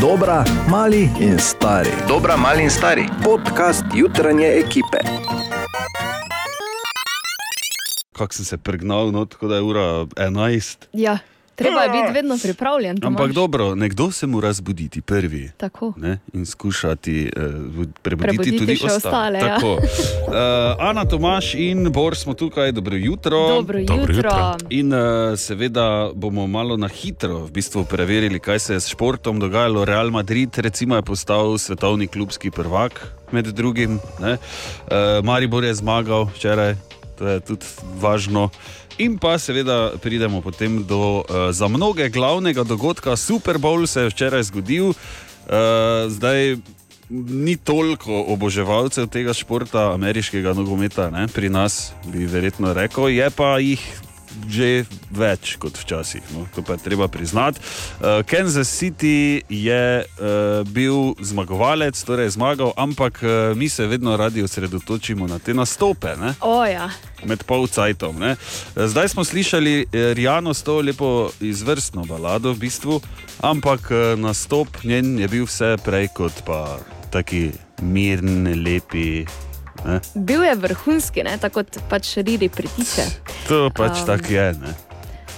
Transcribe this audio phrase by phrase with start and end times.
[0.00, 1.90] Dobra, mali in stari.
[2.08, 3.04] Dobra, mali in stari.
[3.24, 4.98] Podcast jutranje ekipe.
[8.12, 10.76] Kako sem se pregnal, no, tako da je ura 11.
[10.92, 11.18] Ja,
[11.60, 12.96] treba je biti vedno pripravljen.
[13.02, 13.34] Ampak Tomaž.
[13.34, 15.50] dobro, nekdo se mora zbuditi prvi.
[15.56, 15.92] Tako.
[15.96, 17.42] Ne, in skušati uh,
[18.02, 19.54] prebuditi, Prebuditi tudi še ostale, ja.
[19.54, 19.72] Tako.
[19.72, 20.34] Uh,
[20.78, 23.38] Ana Tomaš in Bor smo tukaj, dobro jutro.
[23.48, 24.56] Dobro jutro.
[24.70, 29.40] In uh, seveda bomo malo na hitro v bistvu preverili, kaj se je s športom
[29.40, 29.84] dogajalo.
[29.84, 33.00] Real Madrid recimo, je postal svetovni klubski prvak,
[33.32, 34.00] med drugim.
[34.20, 34.32] ne.
[34.32, 36.74] Uh, Maribor je zmagal včeraj,
[37.18, 37.66] to je tudi
[38.00, 38.50] važno.
[39.00, 43.16] In pa seveda pridemo potem do uh, za mnoge glavnega dogodka.
[43.16, 44.94] Super Bowl se je včeraj zgodil, uh,
[46.12, 46.60] zdaj
[47.10, 51.26] ni toliko oboževalcev tega športa, ameriškega nogometa, ne?
[51.32, 53.80] pri nas bi verjetno rekel, je pa jih
[54.48, 56.22] že več kot včasih.
[56.34, 56.46] No?
[56.54, 57.60] To pa je treba priznati.
[58.00, 64.42] Uh, Kansas City je uh, bil zmagovalec, torej zmagal, ampak uh, mi se vedno radi
[64.42, 66.16] osredotočimo na te nastope.
[66.16, 66.34] Ne?
[66.40, 66.90] O, ja.
[67.24, 68.18] med polcajtom.
[68.18, 68.36] ne.
[68.76, 73.00] Zdaj smo slišali eh, Rijano s to lepo izvrstno balado, v bistvu,
[73.40, 76.78] ampak eh, nastop njen je bil vse prej kot pa
[77.10, 77.50] taki
[77.82, 79.26] miren, lepi.
[79.84, 80.00] Ne.
[80.14, 81.38] Bil je vrhunski, ne?
[81.40, 83.06] tako kot pač riri pritiče.
[83.48, 84.52] To pač Um, tako je.
[84.60, 84.89] Ne.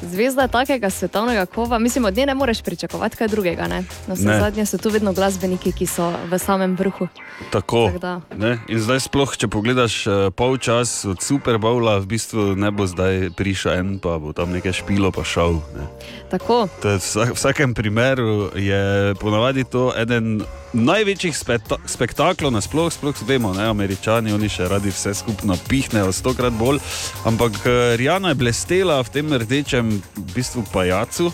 [0.02, 3.66] Zvezda takega svetovnega kova, mislim, od nje ne moreš pričakovati kaj drugega.
[3.66, 3.84] Ne?
[4.06, 4.40] Na vse Ne.
[4.40, 7.08] zadnje so tu vedno glasbeniki, ki so v samem vrhu.
[7.50, 7.90] Tako.
[8.36, 8.58] Ne?
[8.68, 13.30] In zdaj, sploh, če pogledaš uh, polčas od Super Bowla, v bistvu ne bo zdaj
[13.32, 15.62] prišel en, pa bo tam nekaj špilo, pa šel.
[15.72, 15.86] Ne.
[16.30, 16.66] Tako.
[16.82, 18.82] V vsa- vsakem primeru je
[19.14, 25.12] ponavadi to eden največjih speta, spektaklov, nasploh, sploh vemo, ne, američani, oni še radi vse
[25.14, 26.80] skupno pihnejo, stokrat bolj.
[27.24, 31.32] Ampak eh, Rijana je blestela v tem rdečem, v bistvu pajacu.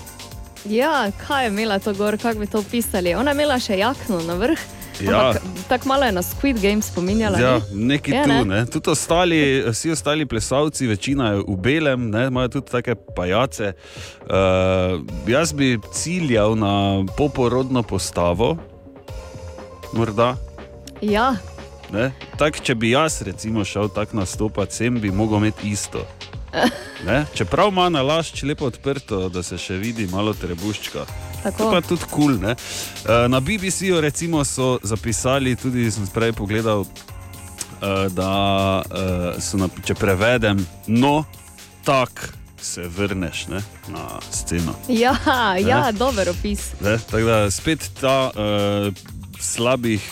[0.68, 3.14] Ja, kaj je imela to gor, kako bi to opisali?
[3.14, 4.58] Ona je imela še jakno na vrh.
[5.00, 5.34] Ja.
[5.68, 7.38] Tako malo je na Squid Game spominjala.
[7.38, 7.84] Ja, ni?
[7.94, 8.44] neki Je, tu, ne?
[8.44, 8.64] ne.
[8.66, 9.38] Tudi ostali,
[9.70, 13.72] vsi ostali plesalci, večina je v belem, ne, imajo tudi take pajace.
[14.26, 14.98] Uh,
[15.30, 18.56] jaz bi ciljal na poporodno postavo,
[19.94, 20.34] morda.
[21.00, 21.36] Ja,
[21.92, 22.10] Ne?
[22.36, 26.04] Tak, če bi jaz recimo šel tako nastopati, sem bi mogel imeti isto.
[27.06, 27.24] Ne?
[27.34, 31.06] Čeprav ima na lašč lepo odprto, da se še vidi malo trebuščka.
[31.42, 31.70] Tako.
[31.70, 32.34] pa tudi kul.
[32.38, 38.32] Cool, na BBC-ju recimo so zapisali, tudi sem prej pogledal, eh, da
[38.82, 41.22] eh, so, če prevedem, no,
[41.86, 44.74] tak se vrneš ne, na sceno.
[44.88, 45.14] Ja,
[45.58, 46.72] ja, dober opis.
[46.80, 46.98] Ne?
[46.98, 48.90] Tako da spet ta uh,
[49.40, 50.02] slabih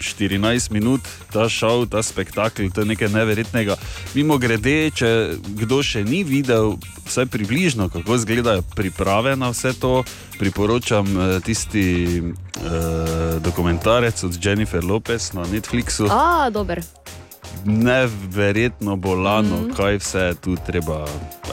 [0.00, 1.00] 14 minut,
[1.32, 3.76] ta šov, ta spektakel, to je nekaj neverjetnega.
[4.14, 6.76] Mimo grede, če kdo še ni videl,
[7.06, 10.02] vsaj približno, kako izgledajo priprave na vse to,
[10.38, 16.10] priporočam eh, tisti uh, dokumentarec od Jennifer Lopez na Netflixu.
[16.10, 16.82] A, dober.
[17.64, 19.74] Neverjetno bolano, mm.
[19.76, 21.04] kaj vse je tu treba.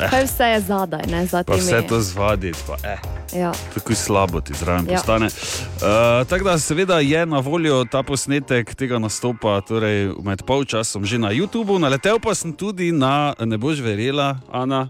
[0.02, 2.60] Eh, Kaj vse je zadaj, ne za pa vse to zvaditi.
[2.68, 2.98] Pa, eh.
[3.34, 3.52] Ja.
[3.74, 4.92] Tako slabo ti zraven Ja.
[4.92, 4.98] ja.
[4.98, 5.26] postane.
[5.26, 11.18] Uh, tako da, seveda, je na voljo ta posnetek tega nastopa, torej med polčasom že
[11.18, 14.90] na YouTubu, naletel pa sem tudi na, ne boš verjela, Ana,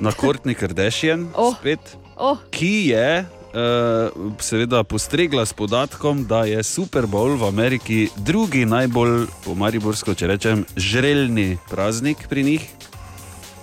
[0.00, 1.54] na Kortni Kardashian, Oh.
[1.54, 3.24] spet, Oh, ki je.
[3.52, 10.14] Uh, seveda postregla s podatkom, da je Super Bowl v Ameriki drugi najbolj, po Mariborsko,
[10.16, 12.64] če rečem, žrelni praznik pri njih.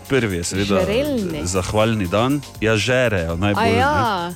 [0.09, 1.41] Prvi je seveda Žrelni?
[1.41, 3.73] zahvalni dan, ja, žerejo najbolj.
[3.81, 4.29] ja.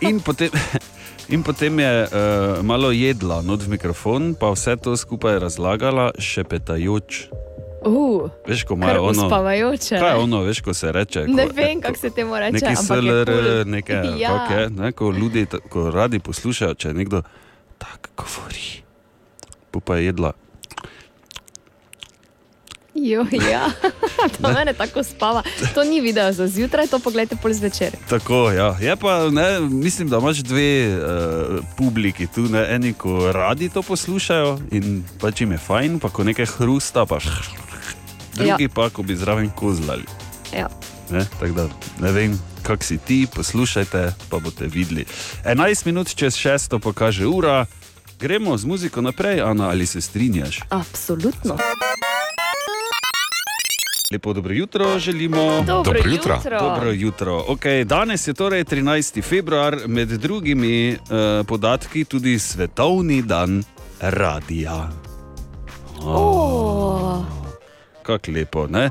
[0.00, 0.54] In potem,
[1.34, 7.26] in potem je uh, malo jedla not v mikrofon, pa vse to skupaj razlagala, šepetajoč.
[7.82, 9.10] Uh, Veš, ko imajo ono.
[9.24, 9.98] uspavajoče.
[9.98, 11.24] Kaj je ono, veš, ko se reče?
[11.26, 12.52] Ne ko, vem, kako se temu reče.
[12.54, 13.64] Neki SLR, cool.
[13.66, 14.46] nekaj, Ja.
[14.50, 17.22] je, ne, ko ljudje ko radi poslušajo, če nekdo
[17.78, 18.82] tako govori.
[19.80, 20.32] Pa je jedla.
[23.02, 23.70] Jo, ja.
[24.42, 25.42] to mene tako spava.
[25.74, 27.96] To ni video za zjutraj, to pogledajte pol zvečer.
[28.08, 28.76] Tako, ja.
[28.80, 33.82] Je pa, ne, mislim, da imaš dve uh, publiki tu, ne, eni, ko radi to
[33.82, 37.18] poslušajo in pač jim je fajn, pa ko nekaj hrusta, pa
[38.34, 38.68] drugi ja.
[38.74, 40.04] pa, ko bi zraven kozlali.
[40.56, 40.68] Ja.
[41.10, 41.68] Ne, tako da
[42.00, 45.04] ne vem, kak si ti, poslušajte, pa boste videli.
[45.44, 47.66] 11 minut čez šesto pokaže ura,
[48.20, 50.60] gremo z muziko naprej, Ana, ali se strinjaš?
[50.68, 51.56] Absolutno.
[54.10, 55.36] Lepo dobro jutro želimo.
[55.56, 56.34] Dobro, Dobro jutro.
[56.34, 56.60] jutro.
[56.60, 57.38] Dobro jutro.
[57.40, 59.22] Okay, danes je torej 13.
[59.22, 60.98] februar, med drugimi uh,
[61.46, 63.62] podatki tudi svetovni dan
[64.00, 64.90] radija.
[65.98, 67.24] Oh.
[68.02, 68.66] Kako lepo.
[68.66, 68.90] Ne?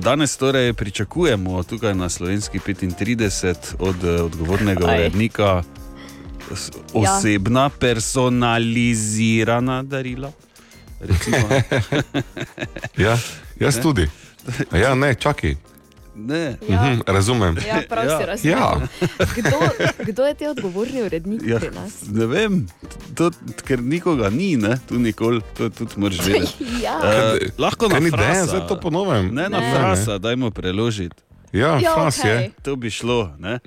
[0.00, 5.62] Danes torej pričakujemo tukaj na slovenski 35 od eh, odgovornega urednika Ja.
[6.94, 10.32] osebna, personalizirana darila.
[11.00, 11.36] Recimo,
[12.98, 13.18] Ja,
[13.60, 14.08] jaz tudi.
[14.70, 15.54] A Ja, ne, čakaj.
[16.16, 17.56] ne, Ja, Mhm, razumem.
[17.58, 18.18] ja prav Ja.
[18.18, 18.52] si razumel.
[18.52, 18.80] Ja.
[19.36, 19.56] Kdo,
[20.04, 22.02] kdo je ti odgovorni urednik ja, pri nas?
[22.04, 22.66] ne vem,
[23.14, 23.30] to,
[23.64, 26.52] ker nikoga ni, ne, tu nikoli, to tudi moraš vedeti.
[26.84, 26.96] Ja.
[26.96, 28.44] Uh, lahko na dejan, frasa.
[28.46, 29.30] zdaj to ponovim.
[29.30, 29.72] Ne na Ne.
[29.72, 31.16] frasa, dajmo preložiti.
[31.52, 32.34] Ja, Ja, fras je.
[32.34, 32.50] okej.
[32.62, 33.34] To bi šlo.
[33.38, 33.58] Ne?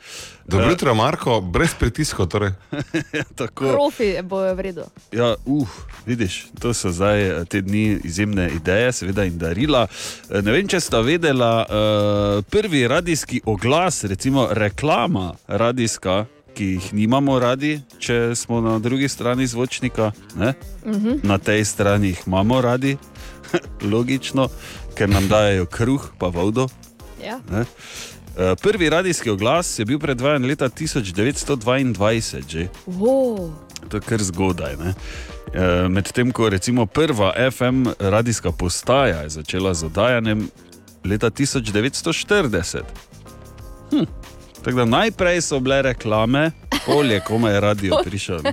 [0.46, 2.26] Dobro jutro, Marko, brez pritiska.
[2.26, 2.52] Torej.
[3.14, 3.68] Ja, tako.
[3.68, 4.82] Profi bojo v redu.
[5.12, 5.68] Ja, uh,
[6.06, 9.88] vidiš, to so zdaj eh, te dni izjemne ideje, seveda in darila.
[10.30, 16.94] Eh, Ne vem, če sta vedela, uh, prvi radijski oglas, recimo reklama radijska, ki jih
[16.94, 20.54] nimamo radi, če smo na drugi strani zvočnika, ne?
[21.24, 22.98] na tej strani jih imamo radi,
[23.92, 24.48] logično,
[24.96, 26.68] ker nam dajo kruh pa vodo.
[27.26, 27.40] Ja.
[27.52, 27.66] Ne?
[28.38, 32.68] Eh, Prvi radijski oglas je bil predvajan leta 1922, že.
[32.88, 33.52] Wow.
[33.90, 34.76] To je kar zgodaj.
[34.78, 34.94] ne.
[35.54, 40.50] Eh, Medtem ko recimo prva FM radijska postaja je začela z oddajanjem
[41.06, 42.82] leta 1940.
[43.92, 44.04] Hm.
[44.64, 46.52] Tako da najprej so bile reklame,
[46.86, 48.40] polje, koma je radio prišel.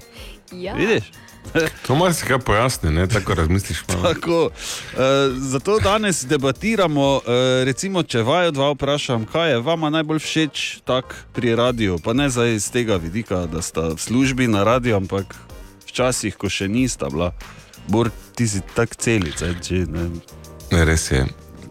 [0.53, 0.75] Ja.
[0.75, 1.05] Vidiš?
[1.87, 3.83] To mar si kaj pojasni, ne tako razmisliš.
[4.03, 5.01] Tako, uh,
[5.37, 7.09] zato danes debatiramo.
[7.17, 7.23] Uh,
[7.65, 12.31] recimo, če vaju dva vprašam, kaj je vama najbolj všeč tak pri radiju, pa ne
[12.31, 15.35] zdaj iz tega vidika, da sta v službi na radiju, ampak
[15.91, 17.33] včasih, ko še nista bila,
[17.89, 19.51] bor ti si tak celica.
[19.63, 20.07] Če, ne,
[20.71, 21.25] Ne, res je.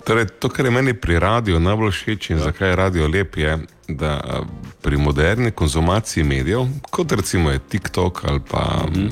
[0.10, 2.44] Torej, to, kar je meni pri radiju najbolj všeč in ja.
[2.44, 3.58] zakaj je radio lep, je,
[3.88, 4.40] da a,
[4.82, 9.10] pri moderni konzumaciji medijev, kot recimo je TikTok ali pa -hmm.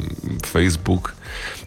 [0.51, 1.13] Facebook,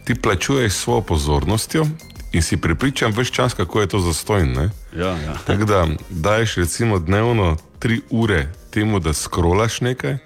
[0.03, 1.87] ti plačuješ svojo pozornostjo
[2.31, 4.69] in si pripričan več čas, kako je to zastojno.
[4.95, 5.37] ja, ja.
[5.45, 10.19] Tako da daješ recimo dnevno tri ure temu, da skrolaš nekaj, ja.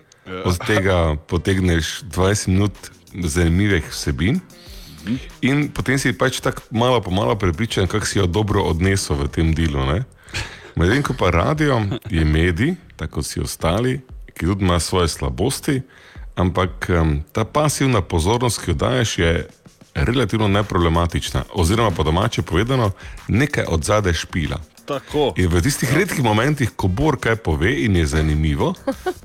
[0.46, 2.74] od tega potegneš 20 minut
[3.24, 4.40] zanimivih vsebin.
[5.42, 9.28] In potem si pač tako malo po malo prepričan, kako si jo dobro odnesel v
[9.28, 9.86] tem delu.
[9.86, 10.04] ne.
[10.76, 14.02] Medtem ko pa radio je medij, tako kot vsi ostali,
[14.34, 15.82] ki tudi ima svoje slabosti,
[16.36, 19.48] ampak um, ta pasivna pozornost, ki jo daješ, je
[19.96, 21.44] relativno neproblematična.
[21.54, 22.92] Oziroma, po domače povedano,
[23.28, 24.60] nekaj od zadaj špila.
[24.86, 25.34] Tako.
[25.38, 28.74] In v tistih redkih momentih, ko Bor kaj pove in je zanimivo,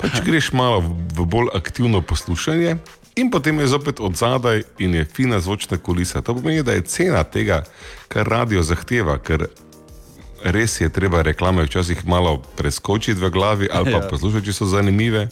[0.00, 2.78] pač greš malo v, v bolj aktivno poslušanje.
[3.16, 6.20] In potem je zopet od zadaj in je fina zvočna kulisa.
[6.22, 7.64] To pomeni, da je cena tega,
[8.08, 9.46] kar radio zahteva, ker
[10.42, 14.08] res je treba reklame včasih malo preskočiti v glavi ali pa Ja.
[14.08, 15.28] poslušati, če so zanimive.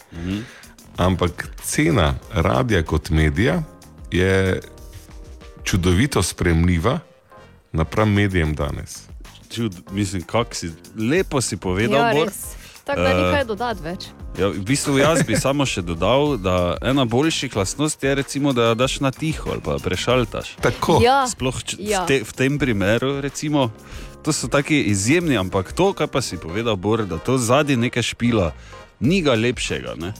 [0.96, 3.62] Ampak cena radia kot medija
[4.10, 4.60] je
[5.64, 6.98] čudovito spremljiva
[7.72, 9.02] napram medijem danes.
[9.50, 12.26] Čud, mislim, kako si lepo si povedal, Ja, Bor.
[12.26, 12.57] res.
[12.88, 14.08] Tako da ni Eh, kaj dodati več.
[14.35, 18.73] Ja, v bistvu jaz bi samo še dodal, da ena boljših lastnosti je, recimo, da
[18.75, 20.56] daš na tiho ali pa prešaltaš.
[20.58, 21.00] Tako.
[21.02, 21.26] Ja.
[21.26, 22.02] Sploh če, Ja.
[22.02, 23.69] v, te, v tem primeru, recimo,
[24.23, 28.02] to so taki izjemni, ampak to, kar pa si povedal, Bor, da to zadnji nekaj
[28.05, 28.52] špila,
[29.00, 29.94] ni ga lepšega.
[29.99, 30.14] Ne?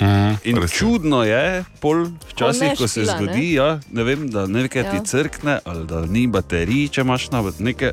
[0.00, 0.68] Mm, In je.
[0.68, 3.18] čudno je, pol, včasih, ne ko se špila, ne?
[3.18, 5.04] zgodi, ja, ne vem, da nekaj ti Ja.
[5.04, 7.92] crkne ali da ni baterij, če imaš na nekaj.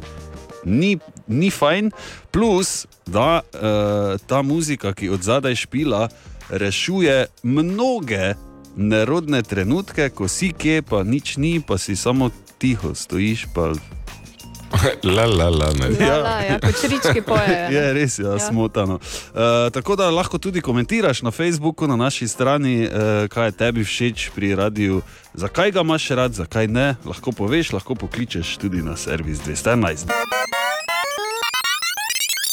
[0.65, 0.97] Ni,
[1.29, 1.91] ni fajn,
[2.31, 3.61] plus da uh,
[4.21, 6.09] ta muzika, ki od zadaj špila,
[6.49, 8.33] rešuje mnoge
[8.75, 13.45] nerodne trenutke, ko si kje, pa nič ni, pa si samo tiho stojiš.
[13.55, 13.71] Pa,
[15.03, 15.87] La, la, la, ne.
[15.97, 17.69] Ja, ja, ja kot črički pojejo.
[17.71, 18.39] je res, ja, Ja.
[18.39, 18.93] smotano.
[18.93, 19.41] Uh,
[19.73, 22.91] tako da lahko tudi komentiraš na Facebooku, na naši strani, uh,
[23.27, 25.01] kaj je tebi všeč pri radiju,
[25.33, 26.95] zakaj ga imaš rad, zakaj ne.
[27.01, 30.05] Lahko poveš, lahko pokličeš tudi na servis 211.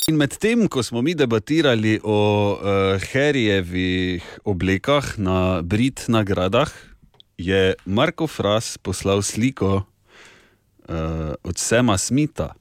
[0.06, 2.18] In medtem, ko smo mi debatirali o
[2.54, 6.70] uh, Harryjevih oblekah na Brit nagradah,
[7.38, 12.54] je Marko Fras poslal sliko uh, od Sema Smita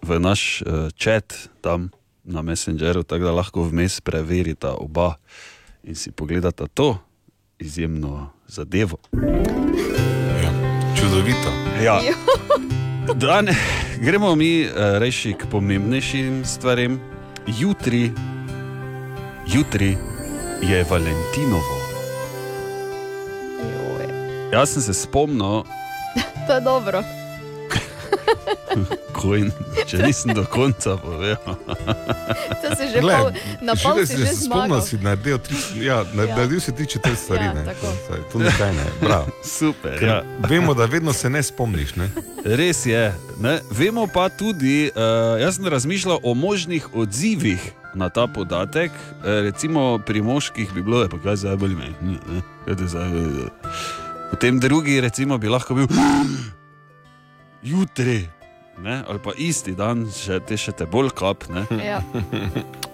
[0.00, 1.90] v naš uh, čat tam
[2.24, 5.20] na Messengeru, tako da lahko vmes preverita oba
[5.84, 6.96] in si pogledata to
[7.60, 8.96] izjemno zadevo.
[10.40, 10.52] Ja,
[10.96, 11.52] čudovito.
[11.84, 12.00] Ja.
[13.12, 13.52] Dan,
[14.00, 17.00] gremo mi uh, reči k pomembnejšim stvarem.
[17.46, 18.12] Jutri,
[19.46, 19.96] jutri
[20.62, 21.76] je Valentinovo.
[23.62, 24.06] Joj,
[24.52, 25.62] Jaz sem se spomnil,
[26.46, 27.17] To je dobro.
[29.18, 29.50] Bitcoin,
[29.86, 31.56] če nisem do konca povedal.
[32.62, 34.82] To si že pol, na pol si že spomnil, zmagal.
[34.82, 36.14] si naredil, tri, ja, Ja.
[36.14, 37.44] naredil si ti četrt stvari.
[37.44, 37.62] Ja, ne.
[38.30, 38.86] To ni kaj ne.
[39.00, 39.26] Bravo.
[39.58, 39.98] Super.
[39.98, 40.18] Ker Ja.
[40.46, 41.96] Vemo, da vedno se ne spomniš.
[41.96, 42.10] Ne?
[42.44, 43.10] Res je.
[43.38, 43.58] Ne?
[43.70, 47.58] Vemo pa tudi, uh, jaz sem razmišljal o možnih odzivih
[47.94, 48.90] na ta podatek.
[48.90, 51.88] Uh, recimo pri moških bi bilo, "E, pa kaj zdaj bolj me.
[51.88, 52.42] eh."
[54.30, 55.88] Potem drugi recimo, bi lahko bil
[57.62, 58.28] jutri.
[58.78, 59.02] Ne?
[59.08, 61.48] Ali pa isti dan, še te še te bolj kap.
[61.50, 61.66] Ne?
[61.90, 61.98] Ja.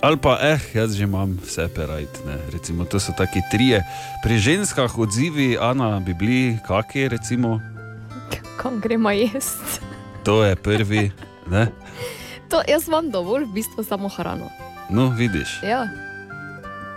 [0.04, 2.24] Ali pa, eh, jaz že imam vse perajt.
[2.52, 3.80] Recimo, to so taki trije.
[4.24, 7.60] Pri ženskah odzivi, Ana, bi bili kaki, recimo,
[8.60, 9.80] Kam gremo jesti?
[10.24, 11.12] to je prvi.
[11.48, 11.68] Ne?
[12.48, 14.48] To, jaz imam dovolj, v bistvu samo hrano.
[14.88, 15.60] No, vidiš.
[15.64, 15.88] Ja.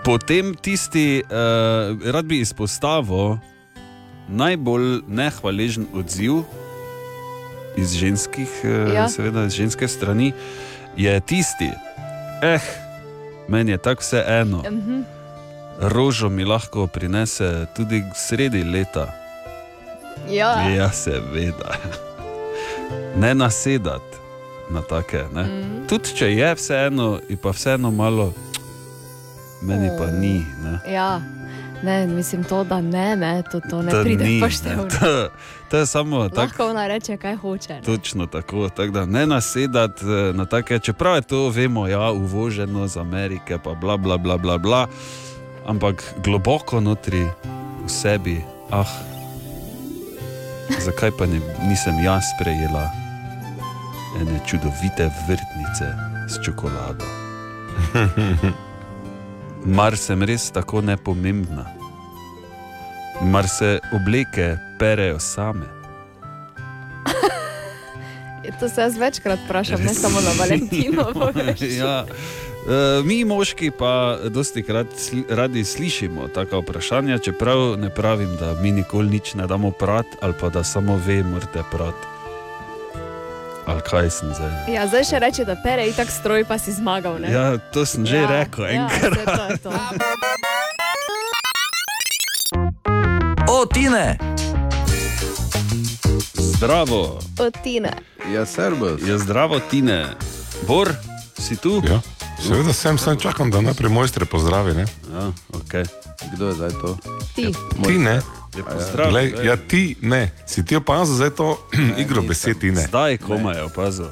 [0.03, 3.39] Potem tisti, uh, rad bi izpostavil
[4.27, 6.43] najbolj nehvaležen odziv
[7.77, 9.09] iz ženskih, uh, Ja.
[9.09, 10.33] seveda iz ženske strani,
[10.97, 11.69] je tisti,
[12.43, 12.59] eh,
[13.47, 14.57] meni je tako vse eno.
[14.61, 15.01] Mhm.
[15.79, 19.13] Rožo mi lahko prinese tudi sredi leta.
[20.29, 20.69] Ja.
[20.69, 21.71] Ja, seveda.
[23.15, 24.17] Ne nasedati
[24.69, 25.23] na take.
[25.33, 25.43] Ne?
[25.43, 25.87] Mhm.
[25.87, 28.33] Tudi če je vseeno, je pa vseeno malo,
[29.61, 30.45] meni pa ni.
[30.63, 30.93] Ne?
[30.93, 31.21] ja.
[31.83, 34.77] Ne, mislim to, da ne, ne to, to ne To pride v poštev.
[34.77, 35.29] ne.
[35.69, 36.41] To, je samo tako.
[36.41, 37.73] Lahko ona reče, kaj hoče.
[37.73, 37.81] ne.
[37.81, 42.87] Točno tako, tak da ne nasedati eh, na take, čeprav je to, vemo, ja, uvoženo
[42.87, 44.87] z Amerike, pa bla, bla, bla, bla, bla
[45.67, 47.27] ampak globoko notri
[47.83, 48.39] v sebi,
[48.71, 48.87] ah,
[50.79, 52.87] zakaj pa ne, nisem jaz prejela
[54.17, 55.87] ene čudovite vrtnice
[56.31, 57.05] s čokolado.
[59.77, 61.67] Mar sem res tako nepomembna,
[63.21, 65.65] mar se obleke perejo same.
[68.59, 71.31] To se jaz večkrat vprašam, ne samo na Valentinovo.
[71.35, 71.61] veš.
[71.61, 72.05] ja.
[72.05, 78.53] E, mi, moški, pa dosti krat sli, radi slišimo taka vprašanja, čeprav ne pravim, da
[78.61, 81.95] mi nikoli nič ne damo prat, ali pa da samo ve, morate prat.
[83.65, 84.73] Ali kaj sem zdaj?
[84.73, 87.19] Ja, zdaj še reče, da pere in tako stroj, pa si zmagal.
[87.19, 87.31] Ne?
[87.31, 89.13] Ja, to sem že Ja, rekel ja, enkrat.
[89.25, 89.71] saj to je to.
[93.51, 94.36] O, Tine!
[96.57, 97.91] Zdravo, Otine.
[98.33, 99.01] Ja, servus.
[99.01, 100.05] je zdravo, Tine.
[100.67, 100.89] Bor,
[101.39, 101.81] si tu?
[101.89, 102.01] Ja.
[102.41, 104.73] Seveda sem, sem čakam, da najprej mojstre pozdravi.
[104.73, 104.85] Ne?
[105.13, 105.85] Ja, okay.
[106.33, 106.97] Kdo je zdaj to?
[107.35, 107.53] Ti.
[107.85, 108.21] Ti ne.
[108.55, 109.09] Lepo zdrav.
[109.09, 110.31] Glej, ja, ti ne.
[110.45, 111.57] Si ti opazil zdaj to
[112.01, 112.27] igro nisem.
[112.27, 112.81] besed, ti ne.
[112.87, 114.09] Zdaj komaj opazil.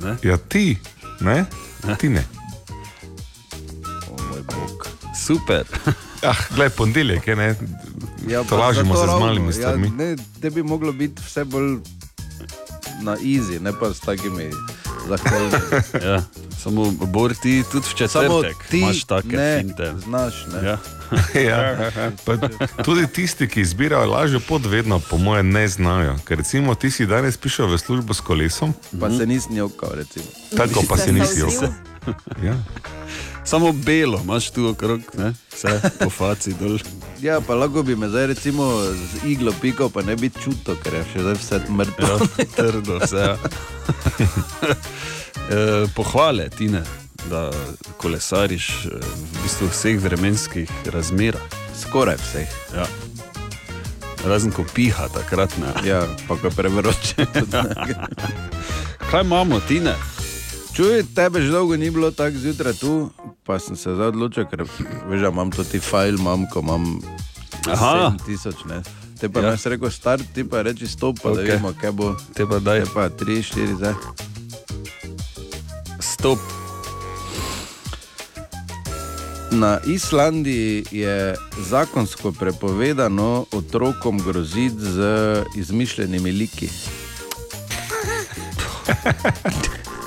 [0.00, 0.16] Ne?
[0.22, 0.76] Ja, ti
[1.20, 1.44] ne.
[1.98, 2.24] Ti ne.
[4.12, 4.86] O moj bog.
[5.16, 5.64] Super.
[6.22, 7.54] Ah, glej, ponedeljek je ne.
[8.28, 9.86] Ja, To pa lažemo zato se z ravno, malimi stvarmi.
[9.88, 10.08] Ja, ne,
[10.40, 11.76] te bi moglo biti vse bolj
[13.00, 14.50] na easy, ne pa s takimi
[15.08, 15.52] zahtevami.
[16.04, 16.22] Ja.
[16.58, 19.92] Samo bor ti tudi v Samo četrtek ti imaš take ne finte.
[19.98, 20.34] znaš.
[20.46, 20.68] Ne?
[20.68, 20.78] Ja.
[21.48, 21.90] Ja.
[22.24, 22.32] Pa
[22.78, 26.16] Tudi tisti, ki izbirajo lažjo pot, vedno, po moje, ne znajo.
[26.20, 30.24] Ker recimo ti si danes prišel v službo s kolesom, Pa se nisi njokal, recimo.
[30.50, 31.48] tako pa Se si nisi zavzel.
[31.62, 32.14] jokal.
[32.42, 32.54] Ja.
[33.48, 35.32] Samo belo imaš tu okrog, ne?
[35.54, 36.78] vse po faci dol.
[37.22, 40.94] Ja, pa lahko bi me zdaj recimo z iglo pikal, pa ne bi čutil, ker
[40.94, 42.10] je še zdaj vse mrtvo.
[42.18, 43.24] Ja, trdo vse.
[43.24, 43.36] Ja.
[45.56, 46.82] e, pohvale, Tine,
[47.30, 47.48] da
[47.96, 51.56] kolesariš eh, v bistvu vseh vremenskih razmerah.
[51.80, 52.52] Skoraj vseh.
[52.76, 52.84] Ja.
[54.28, 55.72] Razen ko piha, takrat ne.
[55.88, 57.24] Ja, pa ko prevroče.
[59.10, 59.96] Kaj imamo, Tine?
[60.78, 63.10] Čuj, tebe že dolgo ni bilo tako zjutraj tu,
[63.48, 64.62] pa sem se zdaj odločil, ker
[65.08, 67.02] veš, da imam tudi file, imam, ko imam
[67.66, 68.14] Aha.
[68.20, 68.82] 7000, ne.
[69.16, 69.48] Te pa Ja.
[69.48, 71.36] jaz rekel, start, ti pa reči stop, pa okay.
[71.36, 72.14] da vidimo, kaj bo.
[72.30, 73.94] Te pa daj, Te pa 3, 4, zdaj.
[75.98, 76.38] stop.
[79.50, 84.98] Na Islandiji je zakonsko prepovedano otrokom groziti z
[85.56, 86.68] izmišljenimi liki.
[86.68, 86.72] Ja,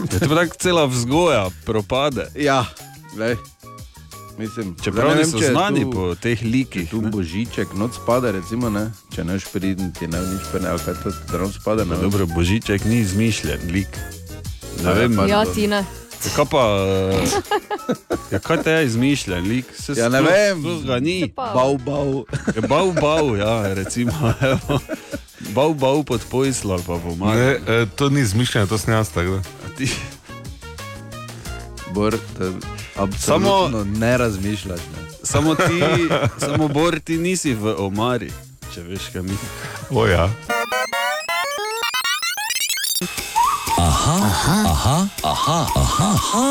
[0.10, 2.28] te pa tako cela vzgoja propade.
[2.36, 2.66] Ja,
[3.14, 3.36] glej.
[4.38, 6.90] Mislim, Čeprav ne niso vem, če je znani tu- po teh likih.
[6.90, 7.10] Tu ne.
[7.10, 8.92] božiček, noč spada, recimo, ne?
[9.10, 9.24] če
[10.08, 11.84] ne nič pene, ali kaj to zdrav spada.
[11.84, 13.92] Pa Ne, Dobro, božiček ni izmišljen lik.
[14.78, 15.54] Ne Ja, vem, pa- Ja, Pardon.
[15.54, 15.82] Tina.
[16.22, 16.64] Ja, Kaj pa,
[18.32, 19.66] ja, kaj te je izmišljen lik?
[19.76, 20.58] Se Ja, ne sploh- vem.
[20.60, 21.18] sploh ga ni.
[21.28, 22.26] Bau, bau.
[22.56, 24.14] Je Bau, bau, ja, recimo.
[24.42, 24.80] evo.
[25.50, 27.36] Bau, bau pod pojslo ali pa pomaga.
[27.36, 28.78] Ne, eh, to ni izmišljeno, to
[29.12, 29.42] tako da.
[29.76, 29.90] Ti,
[31.92, 32.54] Bor, to
[32.96, 33.84] absolutno Samo...
[33.84, 34.80] ne razmišljaš.
[34.80, 35.12] Ne.
[35.24, 35.82] samo ti,
[36.46, 38.32] samo bor, ti nisi v omari,
[38.74, 39.38] če veš, kaj mi.
[39.90, 40.30] O ja.
[43.78, 46.44] Aha, aha, aha, aha, aha,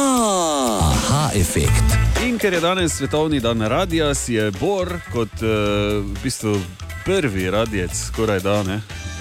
[0.80, 1.85] aha, efekt.
[2.26, 6.56] In ker je danes svetovni dan radia, si je Bor kot uh, v bistvu
[7.04, 8.80] prvi radijec, skoraj da ne.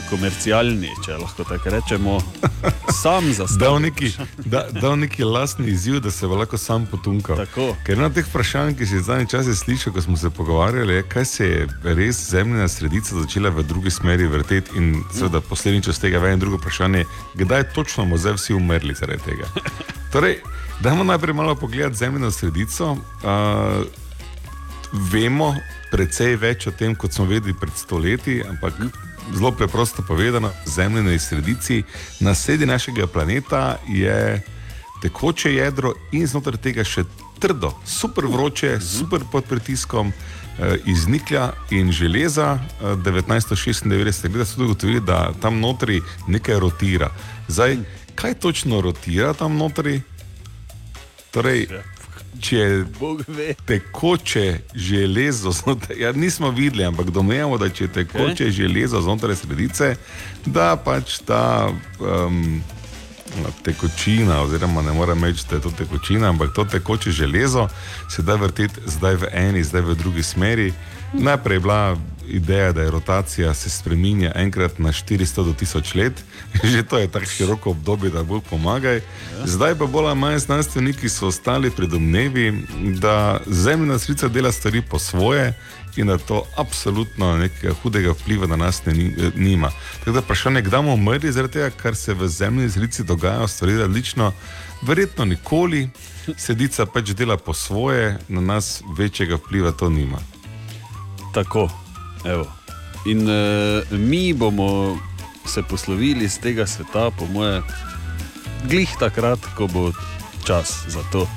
[0.09, 2.17] Komercialni, če lahko tako rečemo,
[3.01, 3.81] sam Dal zastavljen.
[3.81, 4.11] neki,
[4.45, 7.37] da, dal neki lastni izziv, da se bo lahko sam potunkal.
[7.37, 7.75] Tako.
[7.85, 11.05] Ker ena teh vprašanj, ki si jih zadnji čas slišal, ko smo se pogovarjali, je,
[11.09, 16.05] kaj se je res zemljina sredica začela v drugi smeri vrteti in seveda posledično z
[16.07, 19.49] tega ven drugo vprašanje, kdaj točno bomo zdaj vsi umrli zaradi tega.
[20.13, 20.39] Torej,
[20.81, 22.91] dajmo najprej malo pogledati zemljino sredico.
[22.91, 23.85] Uh,
[25.11, 25.53] vemo
[25.91, 28.77] precej več o tem, kot smo vedeli pred stoletji, ampak
[29.33, 31.83] zelo preprosto povedano, zemljina sredici
[32.19, 34.41] na sredi našega planeta je
[35.01, 37.03] tekoče jedro in znotraj tega še
[37.39, 40.11] trdo, super vroče, super pod pritiskom.
[40.59, 46.59] eh, Iz niklja in železa eh, 1996, gre so tudi ugotovili, da tam notri nekaj
[46.59, 47.09] rotira.
[47.47, 47.77] Zdaj,
[48.15, 50.01] kaj točno rotira tam notri?
[51.31, 51.67] Torej,
[52.41, 52.83] če
[53.65, 58.51] tekoče železo znotraj, ja, nismo videli, ampak domnevamo, da če tekoče okay.
[58.51, 59.95] železo znotraj sredice,
[60.45, 62.61] da pač ta um,
[63.63, 67.67] tekočina, oziroma ne morem reči, da je to tekočina, ampak to tekoče železo
[68.09, 70.73] se da vrteti zdaj v eni, zdaj v drugi smeri.
[71.13, 71.97] Najprej je bila
[72.29, 76.23] ideja, da je rotacija se spremenja enkrat na 400 do 1000 let,
[76.71, 79.01] že to je tako široko obdobje, da Bog pomagaj.
[79.45, 82.67] Zdaj pa bolj ali manj znanstveniki so ostali pri domnevi,
[83.01, 85.53] da zemljina srca dela stvari po svoje
[85.95, 89.71] in da to absolutno nekega hudega vpliva na nas ne, eh, nima.
[89.99, 93.77] Tako da vprašanje, kdaj bomo umrli zaradi tega, kar se v zemljini srci dogaja, stvari
[93.77, 94.33] različno,
[94.81, 95.89] verjetno nikoli.
[96.37, 100.19] Sedica pač dela po svoje, na nas večjega vpliva to nima.
[101.33, 101.69] Tako,
[102.25, 102.45] evo.
[103.05, 104.97] In uh, mi bomo
[105.45, 107.61] se poslovili iz tega sveta, po moje,
[108.63, 109.91] glih takrat, ko bo
[110.45, 111.27] čas za to.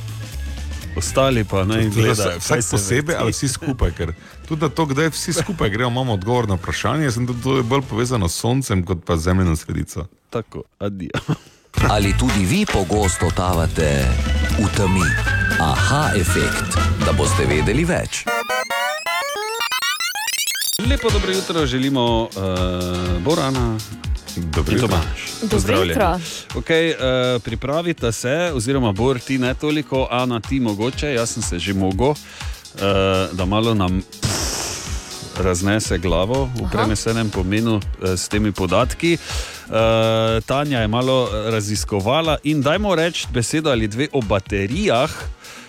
[0.97, 4.13] Ostali pa naj Tudi gledajo, vsak- posebej ali vsi skupaj, ker
[4.49, 7.05] tudi na to, kdaj vsi skupaj gremo, imamo odgovor na vprašanje.
[7.05, 10.07] Jaz sem tudi to je bolj povezano s soncem, kot pa z zemljino sredico.
[10.31, 11.11] Tako, adijo.
[11.95, 14.05] Ali tudi vi pogosto totavate
[14.59, 15.09] v temi?
[15.61, 18.25] Aha, efekt, da boste vedeli več.
[20.91, 23.79] Lepo dobro jutro želimo uh, Borana
[24.37, 24.99] Dobro jutro.
[25.43, 26.21] Dobro jutro.
[26.55, 31.59] Okay, uh, pripravite se, oziroma Bor, ti ne toliko, Ana, ti mogoče, jaz sem se
[31.59, 32.17] že mogel, uh,
[33.33, 36.71] da malo nam pff, raznese glavo v Aha.
[36.73, 37.83] prenesenem pomenu uh,
[38.17, 39.19] s temi podatki.
[39.69, 39.75] Uh,
[40.47, 45.11] Tanja je malo raziskovala in dajmo reči besedo ali dve o baterijah.
[45.11, 45.62] Uh,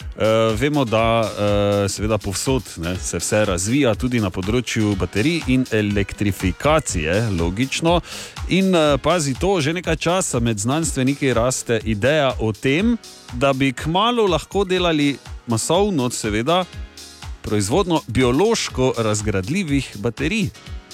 [0.60, 7.16] vemo, da uh, seveda povsod ne, se vse razvija, tudi na področju baterij in elektrifikacije,
[7.40, 8.00] logično.
[8.54, 12.98] In uh, pazi to, že nekaj časa med znanstveniki raste ideja o tem,
[13.34, 15.16] da bi kmalo lahko delali
[15.48, 16.64] masovno, seveda,
[17.44, 20.50] proizvodno biološko razgradljivih baterij.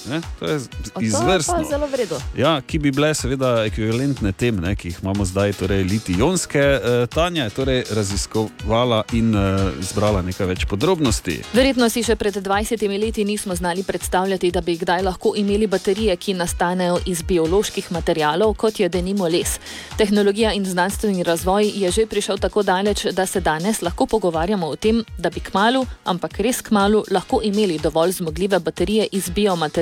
[0.08, 0.58] Ne, to je
[0.94, 1.54] To izvrstno.
[1.54, 2.16] pa zelo vredno.
[2.36, 6.58] Ja, ki bi bile seveda ekvivalentne tem, ne, ki jih imamo zdaj, torej litijonske.
[6.58, 9.42] E, Tanja je torej raziskovala in e,
[9.80, 11.40] zbrala nekaj več podrobnosti.
[11.52, 16.16] Verjetno si še pred 20 leti nismo znali predstavljati, da bi kdaj lahko imeli baterije,
[16.16, 19.58] ki nastanejo iz bioloških materialov, kot je denimo les.
[19.98, 24.76] Tehnologija in znanstveni razvoj je že prišel tako daleč, da se danes lahko pogovarjamo o
[24.76, 29.28] tem, da bi kmalo, ampak res kmalo, lahko imeli dovolj zmogljive baterije iz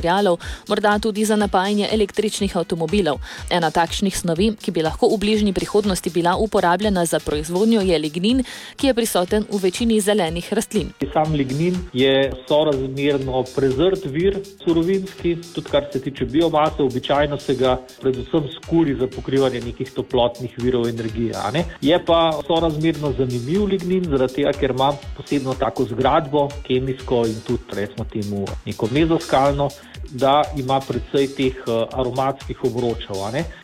[0.08, 3.20] biomaterialov, morda tudi za napajanje električnih avtomobilov.
[3.50, 8.44] Ena takšnih snovi, ki bi lahko v bližnji prihodnosti bila uporabljena za proizvodnjo, je lignin,
[8.76, 10.92] ki je prisoten v večini zelenih rastlin.
[11.12, 17.78] Sam lignin je sorazmerno prezrt vir surovinski, tudi kar se tiče biomase, običajno se ga
[18.00, 21.34] predvsem skuri za pokrivanje nekih toplotnih virov energije.
[21.52, 21.64] ne.
[21.80, 27.62] Je pa sorazmerno zanimiv lignin, zaradi tega, ker ima posebno tako zgradbo, kemijsko in tudi
[27.74, 29.68] recimo temu neko mezoskalno.
[30.12, 33.16] Da ima predvsej teh eh, aromatskih obročev,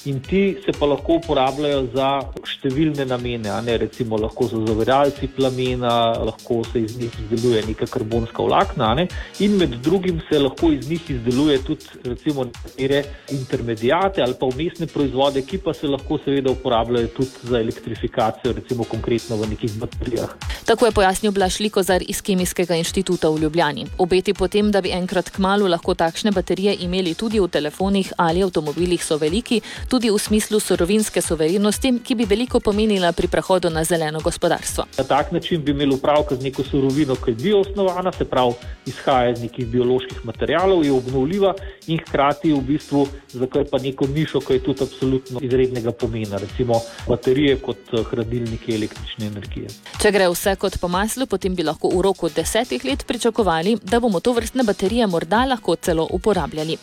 [0.04, 2.08] in ti se pa lahko uporabljajo za
[2.44, 8.94] številne namene, recimo lahko so zaviralci plamena, lahko se iz njih izdeluje neka karbonska vlakna,
[8.94, 9.08] ne.
[9.40, 14.86] in med drugim se lahko iz njih izdeluje tudi recimo nekatere intermedijate ali pa umestne
[14.86, 20.34] proizvode, ki pa se lahko seveda uporabljajo tudi za elektrifikacijo, recimo konkretno v nekih baterijah.
[20.64, 23.86] Tako je pojasnil Blaž Likozar iz Kemijskega inštituta v Ljubljani.
[23.98, 28.42] Obeti potem, da bi enkrat k malu lahko takšne baterije imeli tudi v telefonih ali
[28.42, 33.84] avtomobilih, so veliki, tudi v smislu sorovinske soverenosti, ki bi veliko pomenila pri prehodu na
[33.84, 34.84] zeleno gospodarstvo.
[34.98, 38.54] Na tak način bi imeli upravka z neko surovino, ki je bioosnovana, se pravi,
[38.86, 41.54] izhaja iz nekih bioloških materijalov, je obnovljiva
[41.86, 47.56] in hkrati v bistvu zakrpa neko nišo, ki je tudi absolutno izrednega pomena, recimo baterije
[47.62, 49.68] kot eh, hradilniki električne energije.
[50.02, 54.00] Če gre vse kot po maslu, potem bi lahko v roku desetih let pričakovali, da
[54.00, 56.78] bomo to vrstne baterije morda lahko celo uporabljali.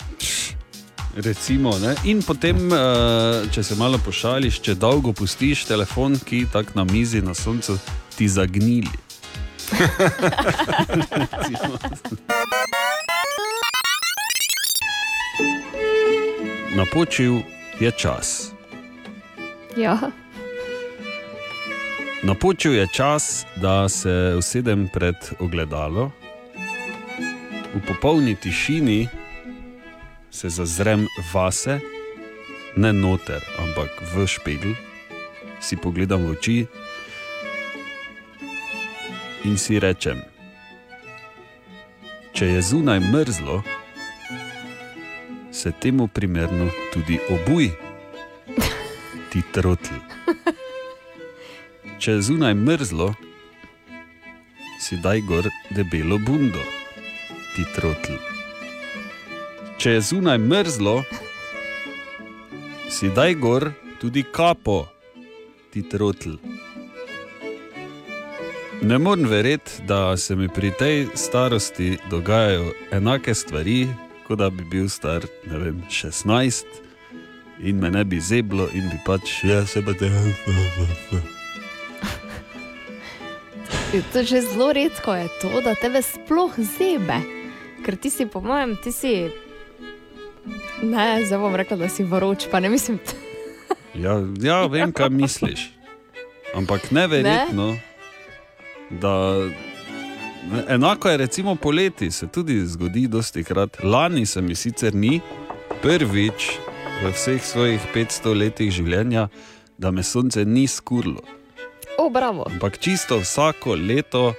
[1.16, 1.96] Recimo, ne?
[2.08, 2.78] in potem, eh,
[3.52, 7.78] če se malo pošališ, če dolgo pustiš telefon, ki tako na mizi na soncu,
[8.16, 8.88] ti zagnili.
[16.76, 17.42] Napočil
[17.80, 18.52] je čas.
[19.78, 20.00] Ja.
[22.24, 26.12] Napočil je čas, da se usedem pred ogledalo,
[27.76, 29.08] v popolni tišini
[30.32, 31.80] se zazrem vase,
[32.76, 34.74] ne noter, ampak v špegel,
[35.60, 36.58] si pogledam v oči
[39.44, 40.24] in si rečem:
[42.32, 43.60] Če je zunaj mrzlo,
[45.52, 47.70] se temu primerno tudi obuj,
[49.30, 50.00] ti trotl.
[52.02, 53.14] Če je zunaj mrzlo,
[54.82, 56.64] si daj gor debelo bundo,
[57.54, 58.31] ti trotl.
[59.82, 61.00] Če je zunaj mrzlo,
[62.86, 63.64] si daj gor
[63.98, 64.84] tudi kapo,
[65.74, 66.36] ti trotl.
[68.86, 73.88] Ne morem verjeti, da se mi pri tej starosti dogajajo enake stvari,
[74.28, 76.64] kot da bi bil star ne vem, 16
[77.66, 80.14] in me ne bi zeblo in bi pač, ja, se pa te.
[84.14, 87.24] To je že zelo redko, je to, da tebe sploh zebe.
[87.82, 89.32] Ker ti si, po mojem, ti si.
[90.82, 93.00] Ne, zdaj bom rekla, da si vroč, pa ne mislim.
[93.96, 95.72] Ja, ja, vem, kaj misliš.
[96.56, 97.82] Ampak neverjetno, ne?
[98.90, 99.36] da
[100.70, 103.84] enako je recimo poleti, se tudi zgodi dosti krat.
[103.84, 105.20] Lani se mi sicer ni
[105.82, 106.52] prvič
[107.04, 109.28] v vseh svojih 500 letih življenja,
[109.78, 111.22] da me sonce ni skurlo.
[111.98, 112.46] O, bravo.
[112.48, 114.34] Ampak čisto vsako leto,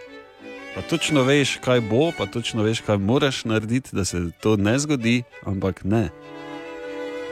[0.74, 4.78] pa točno veš, kaj bo, pa točno veš, kaj moraš narediti, da se to ne
[4.78, 6.08] zgodi, ampak ne.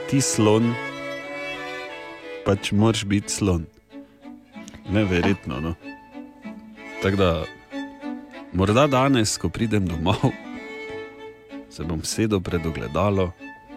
[0.09, 0.73] Ti slon,
[2.45, 3.65] pač moraš biti slon.
[4.89, 5.59] Neverjetno.
[5.59, 5.73] No.
[7.01, 7.43] Tako da,
[8.53, 10.31] morda danes, ko pridem domov,
[11.73, 13.31] se bom sedel pred ogledalo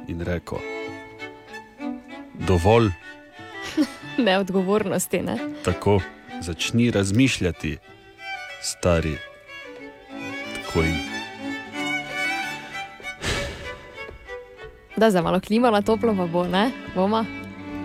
[0.08, 0.58] in rekel:
[2.34, 2.90] Dovolj,
[4.26, 5.38] Neodgovornosti, ne?
[5.64, 6.00] tako
[6.40, 7.78] začni razmišljati,
[8.62, 9.16] stari.
[10.74, 10.94] Tako in
[14.96, 16.70] Da za malo klima na toplo pa bo, ne?
[16.94, 17.24] Boma,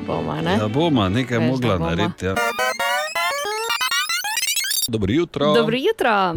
[0.08, 0.52] boma, ne?
[0.52, 1.90] Ja, bomo nekaj Veš, mogla bova.
[1.90, 2.26] narediti.
[2.26, 2.36] Ja.
[4.88, 5.54] Dobro jutro.
[5.54, 6.36] Dobro jutro.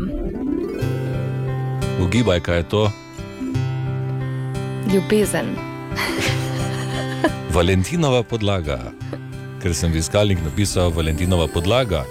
[2.01, 2.91] Ugibaj, kaj je to.
[4.95, 5.47] Ljubezen.
[7.55, 8.79] Valentinova podlaga.
[9.63, 12.05] Ker sem v iskalnik napisal Valentinova podlaga,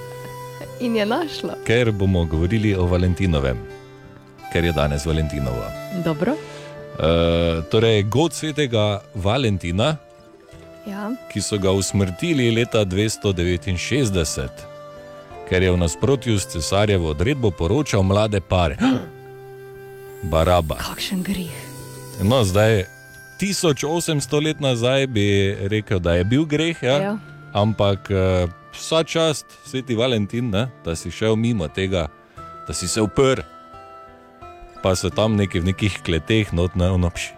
[0.79, 1.55] In je našla.
[1.63, 3.57] ker bomo govorili o Valentinovem,
[4.51, 5.63] ker je danes Valentinovo.
[6.05, 6.33] Dobro.
[6.33, 7.07] E,
[7.71, 9.97] torej, god svetega Valentina,
[10.87, 11.11] Ja.
[11.31, 14.49] ki so ga usmrtili leta 269,
[15.49, 18.77] ker je v nasprotju s cesarjevo odredbo poročal mlade pare.
[20.23, 20.75] Baraba.
[20.75, 21.53] Kakšen grih.
[22.21, 22.85] No, zdaj,
[23.39, 25.25] 1800 let nazaj bi
[25.61, 26.97] rekel, da je bil greh, ja?
[27.01, 27.17] Ja.
[27.53, 30.67] ampak eh, vsa čast, sveti Valentin, ne?
[30.85, 32.07] da si šel mimo tega,
[32.67, 33.41] da si se uprl,
[34.83, 37.33] pa so tam neki v nekih kleteh, not ne onopši.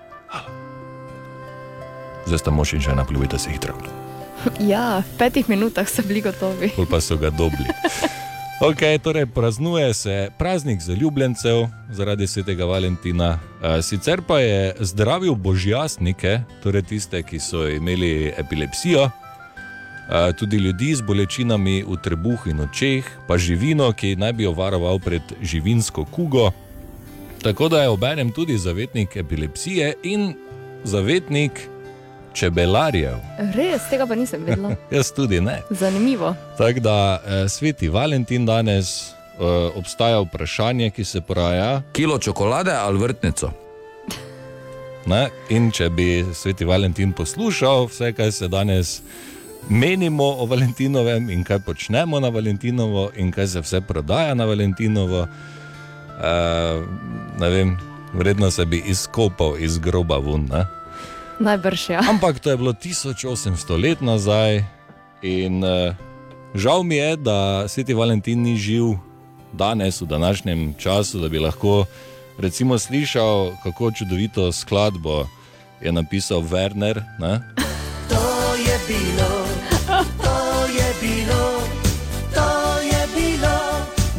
[2.25, 3.75] Zdaj sta mož in žena pljuvita se hitro,
[4.71, 6.71] Ja, v petih minutah so bili gotovi.
[6.75, 7.67] pol pa so ga dobili.
[8.63, 13.39] Okay, torej praznuje se praznik zaljubljencev zaradi svetega Valentina.
[13.81, 19.09] Sicer pa je zdravil božjasnike, torej tiste, ki so imeli epilepsijo,
[20.39, 24.99] tudi ljudi z bolečinami v trebuhu in očeh, pa živino, ki naj bi jo varoval
[24.99, 26.51] pred živinsko kugo.
[27.43, 30.33] Tako da je obenem tudi zavetnik epilepsije in
[30.83, 31.51] zavetnik
[32.33, 33.17] čebelarjev.
[33.55, 34.75] Res, tega pa nisem vedela.
[34.95, 35.61] Jaz tudi ne.
[35.69, 36.35] Zanimivo.
[36.57, 39.43] Tako da eh, sveti Valentin danes eh,
[39.75, 41.81] obstaja vprašanje, ki se poraja.
[41.91, 43.51] Kilo čokolade ali vrtnico?
[45.05, 45.27] Ne?
[45.49, 49.01] In če bi sveti Valentin poslušal vse, kar se danes
[49.69, 55.27] menimo o Valentinovem in kaj počnemo na Valentinovo, in kaj se vse prodaja na Valentinovo.
[56.17, 56.85] Uh,
[57.39, 57.77] ne vem,
[58.13, 60.45] vredno se bi izkopal iz groba ven.
[60.51, 60.65] Ne?
[61.39, 62.01] Najbrž ja.
[62.09, 64.63] Ampak to je bilo 1800 let nazaj
[65.21, 65.95] in uh,
[66.55, 68.97] žal mi je, da Sveti Valentin ni živ
[69.53, 71.85] danes, v današnjem času, da bi lahko
[72.37, 75.27] recimo slišal, kako čudovito skladbo
[75.81, 77.01] je napisal Werner.
[77.19, 77.41] Ne?
[78.09, 79.31] To je bilo,
[80.23, 81.61] to je bilo,
[82.33, 82.49] to
[82.81, 83.57] je bilo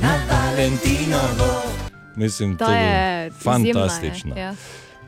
[0.03, 1.54] na Valentinovo.
[2.17, 4.11] Mislim, To to je je fantastično.
[4.15, 4.55] izjemno, je, ja.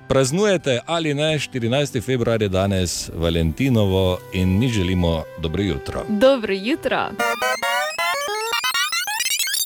[0.08, 2.02] Praznujete ali ne, 14.
[2.02, 6.02] februar je danes Valentinovo in mi želimo dobro jutro.
[6.08, 7.08] Dobro jutro.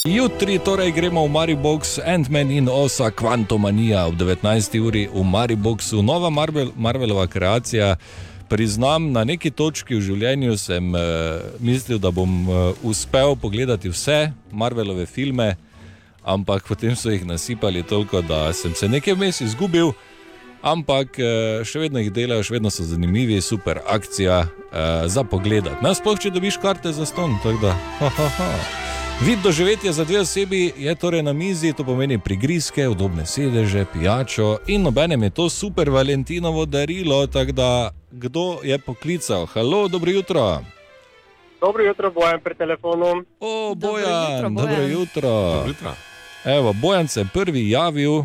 [0.04, 4.80] Jutri torej gremo v Maribox, Ant-Man in Osa Quantumania ob 19.
[4.80, 7.96] uri v Mariboxu, nova Marvel, Marvelova kreacija.
[8.48, 11.00] Priznam, na neki točki v življenju sem uh,
[11.60, 15.56] mislil, da bom uh, uspel pogledati vse Marvelove filme,
[16.24, 19.92] ampak potem so jih nasipali toliko, da sem se nekaj vmes izgubil.
[20.62, 25.64] Ampak eh, še vedno jih delajo, še vedno so zanimivi, super akcija uh, za pogled.
[25.80, 27.72] Nasploh, če dobiš karte za ston, tako da.
[28.00, 28.50] Ha, ha, ha.
[29.20, 34.58] Vid doživetje za dve osebi je torej na mizi, to pomeni prigrizke, udobne sedeže, pijačo
[34.66, 37.26] in obenem je to super Valentinovo darilo.
[37.26, 39.46] Tako da, kdo je poklical?
[39.46, 40.60] Halo, dobro jutro.
[41.60, 43.24] Dobro jutro, bojem pri telefonu.
[43.40, 44.90] O, Dobro Bojan, jutro, dobro Bojan.
[44.90, 45.30] jutro.
[45.30, 46.09] Dobro jutro.
[46.44, 48.22] Evo, Bojan se je prvi javil,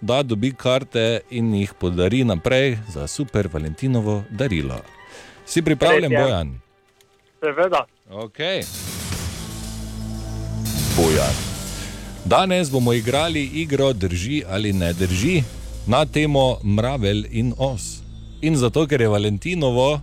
[0.00, 4.80] da dobi karte in jih podari naprej za super Valentinovo darilo.
[5.46, 6.24] Si pripravljen, Res je.
[6.24, 6.60] Bojan?
[7.40, 7.84] Seveda.
[8.10, 8.64] Okay.
[10.96, 11.34] Bojan.
[12.24, 15.42] Danes bomo igrali igro Drži ali ne drži
[15.86, 18.02] na temo Mravelj in os.
[18.40, 20.00] In zato, ker je Valentinovo,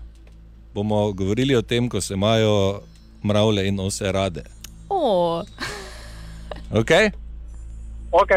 [0.74, 2.82] bomo govorili o tem, ko se imajo
[3.24, 4.44] mravlje in ose rade.
[4.90, 5.44] O,
[6.72, 7.12] Okay?
[8.12, 8.32] Ok,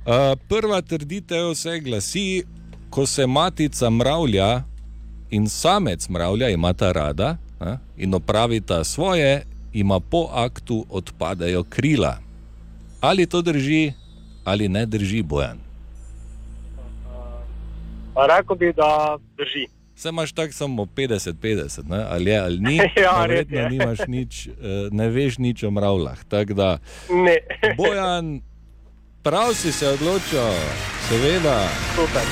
[0.00, 2.42] Uh, prva trditev se glasi,
[2.90, 4.62] ko se matica mravlja
[5.30, 12.16] in samec mravlja imata rada a, in opravita svoje, ima po aktu odpadajo krila.
[13.00, 13.92] Ali to drži,
[14.44, 15.58] ali ne drži, bojan.
[18.14, 19.66] pa rekel bi, da drži.
[19.96, 22.04] Se imaš tako samo 50-50, ne?
[22.08, 22.76] ali je ali ni.
[23.02, 23.70] Ja, verjetno je.
[23.70, 24.52] nimaš nič, eh,
[24.90, 26.24] ne veš nič o mravljah.
[26.54, 26.78] Da,
[27.10, 27.36] Ne,
[27.76, 28.40] bojan,
[29.22, 30.52] prav si se odločil,
[31.08, 31.68] seveda.
[31.94, 32.22] super.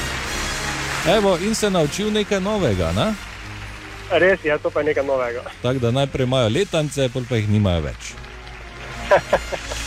[1.17, 2.93] Evo, in se naučil nekaj novega.
[2.93, 3.15] Ne?
[4.11, 5.43] Res je, to pa je nekaj novega.
[5.63, 8.13] Tako da najprej imajo letance, pa jih nimajo več.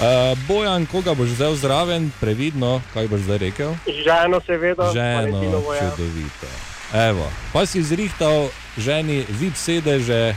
[0.00, 3.74] Uh, Bojan, koga boš vzel zraven, previdno, kaj boš zdaj rekel?
[3.84, 5.42] Ženo, seveda, Ženo,
[5.76, 5.80] je.
[5.80, 6.48] čudovito.
[6.96, 8.48] Evo, pa si zrihtal
[8.80, 10.32] ženi vip sedeže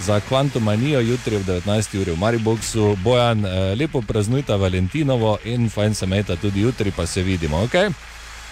[0.00, 2.00] za kvantumanijo jutri ob 19.
[2.00, 2.96] uri v Mariboku.
[3.04, 7.74] Bojan, eh, lepo praznujta Valentinovo in fajn se meta tudi jutri, pa se vidimo, ok?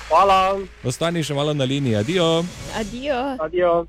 [0.08, 2.44] Hvala, Ostani še malo na liniji, adijo.
[2.78, 3.36] adijo.
[3.40, 3.86] adijo.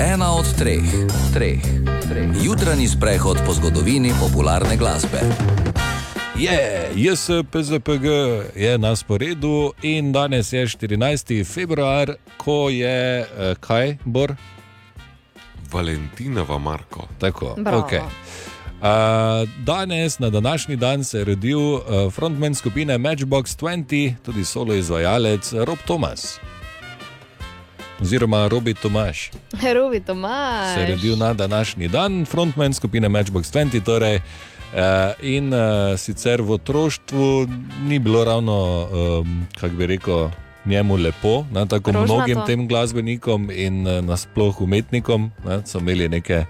[0.00, 0.84] Ena od treh,
[1.34, 1.60] treh,
[2.08, 2.28] treh.
[2.44, 5.20] Jutranji sprehod po zgodovini popularne glasbe.
[6.38, 8.04] Je, JSPZPG
[8.56, 11.44] je na sporedu in danes je 14.
[11.44, 14.36] februar, ko je eh, kaj, Bor?
[15.72, 17.08] Valentinova Marko.
[17.18, 17.80] Tako, Bravo.
[17.80, 18.00] okay.
[18.76, 24.74] Uh, danes, na današnji dan, se je rodil uh, frontman skupine Matchbox 20, tudi solo
[24.74, 26.38] izvajalec Rob Thomas.
[28.00, 30.74] Oziroma Robi Tomaš Herovi Tomaš.
[30.74, 33.84] se je rodil na današnji dan, frontman skupine Matchbox 20.
[33.84, 34.20] Torej, uh,
[35.20, 35.60] in uh,
[35.98, 37.48] sicer v otroštvu
[37.82, 40.28] ni bilo ravno, um, kako bi rekel,
[40.66, 42.14] njemu lepo, ne, tako Rožnato.
[42.14, 46.44] mnogim tem glasbenikom in uh, nasploh umetnikom, ne, so imeli neke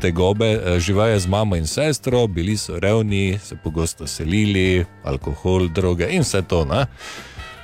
[0.00, 0.56] tegobe.
[0.56, 6.08] Uh, Živel je z mamo in sestro, bili so revni, se pogosto selili, alkohol, droge
[6.10, 6.64] in vse to.
[6.64, 6.86] Ne.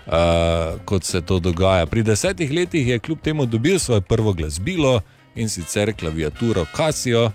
[0.06, 1.86] Uh, kot se to dogaja.
[1.86, 5.00] Pri desetih letih je kljub temu dobil svoje prvo glasbilo
[5.34, 7.30] in sicer klaviaturo Casio,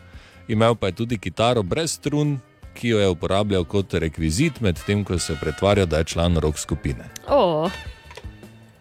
[0.48, 2.40] imel pa je tudi kitaro brez strun,
[2.74, 6.58] ki jo je uporabljal kot rekvizit, medtem ko se je pretvarjal, da je član rock
[6.58, 7.10] skupine.
[7.28, 7.70] O,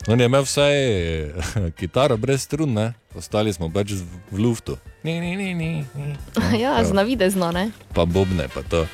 [0.08, 0.72] On je imel vsaj
[1.78, 2.92] kitaro brez strun, ne?
[3.14, 3.92] ostali smo pač
[4.32, 4.76] v luftu.
[5.04, 6.16] Ni, ni, ni, ni, ni.
[6.62, 7.70] ja, znavidezno, ne?
[7.94, 8.86] pa bobne, pa to.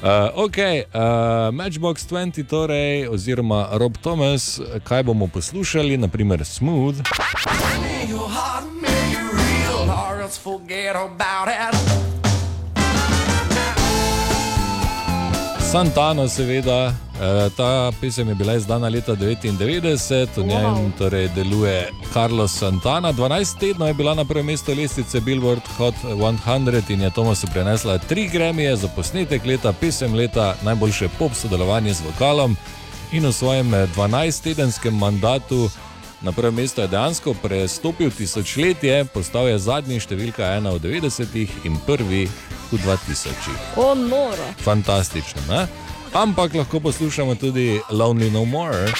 [0.00, 7.04] Uh, ok, uh, Matchbox 20, torej, oziroma Rob Thomas, kaj bomo poslušali, naprimer Smooth.
[15.70, 20.90] Santano, seveda, Eh, Ta pesem je bila izdana leta 1999, v njem Wow.
[20.98, 23.12] torej deluje Carlos Santana.
[23.12, 27.98] 12 tednov je bila na prvem mestu lestvice Billboard Hot 100 in je Tomasu prenesla
[27.98, 32.56] tri gremije za posnetek leta, pesem leta, najboljše pop sodelovanje z vokalom
[33.12, 35.68] in v svojem eh, 12-tedenskem mandatu.
[36.22, 41.78] Na prvem mestu je dejansko prestopil tisočletje, postal je zadnji številka ena v 90-ih in
[41.88, 42.26] prvi
[42.68, 43.80] v 2000-ih.
[43.80, 44.50] O, noro.
[44.60, 45.64] Fantastično, ne?
[46.12, 48.92] Ampak lahko poslušamo tudi Lonely No More.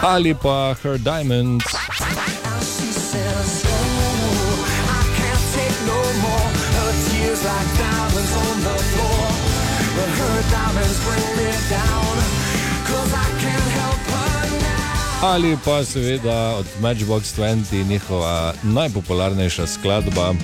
[0.00, 1.99] Ali pa Her Diamonds.
[15.22, 20.34] Ali pa seveda od Matchbox 20 njihova najpopularnejša skladba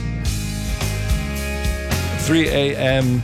[2.29, 3.21] 3AM,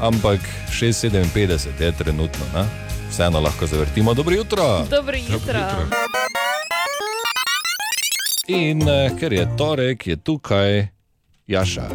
[0.00, 2.64] ampak 657 je trenutno, ne?
[3.10, 4.14] vseeno lahko zavrtimo.
[4.14, 4.86] Dobro jutro!
[4.90, 5.60] Dobro jutro.
[8.46, 10.86] In eh, ker je torek, je tukaj
[11.46, 11.88] Jaša.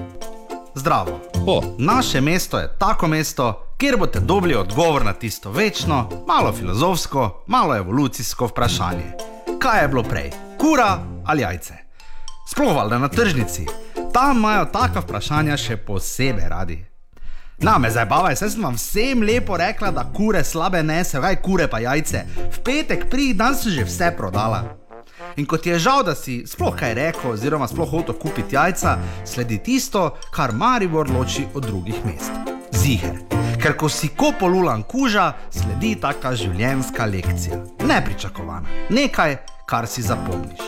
[0.76, 1.20] Zdravo.
[1.48, 1.62] O.
[1.78, 7.76] Naše mesto je tako mesto, kjer boste dobili odgovor na tisto večno, malo filozofsko, malo
[7.76, 9.12] evolucijsko vprašanje.
[9.60, 11.74] Kaj je bilo prej, kura ali jajce?
[12.52, 13.66] Sploh valjda na tržnici.
[14.14, 16.86] Tam imajo taka vprašanja še posebej radi.
[17.58, 21.68] Na me zabavaj, saj sem vam vsem lepo rekla, da kure slabe nese, kaj kure
[21.68, 22.26] pa jajce.
[22.52, 24.64] V petek pridi, dan sem že vse prodala.
[25.36, 29.58] In kot je žal, da si sploh kaj rekel, oziroma sploh hotel kupiti jajca, sledi
[29.58, 32.32] tisto, kar Maribor loči od drugih mest.
[32.78, 33.51] Ziger.
[33.62, 37.60] Ker ko si kopolulan kuža, sledi taka življenjska lekcija.
[37.86, 38.66] Nepričakovana.
[38.90, 39.36] Nekaj,
[39.70, 40.64] kar si zapomniš.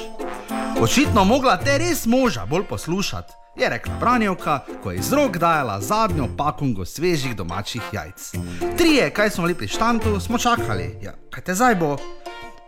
[0.78, 5.80] Očitno mogla te res moža bolj poslušati, je rekla Branjevka, ko je iz rok dajala
[5.82, 8.32] zadnjo pakungo svežih domačih jajc.
[8.78, 11.00] Trije, kaj smo pri štantu, smo čakali.
[11.02, 11.98] Ja, kaj te zdaj bo?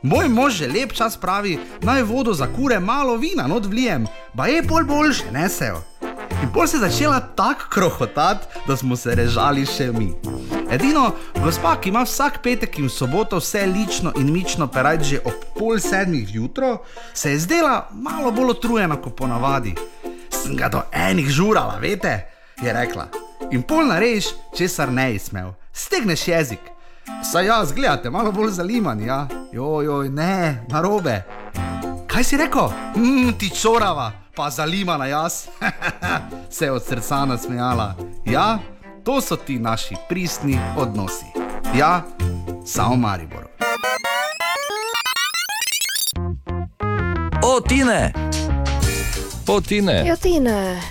[0.01, 4.07] Moj mož že lep čas pravi, naj vodo za kure malo vina not vlijem,
[4.37, 5.83] pa je pol boljše, nesejo.
[6.43, 10.13] In pol se je začela tako krohotati, da smo se režali še mi.
[10.71, 11.11] Edino,
[11.43, 15.79] gospa, ki ima vsak petek in soboto vse lično in mično perajt že ob pol
[15.79, 16.77] sedmih jutro,
[17.13, 19.75] se je zdela malo bolj utrujena kot ponavadi.
[20.29, 22.25] Sem ga do enih žurala, veste,
[22.61, 23.07] je rekla.
[23.51, 25.53] In pol nareš, česar ne izmel.
[25.73, 26.59] Stegneš jezik.
[27.31, 29.27] Saj jaz, gledate, malo bolj zaliman, ja.
[29.53, 31.21] Joj, ne, narobe.
[32.07, 32.69] Kaj si rekel?
[32.95, 35.47] Mm, ti čorava, pa zalimana jaz.
[36.55, 37.95] Se je od srca nasmejala.
[38.25, 38.59] Ja,
[39.03, 41.25] to so ti naši pristni odnosi.
[41.77, 42.01] Ja,
[42.65, 43.47] samo Maribor.
[47.43, 48.13] O, Tine!
[49.47, 50.03] O, Tine!
[50.07, 50.81] Ja, ti ne.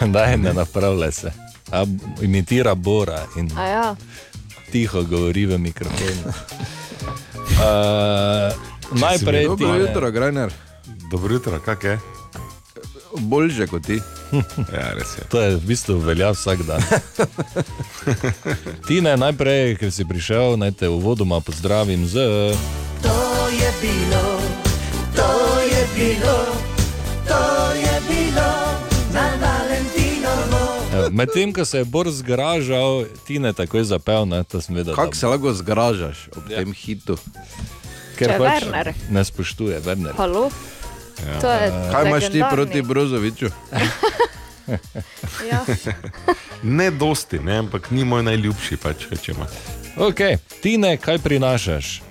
[0.12, 1.32] Daj, ne napravlja se.
[1.72, 1.84] A,
[2.22, 3.96] imitira Bora in A ja.
[4.72, 6.32] tiho govori v mikrofon.
[7.60, 8.52] Uh,
[8.92, 9.78] najprej Dobro Tine.
[9.78, 10.52] jutro, Grajner.
[11.10, 11.98] Dobro jutro, kak je?
[13.18, 14.00] Boljše kot ti.
[14.76, 15.24] Ja, res je.
[15.28, 16.82] To je v bistvu velja vsak dan.
[18.86, 22.14] Tine, najprej, ker si prišel, naj te uvodoma pozdravim z.
[23.02, 23.18] To
[23.50, 24.38] je bilo,
[25.16, 25.30] to
[25.66, 26.38] je bilo,
[27.26, 27.42] to
[27.74, 28.50] je bilo
[29.10, 30.62] na Valentinovo.
[30.94, 34.94] Evo, Medtem, ko se je Bor zgražal, Tine takoj zapel, ne, to sem vedel.
[34.94, 36.62] Kako se lahko zgražaš ob ja.
[36.62, 37.18] tem hitu?
[38.20, 38.92] Ker Če pač Werner.
[39.08, 40.12] ne spoštuje, Werner.
[40.20, 40.50] Halo?
[41.40, 42.52] To je Kaj imaš ti legendarni.
[42.56, 43.48] proti Brozoviču?
[45.50, 45.64] Ja.
[46.62, 49.46] Ne dosti, ne, ampak ni moj najljubši, pač rečemo.
[49.96, 50.20] Ok,
[50.62, 52.02] Tine, kaj prinašaš?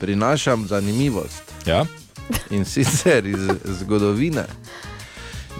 [0.00, 1.42] Prinašam zanimivost.
[1.66, 1.84] Ja?
[2.50, 3.38] In sicer iz
[3.78, 4.46] zgodovine.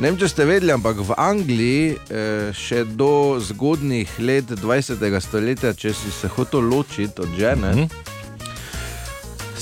[0.01, 5.21] Ne vem, če ste vedeli, ampak v Angliji eh, še do zgodnih let 20.
[5.21, 8.16] stoletja, če si se hotel ločiti od žene, mm -hmm.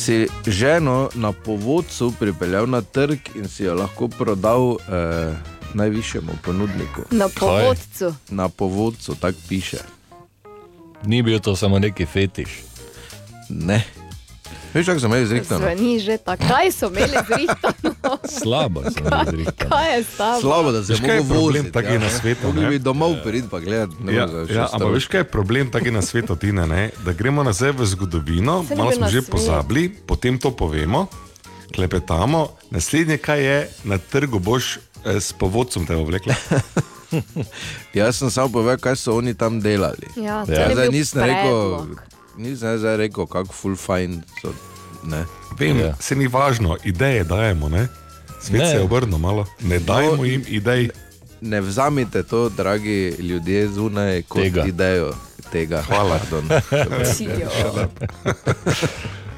[0.05, 5.35] Si ženo na povodcu pripeljal na trg in si jo lahko prodal eh,
[5.75, 7.01] najvišjemu ponudniku.
[7.11, 8.15] Na povodcu.
[8.29, 9.79] Na povodcu, tako piše.
[11.05, 12.49] Ni bil to samo neki fetiš.
[13.49, 13.85] Ne.
[14.71, 15.59] Veš, kako sem jaz izrekel?
[15.59, 16.43] Zveni že tako.
[16.45, 17.91] Kaj so imeli zrihtano?
[18.37, 19.69] Slabo sem Kaj- izrekel.
[19.69, 20.41] Kaj je s tabo?
[20.41, 21.73] Slabo, da se Veš, kaj je lahko problem voziti.
[21.73, 23.95] taki na svetu, Mogli bi domov priti pa gledati.
[24.01, 26.83] ne Ja, ja, ampak veš, kaj je problem taki na svetu, Tine, ne?
[27.01, 29.31] da gremo nazaj v zgodovino, ni malo smo že svet.
[29.31, 31.07] pozabili, potem to povemo,
[31.71, 36.35] klepetamo, naslednje, kaj je na trgu, boš eh, s povodcem te oblekla.
[37.95, 40.07] Jaz sem samo povedal, kaj so oni tam delali.
[40.17, 41.95] Ja, Ja, zdaj nisem rekel.
[42.37, 44.53] Nisem zdaj rekel, kako full fine so
[45.05, 45.25] Ne?
[45.59, 45.97] Vem, Ja.
[46.01, 47.89] se ni važno, ideje dajemo, ne?
[48.41, 48.67] Svet Ne.
[48.67, 50.89] se je obrnil malo, ne dajmo No, jim idej.
[51.41, 54.65] Ne vzamite to, dragi ljudje zunaj, kot Tega.
[54.65, 55.13] idejo
[55.53, 55.83] tega.
[55.83, 56.21] Hvala.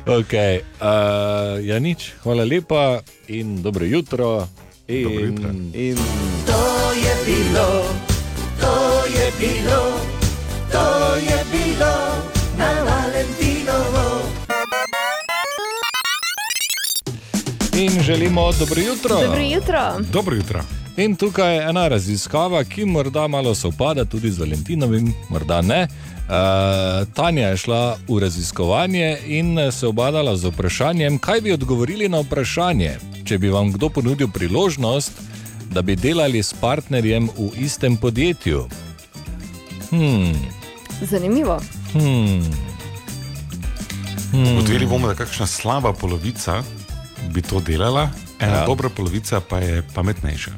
[0.07, 0.62] Okay.
[0.79, 4.47] Uh, ja, nič, hvala lepa in dobro jutro.
[4.87, 5.03] In...
[5.03, 5.49] Dobro jutro.
[5.75, 5.97] In
[6.47, 6.62] To
[6.95, 7.68] je bilo,
[8.61, 9.83] to je bilo,
[10.70, 12.16] to je bilo
[17.77, 19.20] in želimo dobro jutro.
[19.22, 19.95] Dobro jutro.
[20.12, 20.61] Dobro jutro.
[20.97, 25.83] In tukaj je ena raziskava, ki morda malo sovpada tudi z Valentinovim, morda ne.
[25.83, 32.20] Uh, Tanja je šla v raziskovanje in se obadala z vprašanjem, kaj bi odgovorili na
[32.20, 35.12] vprašanje, če bi vam kdo ponudil priložnost,
[35.70, 38.68] da bi delali s partnerjem v istem podjetju.
[39.91, 40.33] Hmm,
[41.01, 41.61] Zanimivo.
[41.93, 42.43] hmm,
[44.33, 44.59] hmm.
[44.59, 46.62] Odveli bomo, da kakšna slaba polovica
[47.33, 48.11] bi to delala,
[48.41, 48.66] ena Ja.
[48.66, 50.53] dobra polovica pa je pametnejša.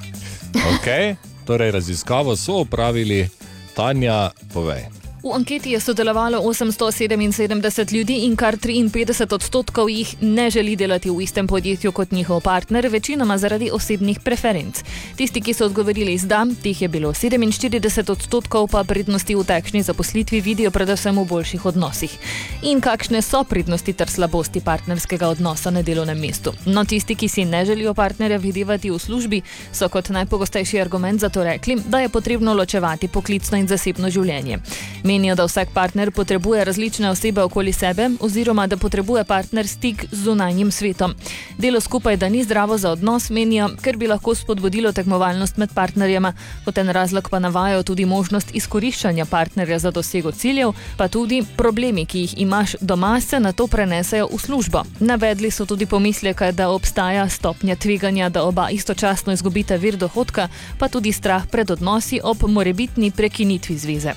[0.79, 1.17] Okay.
[1.45, 3.29] Torej, raziskavo so opravili,
[3.75, 4.98] Tanja, povej.
[5.23, 11.23] V anketi je sodelovalo 877 ljudi in kar 53 odstotkov jih ne želi delati v
[11.23, 14.83] istem podjetju kot njihov partner, večinoma zaradi osebnih preferenc.
[15.17, 19.83] Tisti, ki so odgovorili z da, teh je bilo 47 odstotkov, pa prednosti v takšni
[19.83, 22.15] zaposlitvi vidijo predvsem v boljših odnosih.
[22.63, 26.55] In kakšne so prednosti ter slabosti partnerskega odnosa na delovnem mestu?
[26.67, 29.43] No, tisti, ki si ne želijo partnerja videvati v službi,
[29.73, 34.59] so kot najpogostejši argument za to rekli, da je potrebno ločevati poklicno in zasebno življenje.
[35.09, 40.25] Menijo, da vsak partner potrebuje različne osebe okoli sebe, oziroma da potrebuje partner stik z
[40.25, 41.15] zunanjim svetom.
[41.59, 46.33] Delo skupaj, da ni zdravo za odnos, menijo, ker bi lahko spodbudilo tekmovalnost med partnerjema.
[46.65, 52.05] Kot en razlog pa navajajo tudi možnost izkoriščanja partnerja za dosego ciljev, pa tudi problemi,
[52.07, 54.85] ki jih imaš doma, se na to prenesejo v službo.
[55.01, 60.49] Navedli so tudi pomisleke, da obstaja stopnja tveganja, da oba istočasno izgubita vir dohodka,
[60.79, 64.15] pa tudi strah pred odnosi ob morebitni prekinitvi zveze.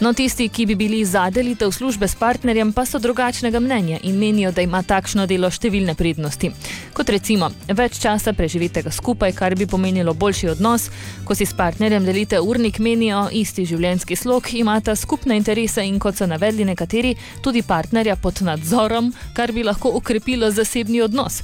[0.00, 4.18] No, tisti, ki bi bili za delitev službe s partnerjem, pa so drugačnega mnenja in
[4.18, 6.52] menijo, da ima takšno delo številne prednosti.
[6.94, 10.86] Kot recimo, več časa preživitega skupaj, kar bi pomenilo boljši odnos,
[11.26, 16.22] ko si s partnerjem delite urnik, menijo isti življenjski slog, imata skupne interese in kot
[16.22, 21.42] so navedli nekateri, tudi partnerja pod nadzorom, kar bi lahko ukrepilo zasebni odnos.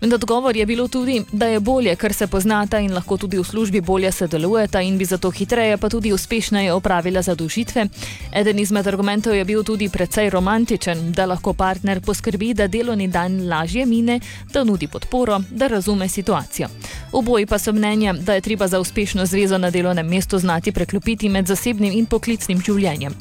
[0.00, 3.44] In odgovor je bilo tudi, da je bolje, ker se poznata in lahko tudi v
[3.44, 7.86] službi bolje sodelujeta in bi zato hitreje, pa tudi uspešneje opravila zadužitve.
[8.32, 13.48] Eden izmed argumentov je bil tudi precej romantičen, da lahko partner poskrbi, da delovni dan
[13.48, 14.20] lažje mine,
[14.52, 16.68] da nudi podporo, da razume situacijo.
[17.12, 21.28] Oboji pa so mnenja, da je treba za uspešno zvezo na delovnem mestu znati preklopiti
[21.28, 23.14] med zasebnim in poklicnim življenjem.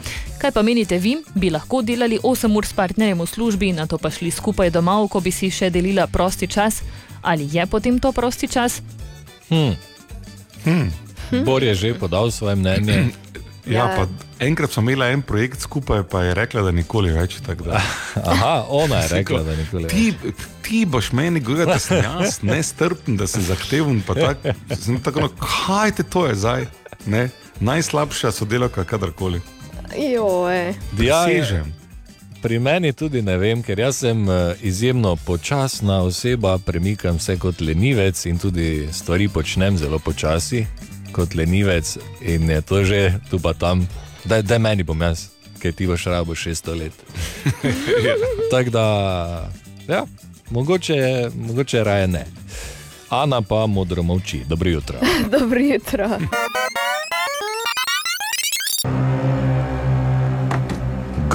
[0.45, 3.97] Kaj pa menite vi, bi lahko delali 8 ur s partnerjem v službi, na to
[3.97, 6.83] pa šli skupaj domov, ko bi si še delila prosti čas?
[7.25, 8.77] Ali je potem to prosti čas?
[9.49, 9.73] Hmm.
[10.61, 10.91] Hmm.
[11.41, 13.09] Bor je že podal svoje mnenje.
[13.65, 14.05] Ja, pa
[14.45, 17.39] enkrat smo imeli en projekt skupaj, pa je rekla, da nikoli več.
[17.41, 17.81] tako Da.
[18.31, 19.93] Aha, ona je rekla, da nikoli več.
[19.97, 24.05] Ti, ti boš meni govoril, da sem jaz nestrpen, da sem zahteven.
[24.05, 24.45] pa Tak,
[24.77, 26.69] sem tako, no, kaj te to je zdaj?
[27.09, 27.31] Ne?
[27.65, 29.41] Najslabša sodelavka kadarkoli.
[29.97, 30.73] Joj.
[30.99, 31.63] Ja, je-.
[32.41, 37.61] Pri meni tudi ne vem, ker jaz sem eh, izjemno počasna oseba, premikam se kot
[37.61, 40.65] lenivec in tudi stvari počnem zelo počasi
[41.15, 43.87] kot lenivec in je to že tu pa tam,
[44.25, 45.29] da, da meni bom jaz,
[45.59, 46.93] ker ti boš rabo 600 let.
[48.51, 48.85] Tako da,
[49.87, 50.05] ja,
[50.49, 52.25] mogoče, mogoče raje ne.
[53.09, 54.43] Ana pa modro molči.
[54.49, 54.99] Dobro jutro.
[55.39, 56.09] Dobro jutro.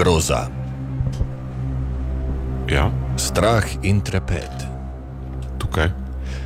[0.01, 0.49] Groza.
[2.73, 4.51] Ja, Strah in trepet.
[5.59, 5.91] tukaj.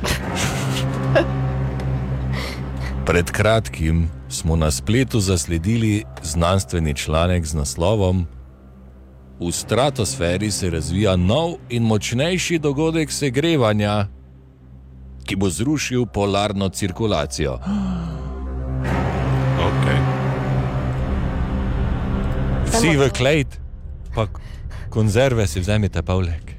[3.07, 8.27] Pred kratkim smo na spletu zasledili znanstveni članek z naslovom
[9.39, 14.07] V stratosferi se razvija nov in močnejši dogodek segrevanja,
[15.25, 17.59] ki bo zrušil polarno cirkulacijo.
[22.75, 23.47] Vsi v klejt,
[24.11, 24.27] pa
[24.91, 26.55] konzerve si vzemite, Pavlek.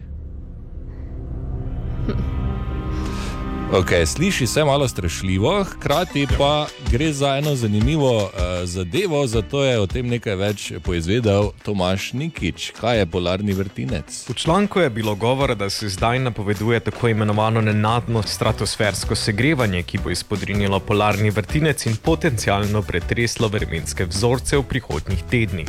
[3.72, 8.30] Okay, sliši se malo strašljivo, hkrati pa gre za eno zanimivo uh,
[8.64, 12.70] zadevo, zato je o tem nekaj več poizvedel Tomaš Nikič.
[12.80, 14.22] Kaj je polarni vrtinec?
[14.30, 19.98] V članku je bilo govora, da se zdaj napoveduje tako imenovano nenadno stratosfersko segrevanje, ki
[19.98, 25.68] bo izpodrinilo polarni vrtinec in potencialno pretreslo vremenske vzorce v prihodnjih tednih.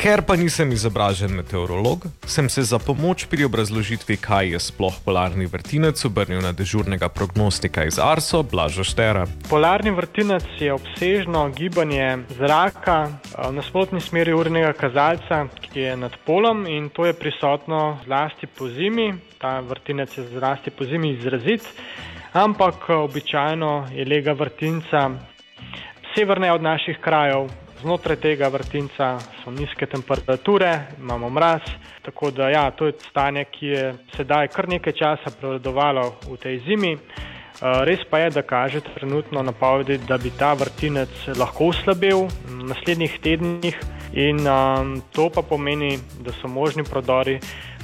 [0.00, 5.44] Ker pa nisem izobražen meteorolog, sem se za pomoč pri obrazložitvi, kaj je sploh polarni
[5.44, 9.26] vrtinec, obrnil na dežurnega prognostika iz Arso, Blažo Štera.
[9.50, 16.16] Polarni vrtinec je obsežno gibanje zraka eh, v nasprotni smeri urnega kazalca, ki je nad
[16.24, 19.12] polom in to je prisotno zlasti po zimi.
[19.36, 21.68] Ta vrtinec je zlasti po zimi izrazit,
[22.32, 25.10] ampak eh, običajno je lega vrtinca
[26.16, 27.50] severneje od naših krajev.
[27.80, 31.60] Znotraj tega vrtinca so nizke temperature, imamo mraz,
[32.04, 33.84] tako da ja, to je stanje, ki je
[34.16, 36.92] sedaj kar nekaj časa prevladovalo v tej zimi.
[36.94, 42.68] Uh, Res pa je, da kaže trenutno napovedi, da bi ta vrtinec lahko oslabil v
[42.68, 43.80] naslednjih tednih,
[44.12, 47.38] in um, to pa pomeni, da so možni prodori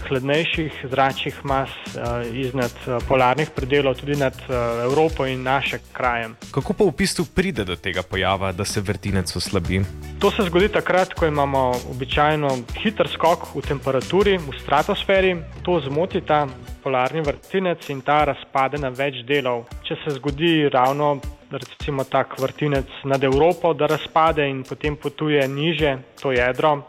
[0.08, 6.30] hladnejših zračnih mas uh, iznad uh, polarnih predelov, tudi nad uh, Evropo in naše kraje.
[6.50, 9.82] Kako pa v bistvu pride do tega pojava, da se vrtinec oslabi?
[10.20, 12.48] To se zgodi takrat, ko imamo običajno
[12.82, 16.46] hiter skok v temperaturi v stratosferi, to zmoti ta
[16.82, 19.66] polarni vrtinec in ta razpade na več delov.
[19.82, 21.18] Če se zgodi ravno
[21.50, 26.86] recimo tak vrtinec nad Evropo, da razpade in potem potuje niže to jedro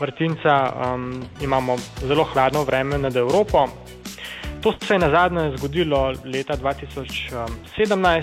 [0.00, 1.76] vrtinca, um, imamo
[2.06, 3.68] zelo hladno vreme nad Evropo.
[4.60, 8.22] To se je na zadnje zgodilo leta 2017,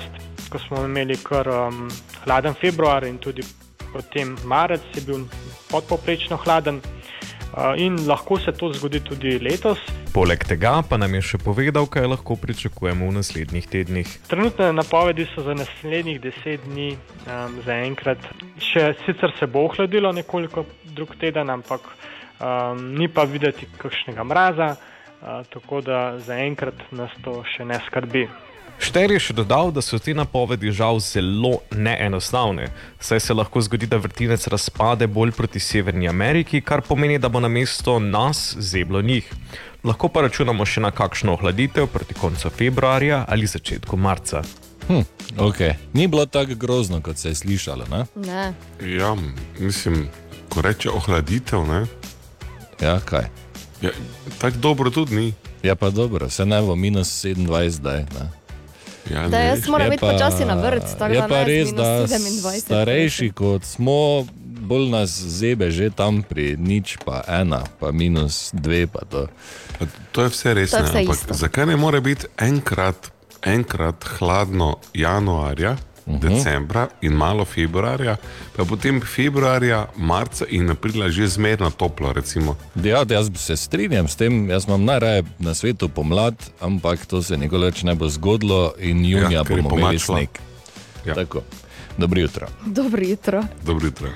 [0.49, 1.89] ko smo imeli kar um,
[2.23, 3.43] hladen februar in tudi
[3.93, 5.25] potem marec je bil
[5.71, 6.81] podpoprečno hladen.
[7.77, 9.79] In lahko se to zgodi tudi letos.
[10.13, 14.13] Poleg tega pa nam je še povedal, kaj lahko pričakujemo v naslednjih tednih.
[14.31, 18.23] Trenutne napovedi so za naslednjih deset dni um, zaenkrat.
[18.55, 20.63] Še sicer se bo ohladilo nekoliko
[20.95, 27.41] drug teden, ampak um, ni pa videti kakšnega mraza, uh, tako da zaenkrat nas to
[27.51, 28.29] še ne skrbi.
[28.81, 33.85] Šter je še dodal, da so te napovedi žal zelo neenostavne, saj se lahko zgodi,
[33.85, 39.01] da vrtinec razpade bolj proti Severni Ameriki, kar pomeni, da bo na mesto nas zeblo
[39.01, 39.29] njih.
[39.85, 44.41] Lahko pa računamo še na kakšno ohladitev proti koncu februarja ali začetku marca.
[44.87, 45.05] Hm,
[45.37, 45.77] okay.
[45.93, 47.85] Ni bilo tako grozno, kot se je slišalo.
[47.91, 48.03] Ne?
[48.25, 48.49] Ne.
[48.97, 49.13] Ja,
[49.59, 50.07] mislim,
[50.49, 51.85] ko reče ohladitev, ne?
[52.81, 53.29] Ja, kaj?
[53.81, 53.93] Ja,
[54.41, 55.33] tako dobro tudi ni.
[55.63, 58.05] Ja, pa dobro, se ne bo minus 27 zdaj.
[58.17, 58.40] Ne?
[59.09, 61.73] Ja, Da, jaz moram Je iti počasi na vrt, tako je da pa ne, res,
[61.73, 62.59] da 27.
[62.59, 64.27] starejši kot smo,
[64.61, 68.87] bolj nas zebe že tam pri nič, pa ena, pa minus dve.
[68.87, 69.27] Pa to.
[70.11, 70.73] To je vse res.
[70.73, 71.33] Je ne, vse ampak isto.
[71.33, 73.09] Zakaj ne more biti enkrat,
[73.41, 75.77] enkrat hladno januarja,
[76.07, 76.19] -huh.
[76.19, 78.17] decembra in malo februarja,
[78.55, 82.13] pa potem februarja, marca in aprila že zmerno toplo?
[82.13, 82.55] Recimo.
[82.75, 87.37] Ja, jaz se strinjam s tem, jaz imam najraje na svetu pomlad, ampak to se
[87.37, 90.29] nikoli več ne bo zgodilo in junija Ja, bomo imeli sneg.
[91.05, 91.13] Ja.
[91.15, 91.41] Tako.
[91.97, 92.47] Dobro jutro.
[92.65, 93.43] Dobro jutro.
[93.65, 94.09] Dobro jutro.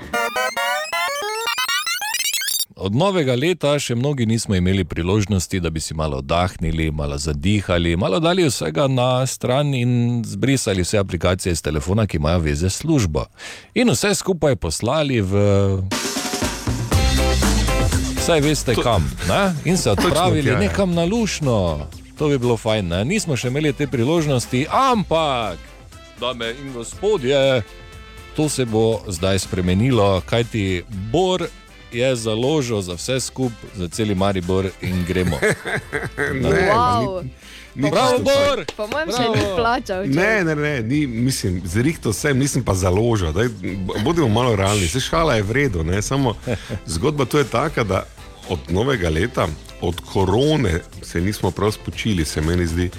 [2.76, 7.94] Od novega leta še mnogi nismo imeli priložnosti, da bi si malo oddahnili, malo zadihali,
[7.96, 12.82] malo dali vsega na stran in zbrisali vse aplikacije iz telefona, ki imajo veze s
[12.84, 13.24] službo.
[13.74, 15.40] In vse skupaj poslali v.
[18.26, 19.56] Saj veste to, kam, ne?
[19.64, 20.60] in se odpravili tja, ja.
[20.68, 21.88] nekam na lušno.
[22.18, 23.04] To bi bilo fajn, ne?
[23.08, 25.56] nismo še imeli te priložnosti, ampak,
[26.20, 27.62] dame in gospodje,
[28.36, 31.48] to se bo zdaj spremenilo, kajti Bor
[31.96, 35.38] je založil za vse skupaj, za cel Maribor in gremo.
[36.34, 37.22] Ne, Wow.
[37.22, 37.30] ni-
[37.76, 38.64] ni Bravo, Bor!
[38.72, 40.04] Po mojem še ni plačal.
[40.04, 43.32] če- Ne, ne, ne, ni, mislim, zrihto sem, nisem pa založil.
[43.32, 43.48] Daj,
[44.02, 45.84] bodimo malo realni, se šala je v redu.
[45.84, 46.34] Ne, samo
[46.86, 48.04] zgodba tu je taka, da
[48.48, 49.48] od novega leta,
[49.80, 52.90] od korone se nismo prav spočili, se meni zdi.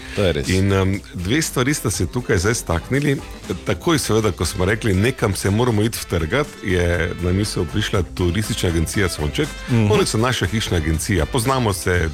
[0.48, 3.18] In um, dve stvari sta se tukaj zdaj staknili.
[3.66, 8.70] Takoj, seveda, ko smo rekli, nekam se moramo iti vtrgati, je na misel prišla turistična
[8.70, 9.48] agencija Sonček.
[9.70, 9.76] Mm.
[9.76, 9.94] -hmm.
[9.94, 12.10] Oni so naša hišna agencija, poznamo se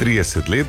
[0.00, 0.66] 30 let.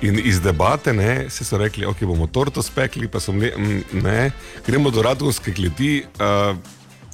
[0.00, 3.82] In iz debate ne, se so rekli, ok, bomo torto spekli, pa so mle, mm,
[3.92, 4.30] ne,
[4.66, 6.56] gremo do radovske kleti, uh,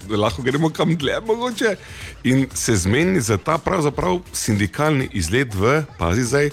[0.08, 1.76] lahko gremo kam dlje mogoče.
[2.24, 6.50] In se zmeni za ta pravzaprav sindikalni izlet v, pazi zdaj,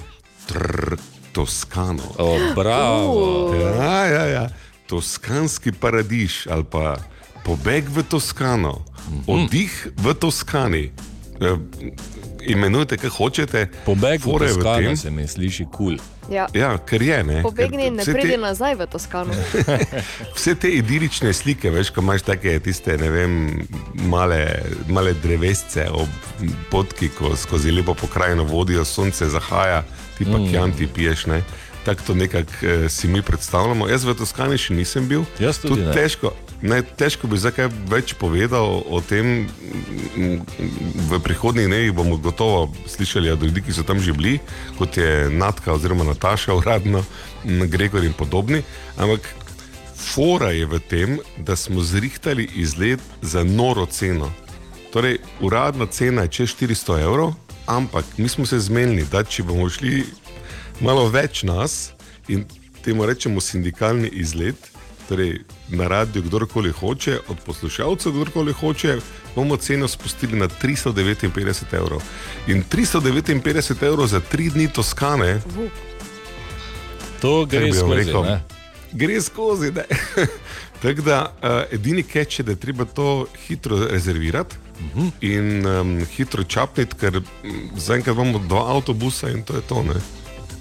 [0.47, 0.97] trr,
[1.31, 2.03] Toskano.
[2.17, 3.55] O, bravo.
[3.55, 4.49] Ja, ja, ja.
[4.87, 6.97] Toskanski paradiž ali pa
[7.45, 8.83] pobeg v Toskano,
[9.27, 10.91] oddih v Toskani.
[12.43, 13.67] Imenujte, kaj hočete.
[13.85, 15.71] Pobeg v Toskano se mi sliši kul.
[15.71, 15.97] Cool.
[16.29, 16.47] Ja.
[16.53, 17.41] Ja, ker je ne.
[17.41, 19.33] Pobegni in ne pridi te- nazaj v Toskano.
[20.35, 23.35] Vse te idilične slike, veš, ko imaš take tiste, ne vem,
[23.93, 24.45] male,
[24.87, 26.07] male drevesce ob
[26.69, 29.83] potki, ko skozi lepo pokrajino vodijo, sonce zahaja,
[30.17, 30.49] ti pa Mm.
[30.49, 31.25] kjanti piješ.
[31.25, 31.41] Ne?
[31.85, 33.87] Tako to nekako eh, si mi predstavljamo.
[33.87, 35.23] Jaz v Toskani še nisem bil.
[35.39, 35.93] Jaz tudi ne.
[35.93, 39.47] težko, Ne, težko bi zdaj kaj več povedal o tem.
[41.09, 44.37] V prihodnjih dneh bomo gotovo slišali od ljudi, ki so tam že bili,
[44.77, 47.01] kot je Natka oziroma Nataša, uradno,
[47.43, 48.61] Gregor in podobni.
[48.97, 49.25] Ampak
[49.97, 54.29] fora je v tem, da smo zrihtali izlet za noro ceno.
[54.93, 57.33] Torej, uradna cena je čez 400 evrov,
[57.65, 60.03] ampak mi smo se zmenili, da če bomo šli
[60.81, 61.93] malo več nas
[62.27, 62.45] in
[62.85, 64.57] temu rečemo sindikalni izlet,
[65.09, 65.41] torej
[65.71, 68.97] na radiju kdorkoli hoče, od poslušalcev kdorkoli hoče,
[69.35, 72.01] bomo ceno spustili na 359 evrov.
[72.47, 75.41] In 359 evrov za tri dni Toskane,
[77.21, 77.93] To gre skozi.
[77.95, 78.41] rekel, ne?
[78.91, 79.71] gre skozi.
[80.81, 84.99] Tako da uh, edini keč je, da je treba to hitro rezervirati uh Mhm.
[84.99, 85.11] -huh.
[85.21, 87.23] in um, hitro čapniti, ker mm,
[87.77, 89.83] zaenkrat imamo dva avtobusa in to je to.
[89.83, 89.93] Ne?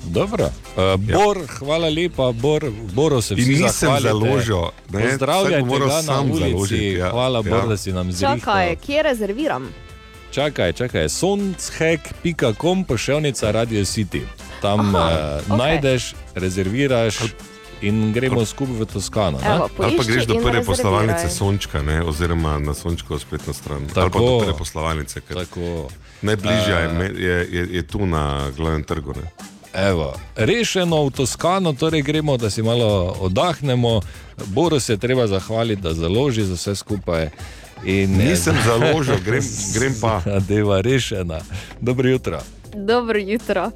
[0.04, 0.44] Dobro.
[0.44, 1.46] Uh, Bor, ja.
[1.48, 4.08] hvala lepa, Bor, Boro se vsi nisem zahvalite.
[4.08, 5.16] založil, ne,
[5.60, 6.50] bo moral sam ulici.
[6.50, 7.10] založiti, ja.
[7.10, 7.66] Hvala, Bor, Ja.
[7.66, 8.36] da si nam zrihtal.
[8.36, 9.68] Čakaj, kje rezerviram?
[10.30, 14.20] Čakaj, čakaj, sonchek.com, poševnica Radio City.
[14.62, 15.56] Tam Aha, uh, okej.
[15.58, 16.02] najdeš,
[16.34, 17.16] rezerviraš
[17.80, 19.38] in gremo skupaj v Toskano.
[19.38, 19.46] ne?
[19.46, 23.78] Evo, Ali pa greš do prve poslovalnice Sončka, ne, oziroma na Sončko spletno stran.
[23.78, 24.18] Ali pa Tako.
[24.20, 25.88] do prve poslovalnice, ker Tako.
[26.22, 27.10] najbližja je, Eh.
[27.16, 28.22] je, je, je tu na
[28.56, 29.12] glavnem trgu.
[29.12, 29.30] Ne.
[29.74, 34.00] Evo, rešeno v Toskano, torej gremo, da si malo oddahnemo.
[34.46, 37.28] Boru se treba zahvaliti, da založi za vse skupaj.
[37.84, 39.44] In, Nisem založil, grem,
[39.74, 40.22] grem pa.
[40.48, 41.40] Deva rešena.
[41.80, 42.40] Dobro jutro.
[42.74, 43.70] Dobro jutro.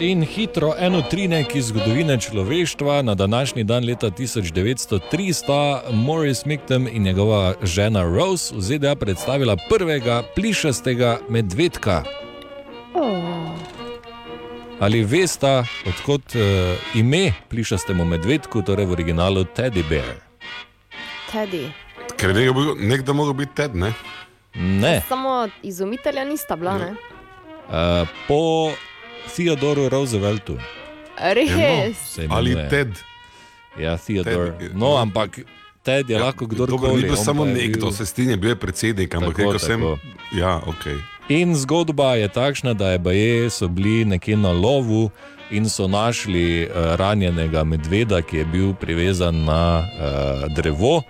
[0.00, 3.02] In hitro eno trinek iz zgodovine človeštva.
[3.02, 9.56] Na današnji dan leta 1903 sta Morris Micton in njegova žena Rose v ZDA predstavila
[9.68, 12.04] prvega plišastega medvedka.
[14.80, 16.40] Ali veste, odkot uh,
[16.96, 20.16] ime plišastemu medvedku, torej v originalu Teddy Bear?
[21.28, 21.68] Teddy.
[22.16, 23.92] Ker je nekdo, nekdo mogel biti Ted, ne?
[24.56, 25.02] Ne.
[25.08, 26.90] Samo izumitelja nista bila, ne?
[27.68, 28.72] Uh, po
[29.36, 30.56] Theodoru Rooseveltu.
[31.20, 31.96] Res.
[32.00, 32.68] se Ali imenuje.
[32.70, 32.96] Ted.
[33.76, 34.56] Ja, Theodor.
[34.58, 35.44] Ted, No, ampak
[35.84, 37.02] Ted je ja, lahko Dobro, kdorkoli.
[37.02, 39.80] ni bil samo nekdo, bil- se strinjam, bil je predsednik, ampak rekel sem,
[40.32, 40.84] ja, ok.
[41.30, 45.10] In zgodba je takšna, da je baje so bili nekje na lovu
[45.50, 51.02] in so našli uh, ranjenega medveda, ki je bil privezan na uh, drevo.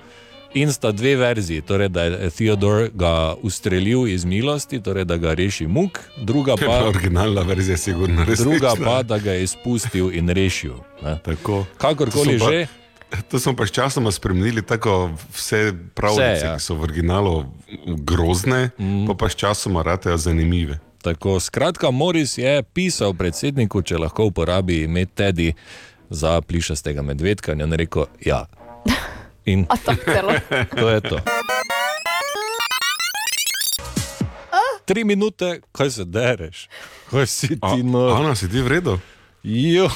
[0.55, 5.33] In sta dve verziji, torej da je Theodor ga ustrelil iz milosti, torej da ga
[5.35, 8.39] reši muk, druga Pa, pa, originalna verzija sigurno res.
[8.39, 10.75] druga pa da ga je izpustil in rešil.
[11.79, 12.67] Kakorkoli že.
[13.29, 16.57] To smo pa sčasoma spremenili, tako vse pravljice, Vse, ja.
[16.57, 17.45] ki so v originalu
[17.87, 19.07] grozne, mm.
[19.07, 20.79] pa pa sčasoma ratejo zanimive.
[21.03, 25.53] Tako, skratka, Moris je pisal predsedniku, če lahko uporabi ime Teddy
[26.11, 28.47] za plišastega medvedka, in je rekel: Ja.
[29.51, 29.67] In
[30.81, 31.19] to je to.
[34.85, 36.69] Tri minute, kaj se dereš,
[37.11, 38.09] kaj si ti no.
[38.15, 38.99] Ana, si ti v redu?
[39.43, 39.89] Jo,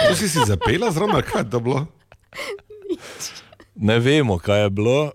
[0.00, 1.86] To si si zapela zraven, kaj je to bilo?
[3.76, 5.02] ne vemo, kaj je bilo.
[5.02, 5.10] Uh,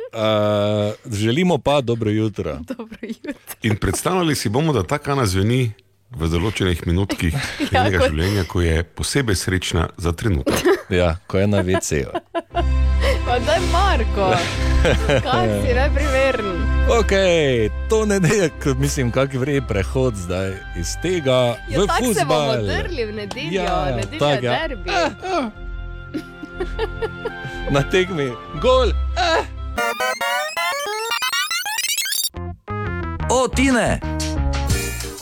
[1.08, 2.60] želimo pa dobro jutro.
[2.68, 3.34] Dobro jutro.
[3.64, 5.72] In predstavljali si bomo, da ta kana zveni
[6.12, 7.34] v določenih minutkih
[7.64, 10.62] Ja, njenega kot- življenja, ko je posebej srečna za trenutek.
[10.89, 12.12] Ja, ko je na VC-ju.
[13.32, 14.36] Pa daj Marko.
[15.24, 16.68] Kaj si neprimeren?
[17.00, 17.12] Ok,
[17.90, 22.56] to ne je, mislim, kak vrej prehod zdaj iz tega Ja, v tako se bomo
[22.60, 24.52] drli v nedeljo, Ja, ja, nedeljo tak, ja.
[24.52, 24.68] ja.
[24.68, 24.90] derbi.
[27.72, 28.92] Na tekmi, gol!
[33.32, 34.00] O, Tine!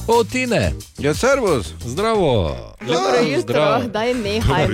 [0.07, 0.74] O, Tine!
[0.97, 1.74] Ja, servus!
[1.86, 2.57] Zdravo!
[2.82, 3.84] Dobro jutro, Zdravo.
[3.84, 4.68] daj nehaj.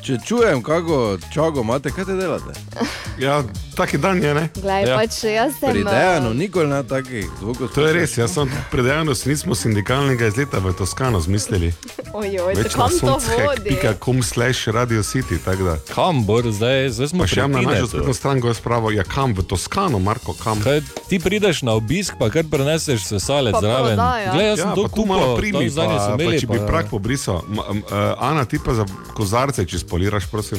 [0.00, 2.52] Če čujem, kako čago imate, kaj te delate?
[3.20, 3.42] Ja,
[3.76, 4.48] taki dan je, ne?
[4.54, 4.88] Glej, Ja.
[4.88, 4.96] ja.
[4.96, 5.68] pač jaz sem.
[5.70, 7.68] Pri eh, nikoli ne takih zvokov.
[7.68, 11.68] To je res, jaz sem predejano, nismo sindikalnega izleta v Toskano zmislili.
[12.14, 13.76] Ojoj, Več kam to vodi?
[13.76, 15.74] sonchek.com slash radio city, tako da.
[15.86, 19.36] Kam bor, zdaj, zdaj smo Pa še na našo spletno stran go spravo, ja kam
[19.36, 20.64] v Toskano, Marko, kam?
[20.64, 24.00] Kaj, ti prideš na obisk, pa kar preneseš sesalec Pa zraven.
[24.00, 24.32] prodaja.
[24.32, 26.40] Glej, jaz sem Ja, to pa tu malo primi, pa, pa imeli.
[26.40, 27.44] če bi prak pobrisal.
[27.46, 27.84] Ma- eh,
[28.18, 30.58] Ana, ti pa za kozarce, če spoliraš, prosim.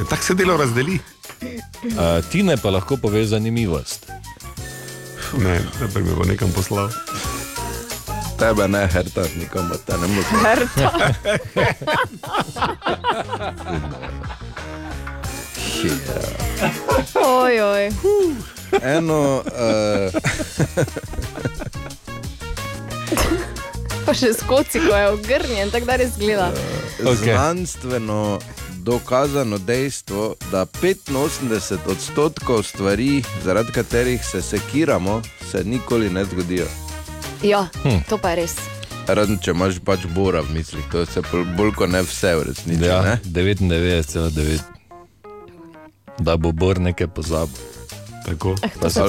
[0.00, 0.98] Ja, tako se delo razdeli.
[1.42, 4.06] Uh, Tine pa lahko pove zanimivost.
[5.38, 6.88] Ne, da bi me bo nekam poslal.
[8.38, 10.26] Tebe ne, herta, nikamor te ne moreš.
[10.42, 10.90] Herta.
[17.28, 17.90] Ojoj.
[18.82, 20.12] Eno, uh,
[24.06, 26.48] Pa še skoci, ko je ogrnjen, tako da res gleda.
[27.04, 27.34] Okej.
[27.34, 28.38] znanstveno
[28.74, 31.52] dokazano dejstvo, da 85
[31.86, 33.10] odstotkov stvari,
[33.44, 36.66] zaradi katerih se sekiramo, se nikoli ne zgodijo.
[37.42, 37.88] Ja, Hm.
[38.08, 38.54] to pa je res.
[39.06, 41.22] Razen če imaš pač bora v mislih, to se
[41.56, 42.84] bolj kot ne vse v resnici.
[42.84, 43.18] Ja, ne?
[43.24, 44.60] 99,9.
[46.18, 47.58] Da bo Bor nekaj pozabil.
[48.26, 48.54] Tako.
[48.62, 49.00] Eh, Pa to se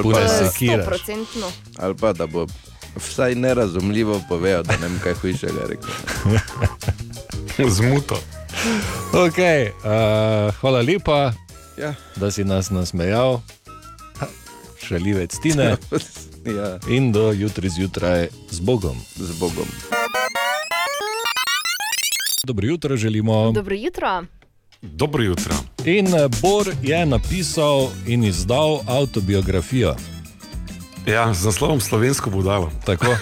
[0.46, 0.82] sekiraš.
[0.82, 1.48] stoprocentno.
[1.78, 2.48] Ali pa da bo
[2.98, 5.90] vsaj nerazumljivo povedal, da ne vem kaj hujšega rekel.
[7.70, 8.18] Zmuto.
[9.14, 11.34] Okay, uh, hvala lepa,
[11.78, 11.94] Ja.
[12.16, 13.42] da si nas nasmejal,
[14.80, 15.78] šalivec Tine.
[16.46, 16.76] Ja.
[16.90, 19.00] In do jutri zjutraj z Bogom.
[19.16, 19.64] Z Bogom.
[22.44, 23.52] Dobro jutro želimo.
[23.52, 24.24] Dobro jutro.
[24.82, 25.56] Dobro jutro.
[25.86, 29.96] In eh, Bor je napisal in izdal avtobiografijo.
[31.06, 32.72] Ja, z naslovom Slovensko budalo.
[32.86, 33.06] Tako.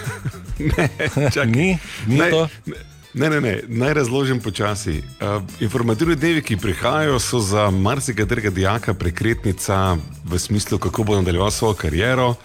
[0.77, 0.89] ne,
[1.29, 1.45] čakaj.
[1.47, 1.77] Ni,
[2.07, 2.47] ni Naj- to.
[2.65, 2.75] Ne,
[3.13, 4.97] ne, ne, naj razložim počasi.
[4.99, 11.51] Uh, informativni dnevi, ki prihajajo, so za marsikaterega dijaka prekretnica v smislu, kako bo nadaljeval
[11.51, 12.35] svojo kariero.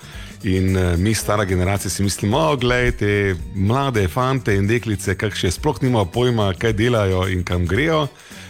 [0.42, 5.50] In uh, mi, stara generacija, si mislimo, da te mlade fante in deklice, kak še
[5.50, 8.06] sploh nimajo pojma, kaj delajo in kam grejo.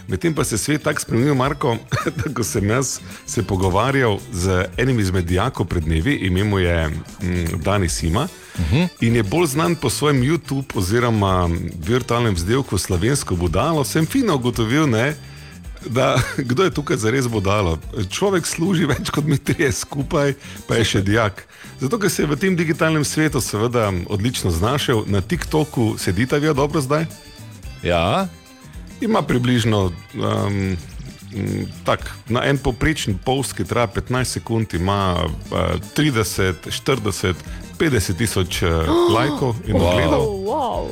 [0.07, 1.77] Medtem pa se svet tako spremenil, Marko,
[2.17, 6.87] da ko sem jaz se pogovarjal z enim izmed dijakov pred dnevi, ime mu je
[6.87, 8.27] mm, Dani Sima.
[9.01, 11.49] In je bolj znan po svojem YouTube oziroma
[11.87, 15.13] virtualnem vzdelku Slovensko budalo, sem fino ugotovil, ne,
[15.85, 16.17] da
[16.49, 17.77] kdo je tukaj za res budalo.
[18.09, 20.33] Človek služi več kot mi trije skupaj,
[20.67, 21.45] pa je še dijak.
[21.79, 26.53] Zato, ker se je v tem digitalnem svetu seveda odlično znašel, na TikToku sedita vi
[26.53, 27.05] dobro zdaj?
[27.83, 28.27] Ja.
[29.01, 30.77] Ima približno um,
[31.85, 37.35] tak, na en poprečen post, ki traja 15 sekund, ima uh, 30, 40,
[37.79, 38.69] 50 tisoč uh,
[39.09, 39.87] lajkov in Wow.
[39.87, 40.23] ogledov.
[40.43, 40.83] Wow.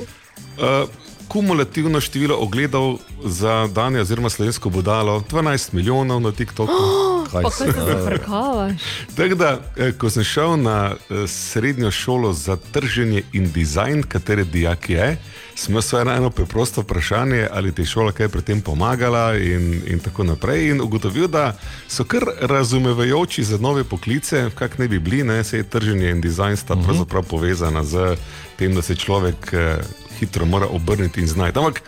[0.55, 0.89] Uh,
[1.27, 6.71] kumulativno število ogledov za Danijo oziroma slovensko budalo 12 milijonov na TikToku.
[7.25, 8.81] Se- kaj se zafrkavaš?
[9.15, 14.43] Tako da, eh, ko sem šel na eh, srednjo šolo za trženje in dizajn, katere
[14.43, 15.17] dijak je,
[15.55, 19.81] sem imel samo eno preprosto vprašanje, ali ti je šola kaj pri tem pomagala, in,
[19.87, 20.69] in tako naprej.
[20.71, 21.55] In ugotovil, da
[21.87, 26.21] so kar razumevajoči za nove poklice, kak ne bi bili, ne, se je trženje in
[26.21, 28.17] dizajn sta pravzaprav povezana z
[28.55, 29.77] tem, da se človek eh,
[30.19, 31.59] hitro mora obrniti in znati.
[31.59, 31.81] Ampak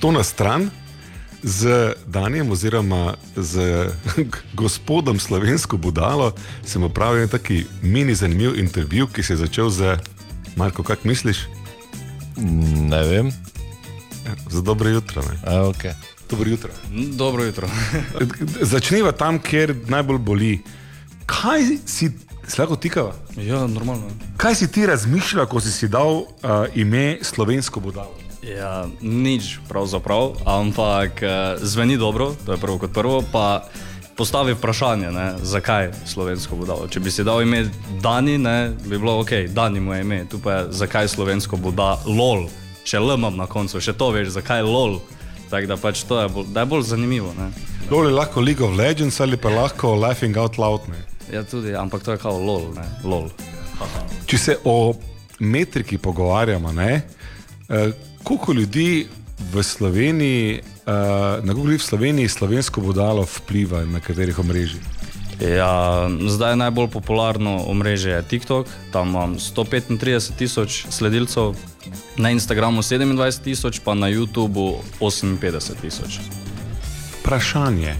[0.00, 0.70] to na stran.
[1.42, 3.86] Z Danijem, oziroma z
[4.62, 6.32] gospodom Slovensko budalo,
[6.64, 9.98] sem opravil taki mini zanimiv intervju, ki se je začel z
[10.56, 11.46] Marko, kaj misliš?
[12.36, 13.32] Ne vem.
[14.50, 15.22] Za dobro jutro.
[15.22, 15.38] Ne?
[15.46, 15.94] A, okay.
[16.30, 16.70] Dobro jutro.
[17.12, 17.68] Dobro jutro.
[18.72, 20.62] Začniva tam, kjer najbolj boli.
[21.26, 22.10] Kaj si,
[22.48, 23.14] slabo tikava?
[23.36, 24.10] Ja, normalno.
[24.36, 26.26] Kaj si ti razmišljal, ko si si dal uh,
[26.74, 28.14] ime Slovensko budalo?
[28.46, 33.66] Ja, nič pravzaprav, ampak eh, zveni dobro, to je prvo kot prvo, pa
[34.16, 36.88] postavi vprašanje, ne, zakaj slovensko budalo.
[36.88, 37.66] Če bi si dal ime
[38.02, 41.96] Dani, ne, bi bilo ok, Dani mu je ime, tu pa je zakaj slovensko buda
[42.06, 42.46] lol,
[42.84, 45.00] še L imam na koncu, še to veš, zakaj lol.
[45.50, 47.30] Tako da pač to je bolj, da je bolj zanimivo.
[47.38, 47.50] Ne.
[47.90, 50.88] Dol je lahko League of Legends ali pa lahko Laughing Out Loud.
[50.90, 51.04] Ne?
[51.30, 53.28] Ja, tudi, ampak to je kao lol, ne, lol.
[54.26, 54.94] Če se o
[55.38, 57.02] metriki pogovarjamo, ne,
[57.68, 57.92] eh,
[58.22, 59.06] koliko ljudi
[59.52, 64.82] v Sloveniji, na koliko ljudi v Sloveniji slovensko budalo vpliva na katerih omrežjih?
[65.40, 71.52] Ja, zdaj je najbolj popularno omrežje je TikTok, tam imam 135 tisoč sledilcev,
[72.16, 76.18] na Instagramu 27 tisoč, pa na YouTubu 58 tisoč.
[77.20, 77.96] Vprašanje,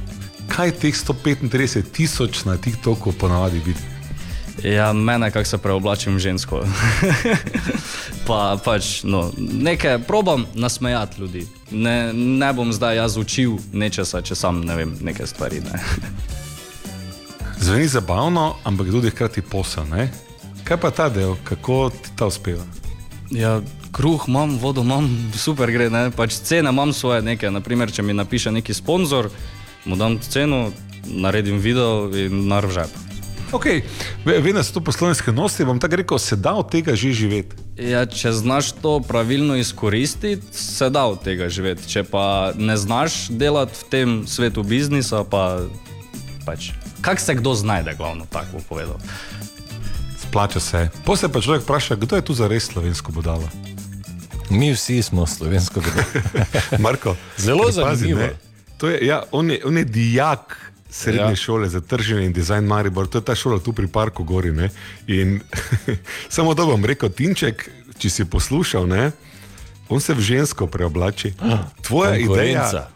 [0.48, 3.80] kaj teh 135 tisoč na TikToku ponavadi vidi?
[4.64, 6.64] Ja, mene, kako se preoblačim žensko.
[8.26, 11.46] pa pač, no, nekaj probam nasmejati ljudi.
[11.70, 15.60] Ne, ne bom zdaj jaz učil nečesa, če sam ne vem neke stvari.
[15.60, 15.80] Ne.
[17.60, 19.88] Zveni zabavno, ampak tudi hkrati posel.
[19.90, 20.10] Ne?
[20.64, 22.62] Kaj pa ta del, kako ti ta uspeva?
[23.34, 23.60] Ja,
[23.92, 25.90] kruh imam, vodo imam, super gre.
[25.90, 26.10] Ne?
[26.14, 27.50] Pač cene imam svoje neke.
[27.50, 29.30] Naprimer, če mi napiše neki sponzor,
[29.84, 30.68] mu dam ceno,
[31.06, 33.05] naredim video in narv žep.
[33.52, 33.82] Okay.
[34.24, 37.56] Vem, da so to poslovne skrivnosti, bom tako rekel, se da od tega že živeti.
[37.78, 41.86] Ja, če znaš to pravilno izkoristiti, se da od tega živeti.
[41.88, 45.62] Če pa ne znaš delati v tem svetu biznisa, pa
[46.46, 46.72] pač.
[47.00, 48.98] Kak se kdo znajde, glavno tako bom povedal.
[50.18, 50.88] Splača se.
[51.04, 53.46] Poslej pa človek vpraša, kdo je tu za res slovensko budalo?
[54.50, 56.10] Mi vsi smo slovensko budalo.
[56.84, 58.20] Marko, Zelo ker pazi, zanimivo.
[58.20, 60.65] ne, To je, ja, on, je, on je dijak
[60.96, 61.36] srednje ja.
[61.36, 64.52] šole za trženje in dizajn Maribor, to je ta šola tu pri Parku Gori.
[64.52, 64.70] Ne?
[65.06, 65.40] In
[66.36, 67.68] samo to bom rekel, Tinček,
[67.98, 69.12] če si poslušal, ne?
[69.88, 71.34] on se v žensko preoblači.
[71.82, 72.88] Tvoja ideja.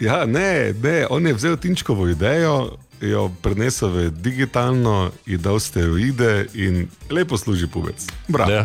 [0.00, 6.46] Ja, ne, ne, on je vzel Tinčkovo idejo, jo prenesel v digitalno, ji dal steroide
[6.54, 8.06] in lepo služi pubec.
[8.28, 8.50] Bravo.
[8.52, 8.64] Ja.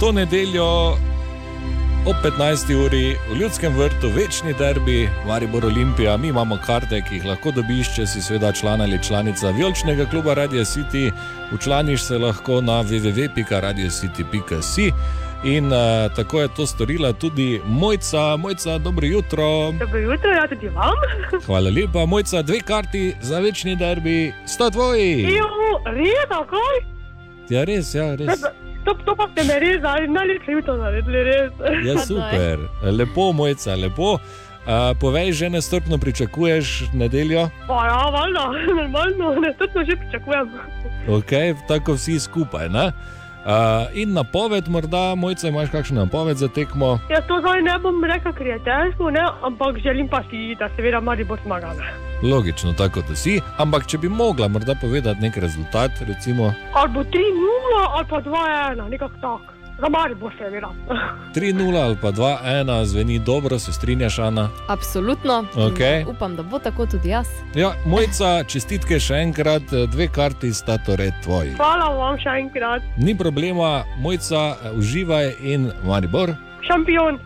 [0.00, 0.96] To nedeljo
[2.06, 2.86] ob 15.
[2.86, 7.94] uri v Ljudskem vrtu, večni derbi, Maribor Olimpija, mi imamo karte, ki jih lahko dobiš,
[7.96, 11.12] če si seveda član ali članica Vijolčnega kluba Radio City.
[11.54, 14.92] Učlaniš se lahko na www.radiocity.si.
[15.44, 15.78] In uh,
[16.16, 19.72] tako je to storila tudi Mojca, Mojca, dobro jutro.
[19.72, 20.94] Dobro jutro, ja tudi vam.
[21.46, 25.22] Hvala lepa, Mojca, dve karti za večni derbi, sta tvoji.
[25.22, 25.48] Jo,
[25.84, 26.84] res, takoj?
[27.48, 28.40] Ja, res, ja, res.
[28.84, 31.52] To, to pa ste me res, ali najlepše jutro naredili, res.
[31.84, 34.16] Ja, super, lepo, Mojca, lepo.
[34.60, 37.48] Uh, povej, že nestrpno pričakuješ nedeljo?
[37.64, 38.44] Pa ja, valjda,
[38.80, 40.52] normalno, nestrpno že pričakujem.
[41.08, 41.32] Ok,
[41.68, 42.68] tako vsi skupaj.
[42.68, 42.92] Ne?
[43.40, 46.98] Uh, in napoved, morda, mojca, imaš kakšno napoved za tekmo?
[47.10, 50.68] Ja, to zdaj ne bom rekel, ker je težko, ne, ampak želim pa si, da
[50.76, 51.72] seveda Maribor zmaga.
[51.78, 51.88] ne.
[52.32, 53.40] Logično, tako da si.
[53.58, 57.08] Ampak če bi mogla morda povedati nek rezultat, recimo Ali bo 3-0
[57.96, 59.49] ali pa 2-1, nekako tako.
[59.80, 60.70] Za Maribor seveda.
[61.34, 64.48] 3-0 ali pa 2-1, zveni dobro, se strinjaš, Ana.
[64.68, 65.44] Absolutno.
[65.72, 66.00] Okej.
[66.00, 67.26] In Upam, da bo tako tudi jaz.
[67.54, 69.62] Ja, mojca, čestitke še enkrat,
[69.92, 71.56] dve karti sta torej tvoji.
[71.56, 72.84] Hvala vam še enkrat.
[72.98, 76.36] Ni problema, mojca, uživaj in Maribor.
[76.68, 77.16] Šampion.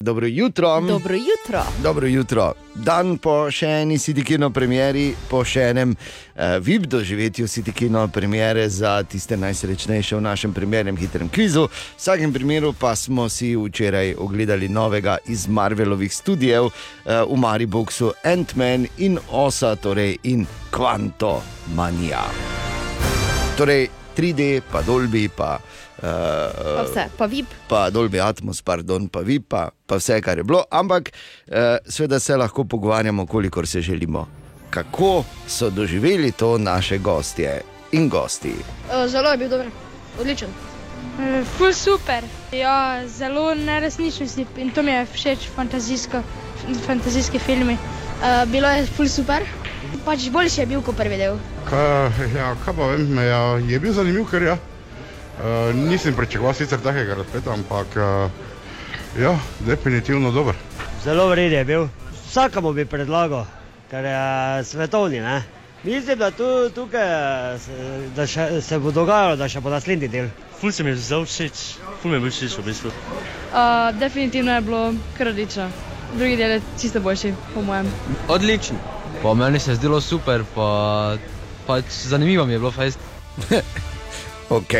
[0.00, 0.80] Dobro jutro.
[0.80, 1.62] Dobro jutro.
[1.82, 2.52] Dobro jutro.
[2.74, 9.02] Dan po še eni Sitikino premjeri, po še enem uh, VIP doživetju Sitikino premjere za
[9.08, 11.64] tiste najsrečnejše v našem primernem hitrem kvizu.
[11.64, 16.72] V vsakem primeru pa smo si včeraj ogledali novega iz Marvelovih studijev uh,
[17.24, 22.20] v Mariboku, Ant-Man in Osa, torej in Quantumania.
[23.56, 25.56] Torej 3D, pa Dolby, pa.
[26.00, 27.46] Pa Uh, vse, pa vip.
[27.68, 30.64] pa Dolby Atmos, pardon, pa vi, pa, pa vse, kar je bilo.
[30.70, 31.08] Ampak,
[31.48, 34.26] eh, seveda se lahko pogovarjamo, kolikor se želimo.
[34.70, 38.54] Kako so doživeli to naše gostje in gosti?
[39.06, 39.66] Zelo je bil dober,
[40.20, 40.48] odličen.
[41.56, 42.24] Ful super.
[42.52, 45.48] Ja, zelo neresničen si in to mi je všeč,
[46.86, 47.72] fantazijski filmi.
[48.20, 49.42] Uh, bilo je ful super.
[50.04, 51.38] Pač boljši je bil kot prvi del.
[51.70, 54.58] Kaj, ja, kaj pa vem, ja, je bil zanimiv, ker ja.
[55.36, 58.30] Uh, nisem pričakoval sicer takega razpleta, ampak uh,
[59.20, 60.54] ja, definitivno dober.
[61.04, 61.88] Zelo vreden je bil.
[62.28, 63.44] Vsakemu bi predlagal,
[63.90, 65.20] ker je svetovni.
[65.20, 65.42] Ne?
[65.84, 67.72] Mislim, da tu, tukaj se,
[68.16, 70.30] da še, se bo dogajalo, da še bo naslednji del.
[70.60, 71.62] Ful se mi je zelo všeč,
[72.00, 72.90] ful mi je bil všeč v bistvu.
[72.90, 74.82] Uh, definitivno je bilo
[75.20, 75.68] odlično.
[76.16, 77.92] Drugi del je čisto boljši, po mojem.
[78.28, 78.80] Odličen.
[79.22, 81.16] Po meni se je zdelo super, pa
[81.66, 82.92] pač zanimivo mi je bilo fajn.
[84.46, 84.74] Ok,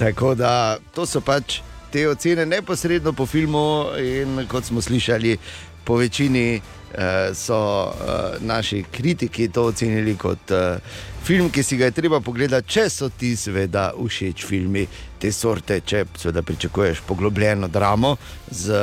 [0.00, 1.58] tako da to so pač
[1.92, 5.36] te ocene neposredno po filmu, in kot smo slišali,
[5.84, 10.78] po večini eh, so eh, naši kritiki to ocenili kot eh,
[11.24, 14.86] film, ki si ga je treba pogledati, če so ti seveda všeč filmi
[15.20, 18.16] te sorte, če seveda pričakuješ poglobljeno dramo
[18.50, 18.80] z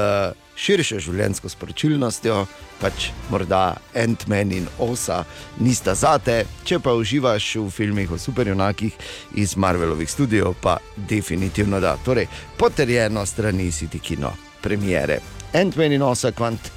[0.57, 2.39] širšo življenjsko sporočilnostjo,
[2.81, 5.21] pač morda Ant-Man in Osa
[5.61, 8.97] nista zate, če pa uživaš v filmih o superjunakih
[9.37, 10.77] iz Marvelovih studijev, pa
[11.09, 11.95] definitivno da.
[12.05, 12.27] Torej,
[12.57, 15.21] potrjeno strani City Kino, premiere.
[15.53, 16.73] Ant-Man in Osa, kvant.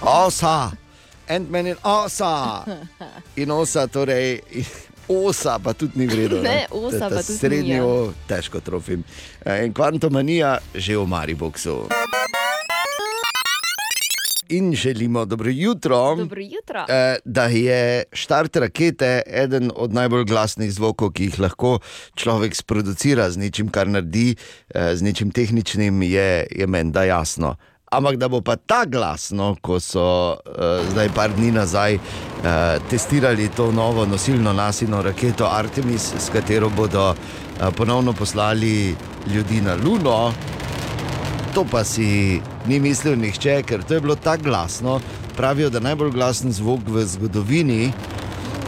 [0.00, 0.72] Osa,
[1.28, 2.64] Ant-Man in Osa.
[3.36, 4.40] In Osa, torej.
[5.08, 6.42] Osa pa tudi ni vredno.
[6.42, 8.12] Ne, osa pa tudi ni, Srednjo, ja.
[8.26, 9.04] težko trofim.
[9.64, 11.86] In kvantomanija že v Mariboku.
[14.48, 16.16] In želimo dobro jutro.
[16.16, 16.84] Dobro jutro.
[16.88, 21.78] Eh, Da je štart rakete eden od najbolj glasnih zvokov, ki jih lahko
[22.14, 24.36] človek sproducira z nečim, kar naredi,
[24.74, 27.56] eh, z nečim tehničnim, je, je menda jasno.
[27.86, 32.02] Ampak da bo pa ta glasno, ko so uh, zdaj par dni nazaj uh,
[32.90, 38.96] testirali to novo nosilno nasino raketo Artemis, s katero bodo uh, ponovno poslali
[39.30, 40.32] ljudi na Luno,
[41.54, 45.00] to pa si ni mislil nihče, ker to je bilo tako glasno.
[45.36, 47.92] Pravijo, da je najbolj glasen zvok v zgodovini,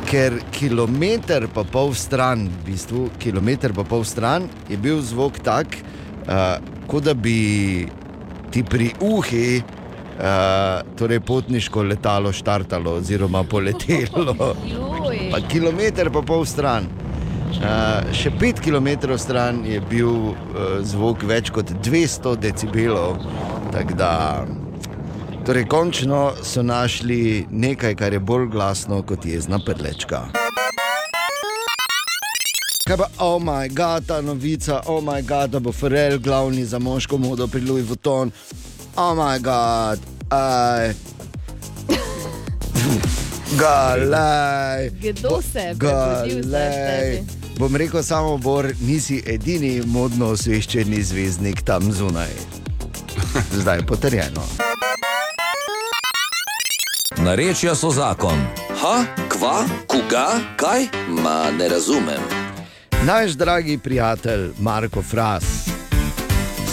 [0.06, 5.74] ker kilometr pa pol stran, v bistvu kilometr pa pol stran, je bil zvok tak,
[6.30, 7.88] uh, kot da bi
[8.59, 9.62] ti pri uhi.
[10.18, 14.34] Uh, torej, potniško letalo štartalo, oziroma poletelo.
[15.30, 16.88] Pa kilometr pa pol stran.
[17.59, 23.22] Uh, še pet km stran je bil uh, zvok več kot 200 decibelov.
[23.70, 24.12] Tako da,
[25.46, 30.26] torej, končno so našli nekaj, kar je bolj glasno kot jezna predlečka.
[32.89, 36.78] Kaj pa, oh moj bog, ta novica, oh moj bog, da bo Ferrell glavni za
[36.78, 38.30] moško modo pri Louis Vuitton.
[38.97, 39.99] Oh moj bog,
[40.30, 40.95] aj.
[43.61, 44.91] Galaj.
[44.91, 47.22] Kdo se je prebudil zdaj?
[47.59, 52.32] Bom rekel samo, Bor, nisi edini modno osveščeni zvezdnik tam zunaj.
[53.61, 54.43] Zdaj potrjeno.
[57.16, 58.47] Narečja so zakon.
[58.80, 60.89] Ha, kva, koga, kaj?
[61.09, 62.47] Ma ne razumem.
[63.07, 65.44] Naš dragi prijatelj Marko Fras.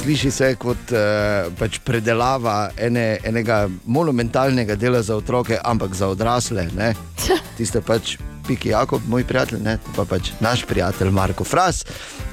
[0.02, 6.68] Sliši se kot uh, pač predelava ene, enega monumentalnega dela za otroke, ampak za odrasle.
[6.78, 6.94] Ne?
[7.58, 8.18] Tiste pač
[8.48, 9.78] Piki Jakob, moj prijatelj, ne?
[9.96, 11.86] pa pač naš prijatelj Marko Fras,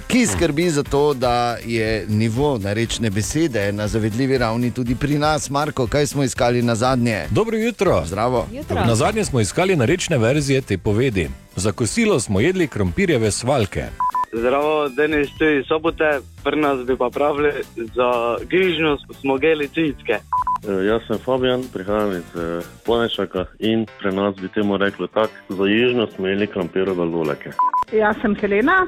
[0.08, 5.50] ki skrbi za to, da je nivo narečne besede na zavedljivi ravni tudi pri nas.
[5.50, 7.26] Marko, kaj smo iskali na zadnje?
[7.30, 8.02] Dobro jutro.
[8.06, 8.46] Zdravo.
[8.52, 8.76] Jutro.
[8.86, 11.28] Na zadnje smo iskali narečne verzije te povedi.
[11.56, 13.84] Za kosilo smo jedli krompirjeve svalke.
[14.32, 20.12] Zdravo, Denis, tu iz sobote, pri nas bi pa pravili za grižnjo smo geli cicke.
[20.12, 25.32] Eh, Jaz sem Fabijan, prihajam iz eh, Ponešaka in pri nas bi temu rekli tako:
[25.48, 27.50] za južno smo imeli krampirove luleke.
[27.92, 28.86] Jaz sem Helena.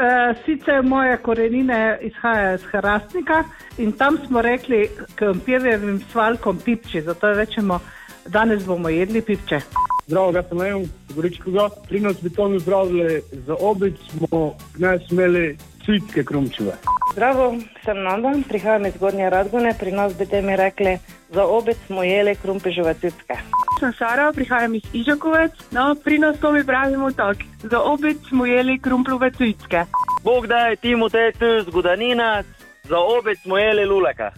[0.00, 3.44] E, sicer moje korenine izhajajo iz Hrastnika
[3.78, 7.80] in tam smo rekli krompirjevim svalkom pipči, zato rečemo,
[8.26, 9.60] danes bomo jedli pipče.
[10.06, 10.84] Zdravo, jaz sem Leon,
[11.14, 11.68] Goričkoga.
[11.88, 15.56] Pri nas bi to mi zdravili, za obič smo danes imeli
[15.90, 16.72] cvitke krumčive.
[17.12, 21.76] Zdravo, sem Nanda, prihajam iz Gornje Radgone, pri nas bi te mi rekli, za obec
[21.86, 23.34] smo jeli krumpežove citke.
[23.80, 25.52] Sem Sara, prihajam iz Ižakovec.
[25.70, 27.42] No, pri nas to mi pravimo tako.
[27.62, 29.84] Za obič smo jeli krumplove cvitke.
[30.24, 32.42] Bog da je Timotej tu zgodanina,
[32.84, 34.30] za obič smo jeli luleka.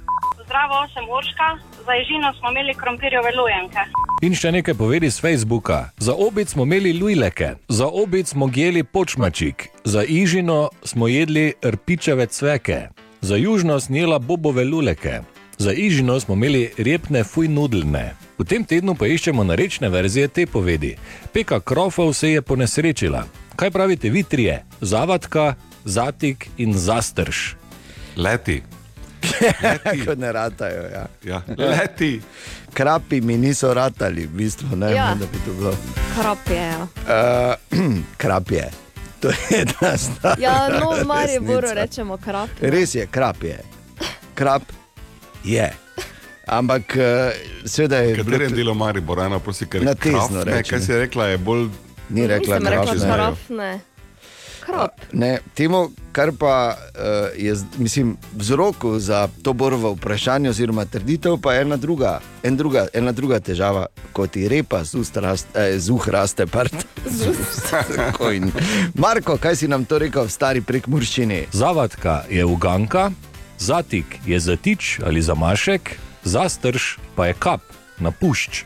[0.44, 1.48] Zdravo, sem Urška.
[1.86, 4.11] Za ježino smo imeli krompirjeve lojenke.
[4.22, 5.90] In še nekaj povedi z Facebooka.
[5.98, 12.26] Za obic smo imeli lujleke, za obic smo jeli počmačik, za ižino smo jedli rpičeve
[12.26, 15.20] cveke, za južno snijela bobove luleke,
[15.58, 18.14] za ižino smo imeli repne fuj nudlne.
[18.38, 20.94] V tem tednu pa iščemo narečne verzije te povedi.
[21.34, 23.24] Peka Krofov se je ponesrečila.
[23.56, 24.62] Kaj pravite vi trije?
[24.80, 25.54] Zavadka,
[25.84, 27.56] Zatik in Zastrš.
[28.16, 28.62] Leti.
[30.16, 30.82] Ne ratajo.
[30.82, 31.06] Ja.
[31.24, 31.42] Ja.
[31.58, 32.20] Leti.
[32.74, 35.08] Krapi mi niso ratali, v bistvu ne Ja.
[35.08, 35.74] vem, da bi to bilo.
[36.20, 36.56] Krop je.
[36.56, 36.86] ja.
[37.72, 37.78] Uh,
[38.22, 38.70] krap je.
[39.20, 40.38] To je ena stvar.
[40.40, 42.50] Ja, no, v Mariboru rečemo krop.
[42.60, 43.58] Res je, krap je.
[44.34, 44.62] Krap
[45.44, 45.72] je.
[46.46, 47.30] Ampak, uh,
[47.64, 48.14] seveda je.
[48.14, 50.84] V katerem delu Maribora, eno prosi, ker Na je kraf, tesno ne, reče, Kaj ne.
[50.84, 51.68] si rekla, je bolj.
[52.08, 53.80] Ni rekla, rekla kraf, ne.
[54.62, 54.90] Krop.
[55.12, 61.54] Ne, temu, kar pa uh, je mislim, vzroku za to borovo vprašanje, oziroma trditev, pa
[61.54, 65.78] je ena druga, en druga, ena druga težava, kot ti repa z ust raste, eh,
[66.06, 66.46] raste.
[68.34, 68.52] in-
[68.94, 71.46] Marko, kaj si nam to rekel v stari prekmurščini?
[71.52, 73.10] Zavadka je uganka,
[73.58, 77.60] zatik je zatič ali zamašek, zastrš pa je kap
[77.98, 78.64] na pušč.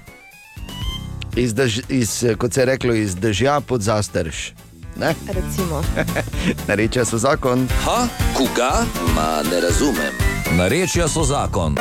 [1.36, 4.52] Iz, dež, iz, kot se je reklo, iz dežja pod zastrš.
[4.96, 5.14] Ne?
[5.28, 5.82] Recimo.
[6.68, 7.68] Nareča so zakon.
[7.84, 8.84] Ha, koga?
[9.14, 10.12] Ma ne razumem.
[10.56, 11.76] Narečja so zakon.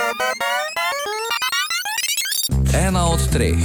[2.87, 3.55] Ena od treh,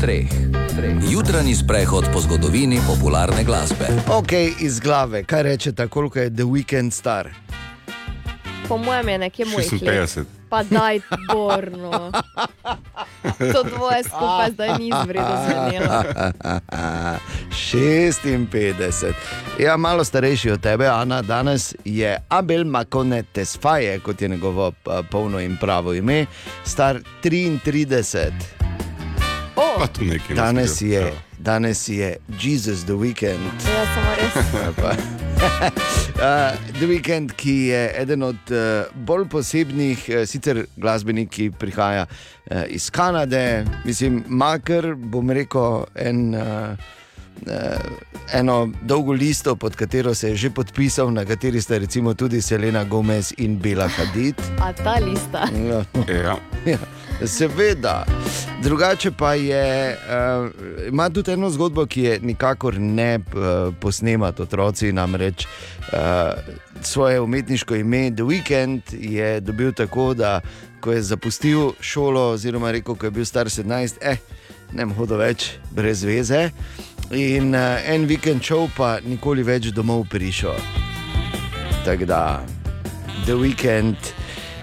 [0.00, 0.28] treh,
[0.76, 0.96] treh.
[1.10, 3.88] Jutranji sprehod po zgodovini popularne glasbe.
[4.12, 7.28] Ok, iz glave, kaj rečete, koliko je The Weekend star?
[8.68, 10.24] Po mojem je nekje moj 56.
[10.50, 11.00] Pa daj,
[11.32, 12.12] borno.
[13.52, 16.04] To dvoje skupaj zdaj ni izvredno zvenelo.
[17.50, 19.12] 56.
[19.58, 24.72] Ja, malo starejši od tebe, Ana, danes je Abel Makone Tesfaje, kot je njegovo
[25.10, 26.26] polno in pravo ime,
[26.64, 28.30] star 33.
[29.56, 29.86] Oh.
[30.34, 31.12] Danes je,
[31.48, 33.40] danes je Jesus the Weekend.
[33.64, 34.34] Ja, samo res.
[36.78, 38.58] The Weekend, ki je eden od uh,
[39.06, 46.34] bolj posebnih, uh, sicer glasbenik, ki prihaja uh, iz Kanade, mislim, makar bom rekel, en,
[48.34, 52.84] eno dolgo listo, pod katero se je že podpisal, na kateri sta recimo tudi Selena
[52.84, 54.34] Gomez in Bela Hadid.
[54.60, 55.48] A ta lista.
[55.56, 56.36] Ja.
[56.66, 56.78] Ja.
[57.26, 58.04] Seveda.
[58.62, 60.50] Drugače pa je, uh,
[60.88, 64.92] ima tudi eno zgodbo, ki je nikakor ne uh, posnemati otroci.
[64.92, 65.98] Namreč uh,
[66.82, 70.40] svoje umetniško ime The Weekend je dobil tako, da
[70.80, 74.16] ko je zapustil šolo, oziroma rekel, ko je bil star 17, eh,
[74.72, 76.50] ne bom hodil več brez veze.
[77.10, 80.54] In uh, en vikend šel, pa nikoli več domov prišel.
[81.84, 82.42] Tako da,
[83.26, 83.96] The Weekend.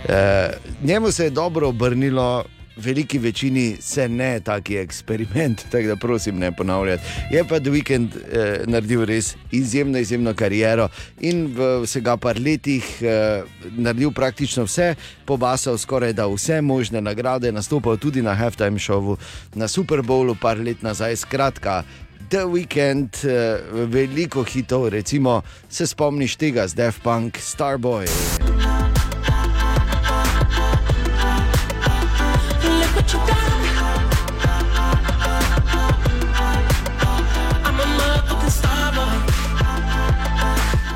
[0.05, 2.43] Uh, njemu se je dobro obrnilo,
[2.77, 7.03] veliki večini se ne taki eksperiment, tako da prosim ne ponavljati.
[7.31, 12.83] Je pa The Weeknd eh, naredil res izjemno, izjemno kariero in v vsega par letih
[13.01, 13.43] eh,
[13.77, 14.95] naredil praktično vse,
[15.25, 19.17] pobasal skoraj da vse možne nagrade, nastopal tudi na halftime šovu,
[19.55, 21.15] na Super Bowlu par let nazaj.
[21.15, 21.83] Skratka,
[22.29, 28.74] The Weeknd, eh, veliko hitov, recimo se spomniš tega z Def Punk, Starboy.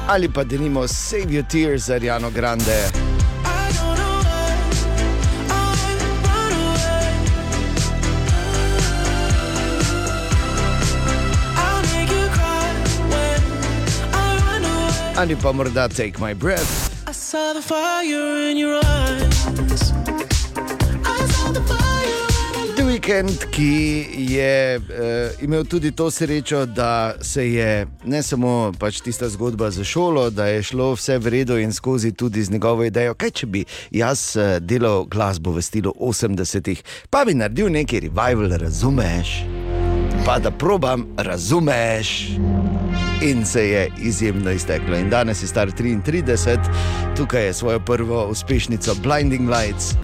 [0.09, 2.89] Ali pa denimo Save Your Tears za Jano Grande.
[15.15, 16.89] Ali pa morda Take My Breath.
[17.05, 19.45] I saw the fire in your eyes.
[21.05, 21.88] I saw the fire.
[23.09, 29.01] The Weeknd, ki je uh, imel tudi to srečo, da se je ne samo pač
[29.01, 32.83] tista zgodba za šolo, da je šlo vse v redu in skozi tudi z njegovo
[32.83, 37.99] idejo, kaj če bi jaz uh, delal glasbo v stilu 80-ih, pa bi naredil neki
[37.99, 39.41] revival, razumeš?
[40.25, 42.29] Pa da probam, razumeš.
[43.25, 44.97] In se je izjemno izteklo.
[44.97, 46.59] In danes je star 33,
[47.17, 49.95] tukaj je svojo prvo uspešnico Blinding Lights.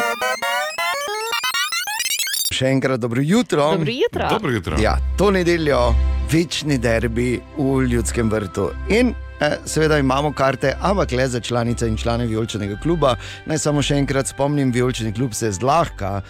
[2.55, 3.67] Še enkrat dobro jutro.
[3.75, 4.27] Dobro jutro.
[4.29, 4.77] Dobro jutro.
[4.79, 5.95] Ja, to nedeljo,
[6.31, 8.69] večni derbi v Ljudskem vrtu.
[8.89, 13.15] In eh, seveda imamo karte, ampak le za članice in člane Violčnega kluba.
[13.45, 16.23] Naj samo še enkrat spomnim, Violčni klub se zlahka eh,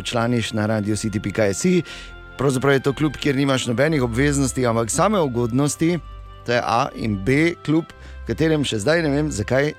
[0.00, 1.62] včlaniš na radio city.js.
[2.38, 5.98] Pravzaprav je to klub, kjer nimaš nobenih obveznosti, ampak same ugodnosti,
[6.46, 7.84] to je A in B klub,
[8.26, 9.74] katerem še zdaj ne vem, zakaj, eh,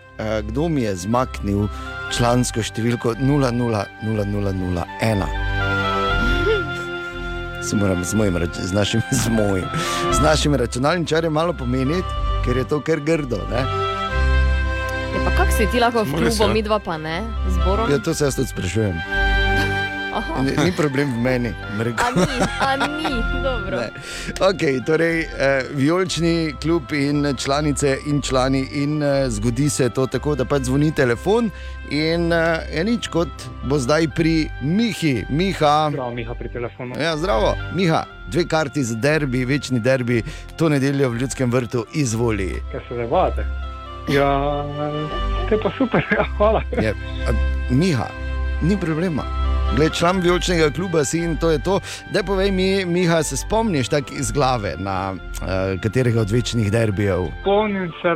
[0.48, 1.68] kdo mi je zmaknil
[2.16, 5.49] člansko številko 000001.
[7.70, 9.66] Se moram z, mojim, z, našim, z, mojim,
[10.12, 12.08] z našim računalničarjem malo pomeniti,
[12.46, 13.38] ker je to kar grdo.
[13.52, 13.62] Ne?
[15.14, 17.92] Ja, pa kak si ti lahko v klubu, mi dva pa ne, zborom?
[17.92, 19.19] Ja, to se jaz tudi sprašujem.
[20.14, 20.42] Aha.
[20.42, 21.50] Ni, ni problem v meni.
[21.50, 22.26] A ni,
[22.60, 23.10] a ni,
[23.44, 23.78] dobro.
[23.78, 23.90] Ne.
[24.40, 30.36] Okay, torej, eh, vijolični klub in članice in člani, in eh, zgodi se to tako,
[30.36, 31.52] da pač zvoni telefon.
[31.92, 33.30] In eh, nič kot
[33.70, 35.92] bo zdaj pri Mihi, Miha.
[35.94, 36.96] Prav, Miha pri telefonu.
[37.00, 40.24] Ja, zdravo, Miha, dve karti za derbi, večni derbi,
[40.58, 42.62] to nedeljo v Ljudskem vrtu, izvoli.
[42.72, 43.46] Kaj se zdaj vate?
[44.10, 44.30] Ja,
[45.50, 46.64] to je pa super, ja, hvala.
[46.82, 46.94] Je,
[47.28, 47.34] a,
[47.70, 48.10] Miha,
[48.62, 49.49] ni problema.
[49.76, 51.80] Gled, član vijoličnega kluba si in to je to.
[52.12, 55.48] Da povej mi, Miha, se spomniš tako iz glave na uh,
[55.82, 57.26] katerega od večnih derbijev?
[57.42, 58.10] Spomnim se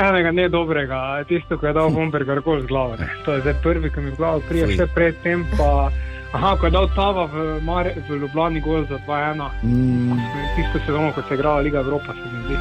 [0.00, 2.96] enega nedobrega, tisto, ko je dal bomber karkoli z glave.
[2.98, 3.08] ne.
[3.24, 4.74] To je zdaj prvi, ki mi v glavo prije, Fuj.
[4.74, 5.90] vse predtem pa.
[6.32, 9.48] Aha, ko je dal Tava v, Mare, v Ljubljani gol za 2-1.
[9.62, 10.12] Mm,
[10.56, 12.56] Tisto sezono, ko se je igrala Liga Evropa, se mi zdi.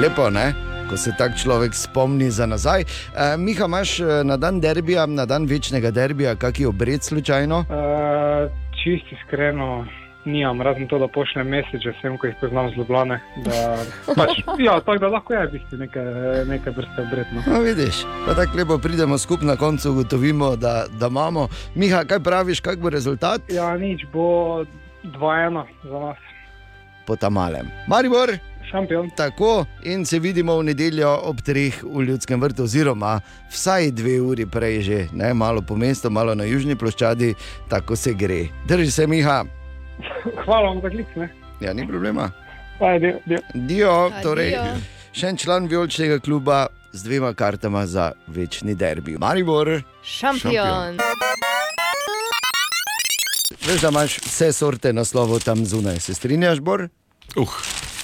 [0.00, 0.52] lepo, ne?
[0.90, 2.82] Ko se tak človek spomni za nazaj.
[2.82, 7.58] Uh, Miha, imaš eh, na dan derbija, na dan večnega derbija, kakšen obred slučajno?
[7.70, 9.86] Uh, čist iskreno,
[10.24, 13.20] nimam, razen to, da pošljem mesiče vsem, ki jih poznam z Ljubljane.
[13.46, 13.60] Da,
[14.18, 16.04] pač, ja, tako da lahko je v bistvu neke,
[16.50, 17.46] neke vrste obredno.
[17.46, 21.46] No, vidiš, pa tako lepo pridemo skupaj na koncu, ugotovimo, da, da imamo.
[21.78, 23.46] Miha, kaj praviš, kak bo rezultat?
[23.46, 24.64] Ja, nič bo
[25.06, 26.30] 2-1 za nas.
[27.06, 27.70] Po tam malem.
[27.86, 28.34] Maribor,
[28.70, 29.10] šampion.
[29.16, 34.46] Tako in se vidimo v nedeljo ob treh v Ljudskem vrtu, oziroma vsaj dve uri
[34.46, 37.34] prej, že ne, malo po mestu, malo na južni ploščadi,
[37.68, 38.46] tako se gre.
[38.68, 39.44] Drži se, Miha.
[40.44, 41.16] Hvala vam za klic.
[41.16, 41.28] Ne?
[41.60, 42.30] Ja, ni problema.
[42.80, 43.38] Dio.
[43.54, 44.22] Dio, Adijo.
[44.22, 44.54] torej,
[45.12, 49.18] še en član Violčnega kluba z dvema kartama za večni derbi.
[49.20, 49.82] Maribor.
[50.02, 50.96] Šampion.
[53.66, 56.88] Veš, da imaš vse sorte naslovov tam zunaj, se strinjaš, Bor?
[57.36, 57.52] Uh,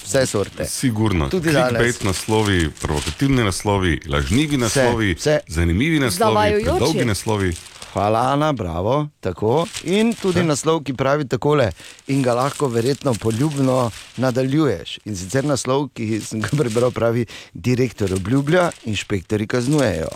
[0.06, 0.64] vse sorte.
[0.70, 1.28] Sigurno.
[1.28, 2.02] Tudi Clickbait danes.
[2.02, 5.40] naslovi, provokativni naslovi, lažnivi naslovi, vse.
[5.48, 7.54] zanimivi naslovi, dolgi naslovi.
[7.92, 9.08] Hvala, Ana, bravo.
[9.20, 9.66] Tako.
[9.84, 11.70] In tudi naslov, ki pravi takole,
[12.12, 14.98] in ga lahko verjetno poljubno nadaljuješ.
[15.08, 20.12] In sicer naslov, ki sem ga prebral, pravi: Direktor obljublja, inšpektori kaznujejo.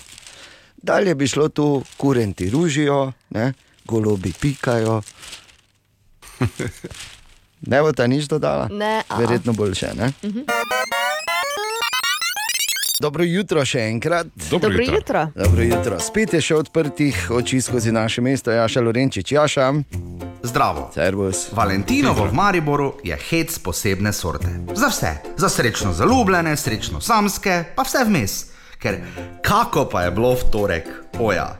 [0.82, 3.52] Dalje bi šlo tu, kurenti ružijo, ne?
[3.84, 5.00] golobi pikajo.
[7.66, 8.68] Ne bo ta nič dodala?
[8.72, 9.18] Ne, a.
[9.18, 9.92] Verjetno boljše.
[9.96, 10.12] Ne?
[10.24, 10.38] Mhm.
[13.00, 14.26] Dobro jutro še enkrat.
[14.50, 14.94] Dobro Dobro jutro.
[14.94, 15.26] jutro.
[15.34, 16.00] Dobro jutro.
[16.00, 19.72] Spet je še odprtih oči skozi naše mesto, Jaša Lorenčič, Jaša.
[20.42, 20.90] Zdravo.
[20.94, 21.48] Servus.
[21.52, 24.48] Valentinovo v Mariboru je hec posebne sorte.
[24.74, 28.46] Za vse, za srečno zaljubljene, srečno samske, pa vse vmes.
[28.78, 29.00] Ker
[29.42, 30.86] kako pa je bilo v torek,
[31.18, 31.59] oja.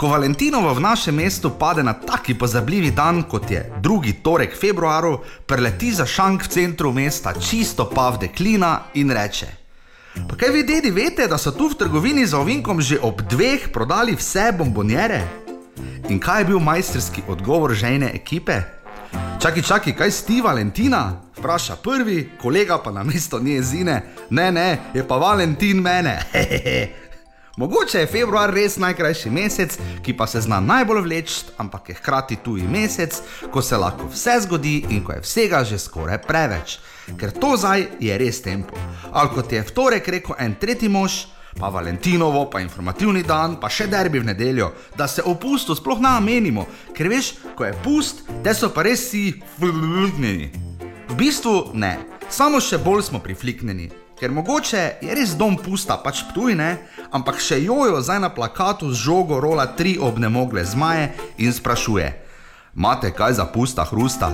[0.00, 5.18] Ko Valentinovo v našem mestu pade na taki pozabljivi dan, kot je drugi torek februarju,
[5.46, 9.46] preleti za šank v centru mesta čisto pav deklina in reče:
[10.28, 13.68] Pa kaj vi, dedi, veste, da so tu v trgovini za ovinkom že ob dveh
[13.72, 15.20] prodali vse bombonjere?
[16.08, 18.56] In kaj je bil majsterski odgovor žejne ekipe?
[19.42, 21.20] Čakaj, čakaj, kaj sti Valentina?
[21.36, 24.02] Vpraša prvi, kolega pa na mesto nje zine.
[24.30, 26.16] Ne, ne, je pa Valentin mene.
[27.56, 32.36] Mogoče je februar res najkrajši mesec, ki pa se zna najbolj vleči, ampak je hkrati
[32.44, 36.78] tuji mesec, ko se lahko vse zgodi in ko je vsega že skoraj preveč.
[37.18, 38.78] Ker to zdaj je res tempo.
[39.12, 41.26] Ali kot je v torek rekel en tretji mož,
[41.58, 45.98] pa Valentinovo, pa informativni dan, pa še derbi v nedeljo, da se o pustu sploh
[45.98, 50.52] ne namenimo, ker veš, ko je pust, te so pa res si fliknjeni.
[51.10, 51.98] V bistvu ne,
[52.30, 53.99] samo še bolj smo prifliknjeni.
[54.20, 56.74] Ker mogoče je res dom pusta, pač tuj ne,
[57.08, 61.06] ampak še jojo zdaj na plakatu z žogo rola tri obnemogle zmaje
[61.40, 62.10] in sprašuje:
[62.74, 64.28] Mate kaj za pusta hrusta?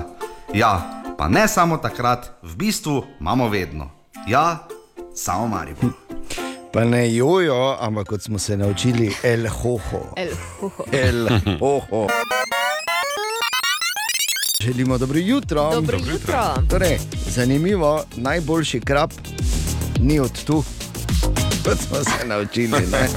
[0.51, 0.73] Ja,
[1.15, 3.87] pa ne samo takrat, v bistvu imamo vedno.
[4.27, 4.67] Ja,
[5.15, 5.95] samo Maribor.
[6.75, 10.03] Pa ne jojo, ampak kot smo se naučili, el hoho.
[10.19, 10.85] El hoho.
[10.91, 11.31] El
[11.63, 12.09] hoho.
[14.61, 15.63] Želimo dobro jutro.
[15.63, 16.35] Dobro Dobro jutro.
[16.35, 16.63] jutro.
[16.71, 16.99] Torej,
[17.31, 19.11] zanimivo, najboljši krab
[20.01, 20.65] ni od tu,
[21.65, 22.69] kot smo se naučili.
[22.91, 23.09] ne.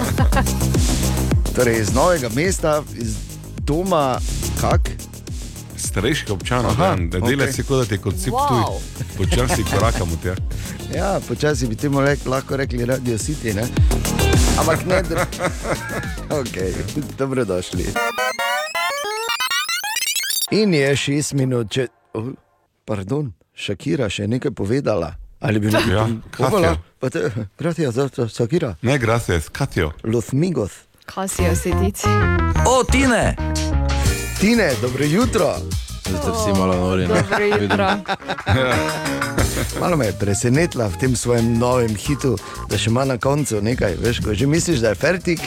[1.56, 3.16] Torej, iz novega mesta, iz
[3.62, 4.20] doma,
[4.62, 4.90] kak?
[5.78, 7.36] Starejših občanov, Aha, da dela okej.
[7.38, 7.52] okay.
[7.52, 8.48] se kot da te kot si Wow.
[8.48, 9.06] tuj.
[9.18, 10.36] Počasi korakamo tja.
[10.96, 13.62] Ja, počasi bi temu rek, lahko rekli Radio City, ne?
[14.60, 15.26] Ampak ne, da.
[16.42, 16.74] Okay,
[17.18, 17.86] dobrodošli.
[20.52, 21.88] In je šest minut, če.
[22.14, 22.32] Oh,
[22.86, 25.14] pardon, Šakira še nekaj povedala.
[25.40, 26.76] Ali bi mi Ja, Katja.
[27.60, 28.76] Gracias, za to, Šakira.
[28.82, 29.92] Ne, gracias, Katjo.
[30.04, 30.72] Los migos.
[31.06, 32.08] Kasijo sedici.
[32.68, 33.36] O, Tine!
[34.40, 35.56] Tine, dobro jutro.
[36.10, 37.08] Zdaj ste vsi malo nori.
[37.62, 37.88] jutro.
[39.80, 42.38] Malo me je presenetila v tem svojem novem hitu,
[42.70, 43.96] da še ima na koncu nekaj.
[44.02, 45.40] Veš, ko že misliš, da je fertik,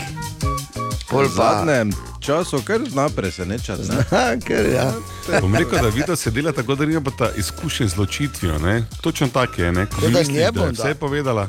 [1.13, 1.33] pol pa.
[1.35, 3.83] zadnjem času kar zna presenečati.
[3.83, 4.05] ne?
[4.09, 4.93] Zna, ker ja.
[5.41, 8.59] Bom rekel, da video se dela tako, da nima ta izkušnja z ločitvijo.
[8.59, 8.85] Ne?
[9.01, 9.73] Točno tako je.
[9.73, 9.87] Ne?
[9.87, 10.83] Ko Ja, da misliš, njemu, da je da.
[10.83, 11.49] vse povedala,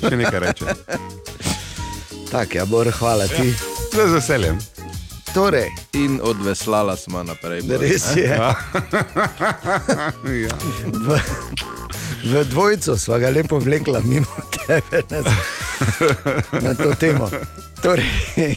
[0.00, 0.64] še nekaj reče.
[2.30, 3.54] Tak, ja, Bor, hvala ti.
[3.92, 4.58] Z veseljem.
[5.30, 7.62] Torej, In odveslala smo naprej.
[7.62, 8.26] Bor, res je.
[8.28, 8.54] Ja.
[10.84, 11.18] V,
[12.24, 14.26] v dvojcu sva ga lepo vlekla mimo
[14.56, 15.20] tebe na,
[16.60, 17.28] na to temo.
[17.82, 18.56] Torej,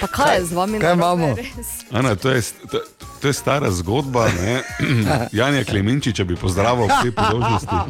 [0.00, 1.36] Pa kaj je z vami Kaj imamo?
[1.92, 2.80] Ana, to, je, to,
[3.20, 4.28] to je stara zgodba.
[4.40, 4.62] ne.
[5.38, 7.76] Janja Klemenčiča bi pozdravil tej priložnosti.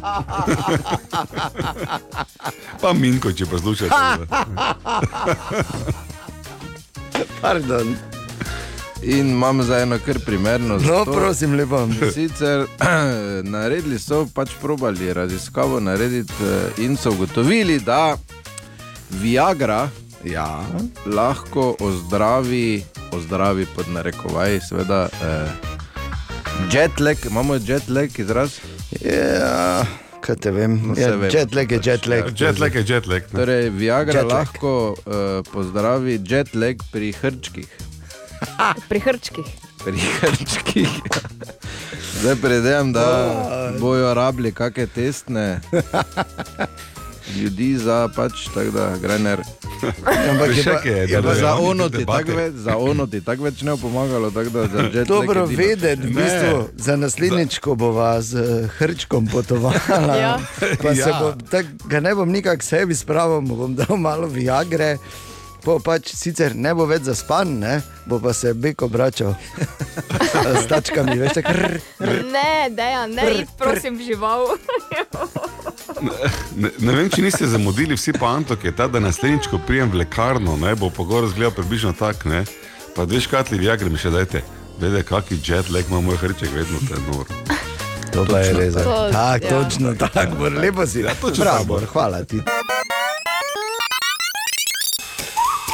[2.82, 3.94] Pa Minko, če poslušate.
[7.40, 7.96] Pardon.
[9.02, 10.78] In imam za eno kar primerno.
[10.78, 11.88] No, prosim, lepo.
[12.14, 12.66] Sicer
[13.54, 18.16] naredili so pač probali raziskavo narediti eh, in so ugotovili, da
[19.10, 19.88] Viagra
[20.24, 20.64] ja.
[21.06, 25.08] lahko ozdravi, ozdravi pod narekovaji, seveda.
[25.22, 25.50] Eh,
[26.72, 28.58] Jetlag, imamo jetlag izraz?
[29.00, 29.84] Ja,
[30.20, 30.80] kaj te vem.
[30.84, 31.24] No, Ja, vemo.
[31.24, 32.40] jetlag je jetlag.
[32.40, 33.22] Jetlag je jetlag.
[33.32, 33.38] ne.
[33.40, 34.32] Torej, Viagra Jetlag.
[34.32, 35.14] lahko uh,
[35.52, 37.68] pozdravi jetlag pri hrčkih.
[38.88, 39.46] Pri hrčkih.
[39.84, 40.88] Pri hrčkih.
[42.20, 43.06] Zdaj predvidevam, da
[43.80, 45.60] bojo rabili kakšne testne
[47.36, 49.40] ljudi za pač tako da grener.
[50.30, 53.42] Ampak je pa- je pa za za ono ti tako več, za ono ti tako
[53.42, 57.58] več ne bo pomagalo, tako da za jet lag Dobro vedeti, v bistvu, za naslednjič,
[57.58, 60.16] ko bova z eh, hrčkom potovala.
[60.16, 60.38] Ja.
[60.82, 61.20] pa se Ja.
[61.20, 64.96] bo, tak, ga ne bom nikak sebi spravil, bom dal malo viagre.
[65.66, 67.80] Po pač sicer ne bo več zaspan, ne?
[68.06, 69.32] bo pa se beko obračal
[70.62, 71.54] s tačkami, veš, tako.
[71.58, 72.20] rr, rr.
[72.30, 74.46] Ne, deja, ne, id, prosim, žival.
[76.54, 78.14] Ne, ne vem, če niste zamudili vsi
[78.62, 82.28] je ta, da naslednjič, ko prijem v lekarno, ne, bo pogovor izgledal približno tako.
[82.28, 82.44] ne.
[82.94, 84.44] Pa dve škatli viagre mi še dajte.
[84.78, 87.26] Vede, kakšen jet lag ima moj hrček, vedno te noro.
[88.14, 88.74] To pa je res.
[88.74, 89.50] To- Tak, ja.
[89.50, 91.02] točno tako, Bor, lepo si.
[91.02, 91.72] Ja, točno Bravo, tako.
[91.74, 92.40] Bor, hvala ti.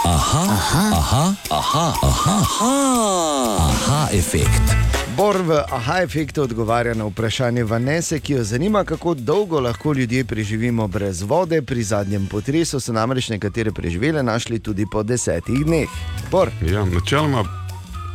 [0.04, 4.74] Aha, aha, aha, aha, aha, aha, aha efekt.
[5.16, 10.24] Bor v aha efektu odgovarja na vprašanje Vanese, ki jo zanima, kako dolgo lahko ljudje
[10.24, 11.62] preživimo brez vode.
[11.62, 15.88] Pri zadnjem potresu so namreč nekatere preživele našli tudi po desetih dneh.
[16.30, 16.50] Bor.
[16.66, 17.61] Ja, načeloma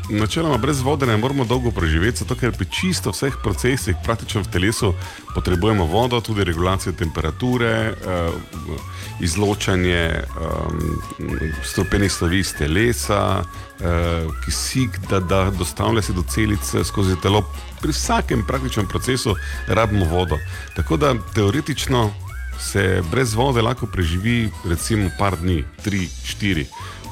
[0.09, 4.51] načeloma brez vode ne moremo dolgo preživeti, zato ker pri čisto vseh procesih, praktično v
[4.51, 4.93] telesu,
[5.35, 8.33] potrebujemo vodo, tudi regulacijo temperature, uh,
[9.19, 11.01] izločanje um,
[11.63, 17.43] strupenih snovi iz telesa, uh, kisik, da, da dostavlja se do celice skozi telo.
[17.81, 19.35] Pri vsakem praktičnem procesu
[19.67, 20.39] rabimo vodo.
[20.75, 22.13] Tako da teoretično
[22.59, 26.65] se brez vode lahko preživi recimo par dni, tri, štiri,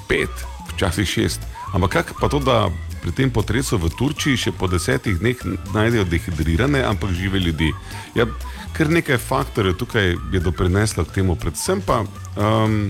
[0.07, 0.30] pet,
[0.73, 1.55] včasih šest.
[1.76, 2.72] Ampak kak pa to, da
[3.03, 5.35] pri tem potresu v Turčiji še po desetih dneh
[5.76, 7.73] najdejo dehidrirane, ampak žive ljudi.
[8.15, 8.26] Ja,
[8.73, 12.02] kar nekaj faktorjev tukaj je doprineslo k temu, predvsem pa,
[12.39, 12.88] um,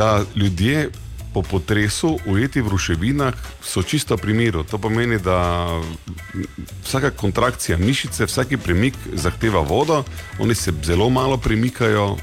[0.00, 0.88] da ljudje
[1.32, 3.34] po potresu ujeti v ruševinah
[3.64, 4.64] so čisto pri miru.
[4.64, 5.66] To pomeni, da
[6.84, 10.04] vsaka kontrakcija mišice, vsaki premik zahteva vodo,
[10.38, 12.16] oni se zelo malo premikajo,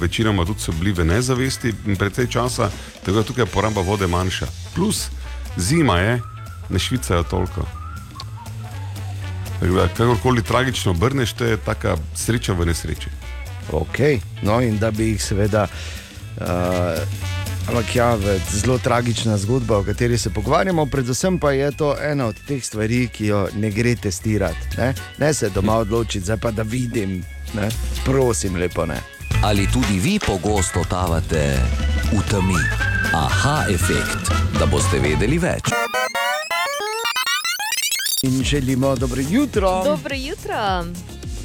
[0.00, 2.70] večinoma tudi so bili v nezavesti precej časa,
[3.04, 4.46] tako da tukaj poraba vode manjša.
[4.74, 5.08] Plus
[5.56, 6.20] zima je,
[6.68, 7.66] ne švicajo toliko.
[9.60, 13.10] Tako da, Kakorkoli tragično obrneš, to je taka sreča v nesreči.
[13.72, 13.98] Ok,
[14.42, 15.68] no in da bi jih seveda.
[16.40, 17.39] Uh,
[17.70, 18.18] ampak ja,
[18.50, 23.08] zelo tragična zgodba, o kateri se pogovarjamo, predvsem pa je to ena od teh stvari,
[23.08, 24.76] ki jo ne gre testirati.
[24.78, 27.24] Ne, ne se doma odločiti, zdaj pa da vidim,
[27.54, 27.68] ne?
[28.04, 28.98] prosim, lepo ne.
[29.42, 31.58] Ali tudi vi pogosto totavate
[32.12, 32.58] v temi?
[33.14, 35.70] Aha, efekt, da boste vedeli več.
[38.22, 39.84] In želimo dobro jutro.
[39.84, 40.84] Dobro jutro.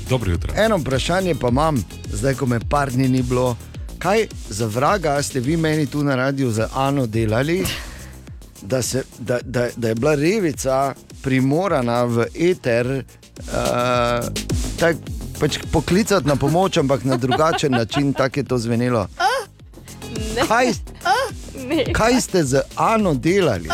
[0.09, 0.53] Dobro jutro.
[0.57, 3.55] Eno vprašanje pa imam, zdaj ko me par dni ni bilo.
[3.99, 7.65] Kaj za vraga ste vi meni tu na radiju za Ano delali,
[8.61, 14.27] da, se, da, da, da je bila revica primorana v eter uh,
[14.79, 14.95] tak,
[15.39, 19.07] pač poklicati na pomoč, ampak na drugačen način, tako je to zvenelo.
[20.35, 20.41] Ne.
[20.47, 20.73] Kaj,
[21.67, 21.93] Ne.
[21.93, 23.69] kaj ste z Ano delali?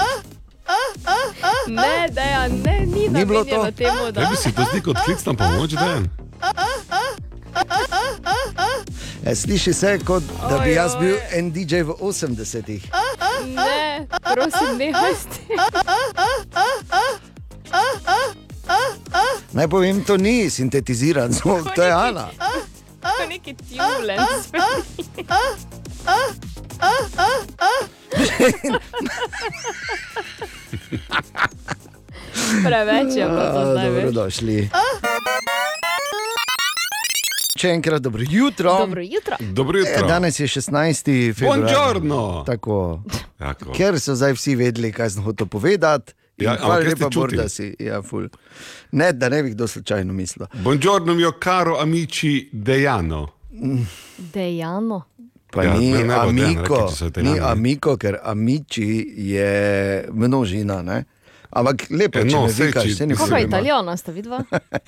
[1.68, 3.72] Ne, da ne, ni, Ni bilo to?
[3.72, 4.22] Temu, da...
[4.22, 6.02] Ne bi si to zdi kot klic na pomoč, da je.
[9.26, 12.84] E, sliši se, kot da bi jaz bil en DJ v 80-ih.
[13.56, 15.58] Ne, prosim, nehaj s tem.
[19.52, 22.28] Naj povem, to ni sintetiziran zvok, to je Ana.
[23.02, 24.20] To je neki tjulen.
[32.66, 33.90] Preveč je bilo to zdaj.
[33.90, 34.70] Dobrodošli.
[37.62, 38.72] Še enkrat dobro jutro.
[38.78, 39.36] Dobro jutro.
[39.40, 40.06] Dobro jutro.
[40.06, 41.06] E, danes je 16.
[41.36, 41.60] februar.
[41.60, 42.44] Buongiorno.
[42.46, 43.04] Tako.
[43.38, 43.72] Tako.
[43.72, 46.14] Ker so zdaj vsi vedeli, kaj sem hotel povedati.
[46.38, 47.76] In Ja, hvala lepa, Bor, da si.
[47.80, 48.30] Ja, ful.
[48.92, 50.48] ne, da ne bi kdo slučajno mislil.
[50.56, 53.28] Buongiorno, mio caro amici Dejano.
[54.18, 55.04] Dejano.
[55.52, 59.52] Pa Ja, ni amiko, ni amiko, ker amici je
[60.12, 60.82] množina.
[60.82, 61.04] Ne?
[61.52, 63.50] Ampak lepo, E, če no, vikaš, če- ne Kako je vem.
[63.50, 64.40] italijano, sta vidva?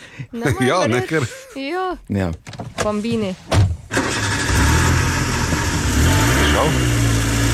[0.61, 1.23] Ja, ne, ker
[1.55, 2.31] Ja, Ja.
[2.79, 3.35] bambini.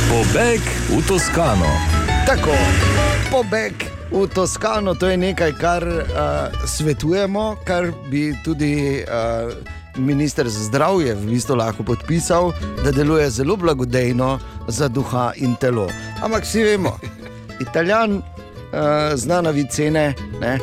[0.10, 1.70] Pobeg v Toskano.
[2.26, 2.54] Tako,
[3.30, 3.74] pobeg
[4.12, 6.06] v Toskano, to je nekaj, kar uh,
[6.64, 9.54] svetujemo, kar bi tudi uh,
[9.96, 15.90] minister za zdravje v bistvu lahko podpisal, da deluje zelo blagodejno za duha in telo.
[16.20, 16.98] Ampak vsi vemo,
[17.60, 18.22] Italijan
[18.72, 20.14] uh, zna naviti cene.
[20.42, 20.60] Ne?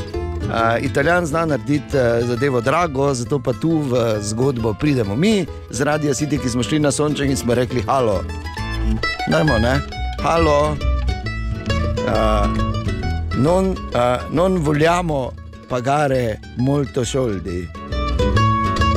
[0.46, 6.10] Uh, Italijan zna narediti uh, zadevo drago, zato pa tu v zgodbo pridemo mi, zaradi
[6.10, 8.22] Asiti, ki smo šli na sonček in smo rekli: Halo,
[9.30, 9.80] dajmo, ne,
[10.22, 10.76] halo,
[12.06, 12.46] uh,
[13.36, 15.32] non, uh, non vogliamo
[15.68, 17.68] pagare molto soldi.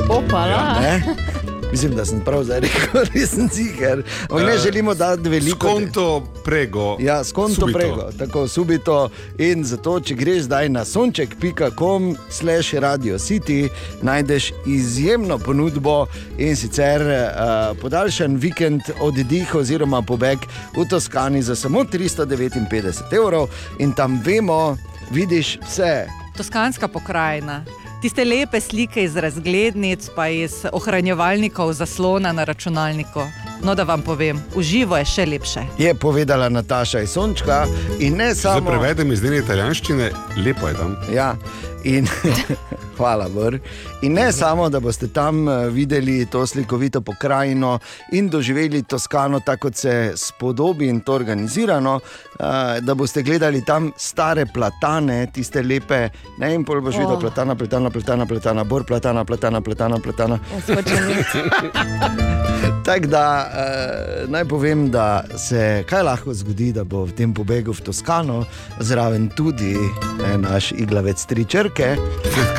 [0.08, 0.78] Opala.
[0.80, 1.29] Ne?
[1.72, 4.02] Mislim, da sem prav zdaj rekel, nisem ciger.
[4.22, 5.68] Ampak ne Eh, želimo dati veliko.
[5.68, 6.96] Skonto prego.
[7.00, 7.78] Ja, skonto subito.
[7.78, 9.08] prego, tako subito.
[9.38, 13.68] In zato, če greš zdaj na sonček.com, slash radio city,
[14.02, 16.06] najdeš izjemno ponudbo
[16.38, 20.38] in sicer uh, podaljšan vikend oddih oziroma pobeg
[20.76, 23.48] v Toskani za samo 359 evrov
[23.78, 24.76] in tam vemo,
[25.10, 26.06] vidiš vse.
[26.36, 27.64] Toskanska pokrajina.
[28.00, 33.20] Tiste lepe slike iz razglednic, pa iz ohranjevalnikov zaslona na računalniku.
[33.62, 35.66] No, da vam povem, v živo je še lepše.
[35.78, 37.66] Je povedala Nataša iz Sončka
[38.00, 38.70] in ne samo.
[38.70, 40.10] prevedem iz njene italijanščine,
[40.46, 40.96] lepo je tam.
[41.12, 41.34] Ja,
[41.84, 42.06] in
[42.96, 43.58] hvala, Bor.
[44.02, 47.78] In ne samo, da boste tam eh, videli to slikovito pokrajino
[48.12, 52.00] in doživeli Toskano, tako kot se spodobi in to organizirano,
[52.40, 56.08] eh, da boste gledali tam stare platane, tiste lepe,
[56.38, 57.20] ne in pol boš videl Oh.
[57.20, 60.38] platana, platana, platana, platana, bor, platana, platana, platana, platana.
[60.68, 62.46] Iti.
[62.84, 67.72] Tako da uh, naj povem, da se kaj lahko zgodi, da bo v tem pobegu
[67.72, 68.44] v Toskano
[68.80, 71.96] zraven tudi eh, naš iglavec tri črke.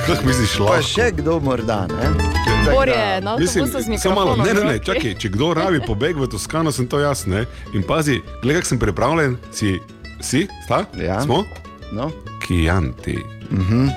[0.08, 0.82] Kako misliš, Pa lahko?
[0.84, 1.88] še kdo morda.
[1.88, 2.10] Ne?
[2.66, 3.68] Tako Bor da- je na Mislim,
[3.98, 7.26] samo malo, ne, ne, ne, čakaj, če kdo rabi pobeg v Toskano, sem to jaz.
[7.26, 7.46] Ne?
[7.74, 9.80] In pazi, gledaj, kako sem pripravljen, si,
[10.22, 10.86] si, sta?
[10.96, 11.22] Ja.
[11.22, 11.44] Smo?
[11.92, 12.12] No.
[12.42, 13.18] Kijanti.
[13.52, 13.88] Mhm.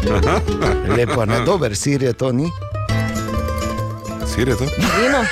[0.96, 2.48] Lepo, ne dober sir je to, ni?
[4.40, 4.64] Sir je to?
[4.64, 5.24] Vino?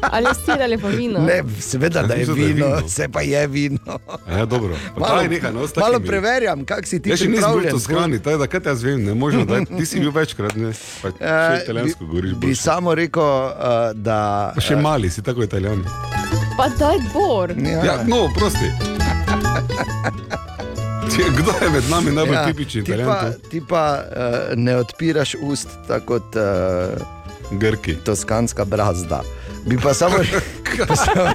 [0.00, 1.18] Ali sir ali pa vino?
[1.18, 2.88] Ne, seveda, da je je vino, vino.
[2.88, 3.98] se pa je vino.
[4.30, 4.76] Ja, dobro.
[4.94, 7.72] Pa Malo, nekaj, no, malo preverjam, kak si ti Jaz še nisem bil v pripravljen.
[7.72, 10.74] Toskani, tako da kaj te jaz vem, ne možno, da ti si bil večkrat, ne,
[11.00, 12.36] pa še Eh, italijansko govoriš.
[12.44, 14.20] Bi samo rekel, uh, da.
[14.54, 15.80] Pa še mali si tako italijan.
[16.60, 17.56] Pa daj bor.
[17.64, 18.68] Ja, no, prosti.
[21.38, 25.72] Kdo je med nami najbolj Ja, tipičen ti pa, ti pa uh, ne odpiraš ust
[25.88, 27.17] tako kot uh,
[27.50, 27.94] Grki.
[28.04, 29.22] Toskanska brazda.
[29.66, 30.16] Bi pa samo,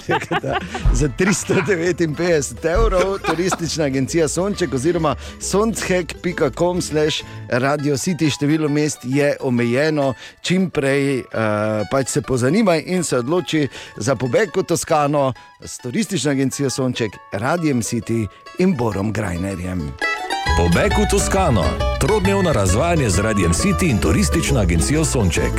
[0.07, 0.57] rekel, da
[0.93, 10.13] za 359 evrov turistična agencija Sonček oziroma sonchek.com slash radio city število mest je omejeno,
[10.41, 11.25] čim prej uh,
[11.91, 13.67] pač se pozanimaj in se odloči
[13.97, 18.27] za pobeg v Toskano s turistično agencijo Sonček, Radijem City
[18.59, 19.91] in Borom Grajnerjem.
[20.43, 21.63] Pobeg v Toskano,
[21.99, 25.53] trodnevno razvajanje z Radijem City in turistično agencijo Sonček.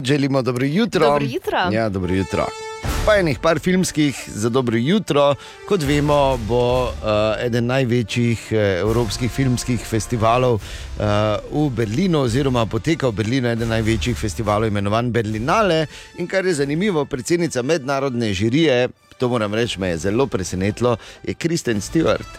[0.00, 1.06] Želimo dobro jutro.
[1.06, 1.58] Dobro jutro.
[1.72, 2.46] Ja, dobro jutro.
[3.06, 5.34] Pa enih par filmskih za dobro jutro.
[5.68, 6.90] Kot vemo, bo uh,
[7.38, 11.04] eden največjih uh, evropskih filmskih festivalov uh,
[11.52, 15.86] v Berlinu, oziroma poteka v Berlinu eden največjih festivalov, imenovan Berlinale.
[16.18, 18.88] In kar je zanimivo, predsednica mednarodne žirije,
[19.18, 22.32] to moram reči, me je zelo presenetilo, je Kristen Stewart.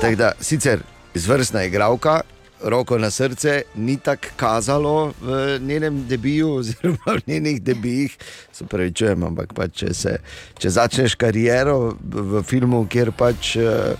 [0.00, 0.80] Tako da sicer
[1.14, 2.20] izvrstna igralka.
[2.62, 8.16] Roko na srce ni tako kazalo v njenem debiju, oziroma v njenih debijih.
[8.52, 10.16] Se pravi, čujem, ampak pač, če, se,
[10.58, 13.94] če začneš kariero v, filmu, kjer pač uh,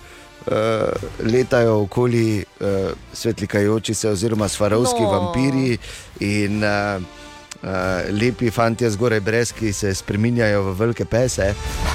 [0.47, 5.11] uh, letajo okoli uh, svetlikajoči se, oziroma svarovski no.
[5.11, 5.79] vampiri
[6.21, 7.01] in uh,
[7.61, 7.69] Uh,
[8.17, 11.51] lepi fanti zgoraj brez, ki se spremenjajo v velike pese,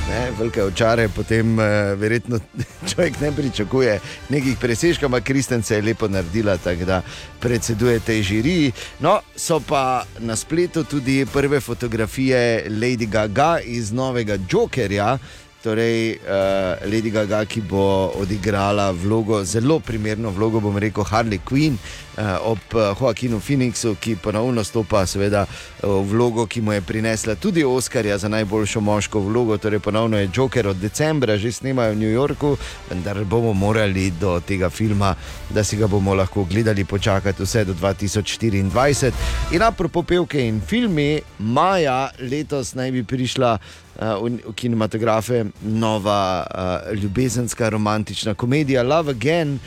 [0.05, 2.37] ne, velike očare, potem uh, verjetno
[2.89, 3.95] človek ne pričakuje
[4.29, 7.01] nekih presežkov, ampak Kristen se je lepo naredila, tako da
[7.41, 8.71] predseduje tej žiriji.
[9.01, 15.17] No, so pa na spletu tudi prve fotografije Lady Gaga iz novega Jokerja.
[15.65, 21.73] Torej, uh, Lady Gaga, ki bo odigrala vlogo, zelo primerno vlogo, bom rekel, Harley Quinn
[21.73, 22.04] uh,
[22.41, 27.35] ob uh, Joaquinu Phoenixu, ki ponovno stopa seveda, uh, v vlogo, ki mu je prinesla
[27.35, 29.57] tudi Oscarja za najboljšo moško vlogo.
[29.57, 32.57] Torej, ponovno je Joker od decembra, že snemajo v New Yorku,
[32.89, 35.15] vendar bomo morali do tega filma,
[35.49, 39.11] da si ga bomo lahko gledali, počakati vse do 2024.
[39.51, 43.57] In apropo pevke in filmi, maja letos naj bi prišla
[43.99, 46.45] v, kinematografe nova
[46.93, 49.59] ljubezenska romantična komedija Love Again,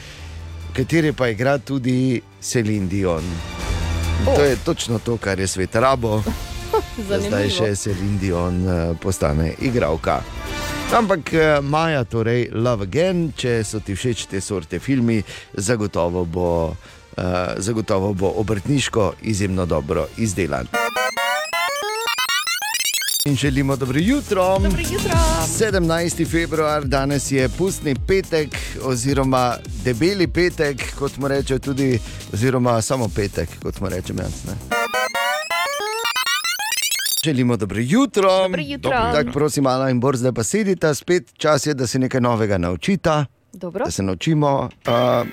[0.78, 3.24] kateri pa igra tudi Celine Dion.
[4.20, 6.22] In To je točno to, kar je svet rabo.
[7.08, 10.20] da zdaj še Celine Dion uh, postane igralka.
[10.94, 15.18] Ampak eh, Maja, torej Love Again, če so ti všeč te sorte filmi,
[15.52, 17.24] zagotovo bo, uh,
[17.58, 20.70] zagotovo bo obrtniško izjemno dobro izdelan.
[23.28, 24.58] In želimo dobro jutro.
[24.58, 25.18] Dobro jutro.
[25.58, 26.30] 17.
[26.30, 28.48] februar, danes je pustni petek,
[28.84, 31.98] oziroma debeli petek, kot mu reče tudi,
[32.32, 34.44] oziroma samo petek, kot mu rečem jaz.
[34.46, 34.52] Ne?
[37.24, 38.42] Želimo dobro jutro.
[38.42, 38.90] Dobro jutro.
[38.90, 42.58] Tako, prosim, Ana in Bor, zdaj pa sedita, spet čas je, da se nekaj novega
[42.58, 43.84] naučita, Dobro.
[43.84, 44.68] da se naučimo.
[44.86, 45.28] Uh,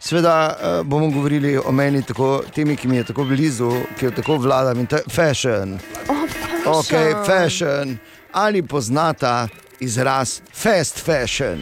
[0.00, 4.10] Sveda uh, bomo govorili o meni, tako, temi, ki mi je tako blizu, ki jo
[4.10, 5.78] tako vladam in to je fashion.
[6.08, 6.92] Oh, Ok,
[7.26, 7.98] fashion.
[8.32, 9.48] Ali poznata
[9.80, 11.58] izraz fast fashion?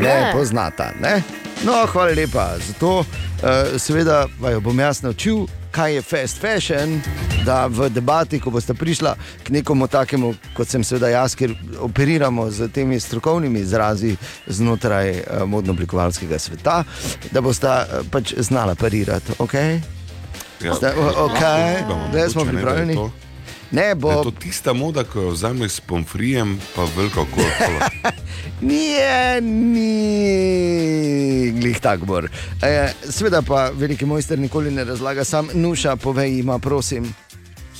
[0.00, 0.32] Ne, Ne.
[0.34, 0.92] poznata.
[1.00, 1.22] Ne?
[1.64, 2.56] No, hvala lepa.
[2.66, 3.04] Zato, uh,
[3.78, 7.00] seveda, vaju bom jaz naučil, kaj je fast fashion,
[7.44, 12.50] da v debati, ko boste prišla k nekomu takemu, kot sem seveda jaz, ker operiramo
[12.50, 14.16] z temi strokovnimi izrazi
[14.46, 16.84] znotraj uh, modno-oblikovalskega sveta,
[17.30, 19.32] da boste uh, pač znala parirati.
[19.38, 19.80] Okay?
[20.60, 20.74] Ja.
[20.74, 21.38] Zdaj, o- ok,
[22.10, 22.94] zdaj smo ne, pripravljeni.
[22.94, 23.10] to-
[23.70, 24.10] Ne, bo...
[24.10, 27.80] Je to tista moda, ko jo vzameš s pomfrijem, pa veliko kolo.
[28.62, 29.92] Nije, ni,
[31.52, 32.28] glih tako bor.
[32.62, 37.14] E, Sveda pa veliki mojster nikoli ne razlaga, sam nuša, povej ima, prosim.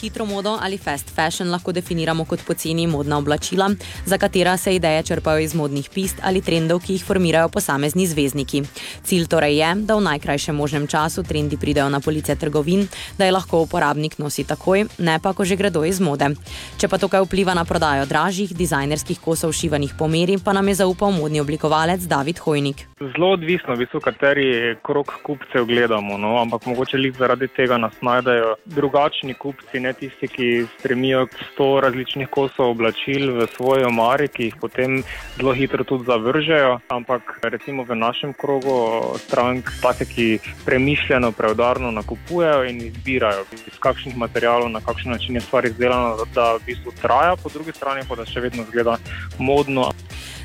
[0.02, 3.70] Hitro modo ali fast fashion lahko definiramo kot poceni modna oblačila,
[4.06, 8.62] za katera se ideje črpajo iz modnih pist ali trendov, ki jih formirajo posamezni zvezdniki.
[9.04, 12.88] Cilj torej je, da v najkrajšem možnem času trendi pridejo na police trgovin,
[13.18, 16.34] da jih lahko uporabnik nosi takoj, ne pa ko že gredo iz mode.
[16.78, 20.68] Če pa to kaj vpliva na prodajo dražjih, dizajnerskih kosov šivanih po meri, pa nam
[20.68, 22.91] je zaupal modni oblikovalec David Hojnik.
[23.02, 26.36] Zelo odvisno, v bistvu, kateri krok kupcev gledamo, no?
[26.38, 31.68] ampak mogoče lih zaradi tega nas najdejo drugačni kupci, ne tisti, ki stremijo k 100
[31.82, 35.00] različnih kosov oblačil v svoji omari, ki jih potem
[35.38, 36.78] zelo hitro tudi zavržejo.
[36.94, 38.76] Ampak recimo v našem krogu
[39.18, 40.28] strank, take, ki
[40.64, 46.52] premišljeno, preudarno nakupujejo in izbirajo, iz kakšnih materijalov, na kakšen način je stvar izdelana, da
[46.54, 49.00] v bistvu traja, po drugi strani pa da še vedno zgleda
[49.38, 49.90] modno.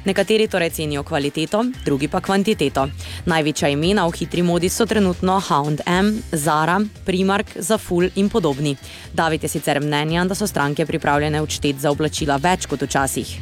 [0.07, 2.85] Nekateri torej cenijo kvaliteto, drugi pa kvantiteto.
[3.27, 8.77] Največja imena v hitri modi so trenutno H&M, Zara, Primark, Zaful in podobni.
[9.13, 13.33] David je sicer mnenja, da so stranke pripravljene odšteti za oblačila več kot včasih.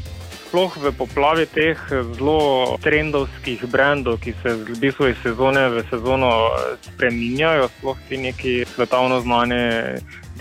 [0.47, 1.77] Sploh v poplavi teh
[2.17, 8.17] zelo trendovskih brendov, ki se v bistvu iz sezone v sezono eh, spreminjajo, sploh ti
[8.17, 9.61] neki svetovno znani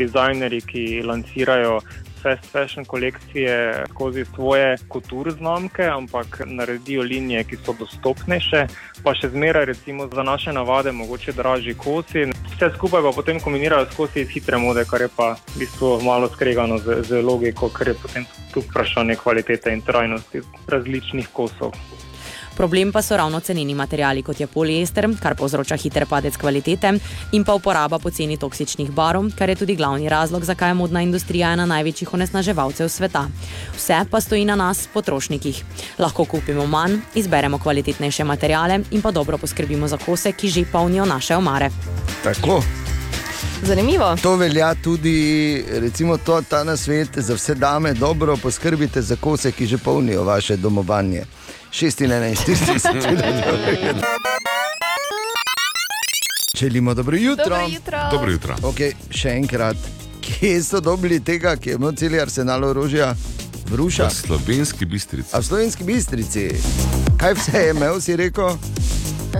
[0.01, 1.82] dizajnerji, ki lansirajo
[2.24, 8.66] fast fashion kolekcije skozi svoje kultur znamke, ampak naredijo linije, ki so dostopnejše,
[9.05, 12.24] pa še zmeraj recimo za naše navade mogoče dražji kosi.
[12.55, 15.98] Vse skupaj pa potem kombinirajo s kosi iz hitre mode, kar je pa v bistvu
[16.02, 21.76] malo skregano z, z logiko, ker je potem tu vprašanje kvalitete in trajnosti različnih kosov.
[22.56, 26.93] Problem pa so ravno ceneni materijali, kot je poliester, kar povzroča hiter padec kvalitete,
[27.32, 31.52] in pa uporaba poceni toksičnih barov, kar je tudi glavni razlog, zakaj je modna industrija
[31.52, 33.26] ena največjih onesnaževalcev sveta.
[33.76, 35.64] Vse pa stoji na nas, potrošnikih.
[35.98, 41.05] Lahko kupimo manj, izberemo kvalitetnejše materijale in pa dobro poskrbimo za kose, ki že polnijo
[41.05, 41.70] naše omare.
[42.22, 42.62] Tako.
[43.62, 44.16] Zanimivo.
[44.22, 47.94] To velja tudi, recimo, to, ta na svet za vse dame.
[47.94, 51.24] Dobro poskrbite za kose, ki že polnijo vaše domovanje.
[51.74, 52.34] 16,
[56.59, 57.44] Želimo dobro jutro.
[57.44, 57.98] Dobro jutro.
[58.10, 58.56] Dobro jutro.
[58.62, 59.76] Okay, še enkrat,
[60.20, 63.14] kje so dobili tega, ki je imel cel arsenal orožja?
[63.70, 64.06] Vruša.
[64.06, 65.28] V slovenski bistrici.
[65.32, 66.51] A v slovenski bistrici.
[67.18, 68.56] Kaj vse je imel, si rekel?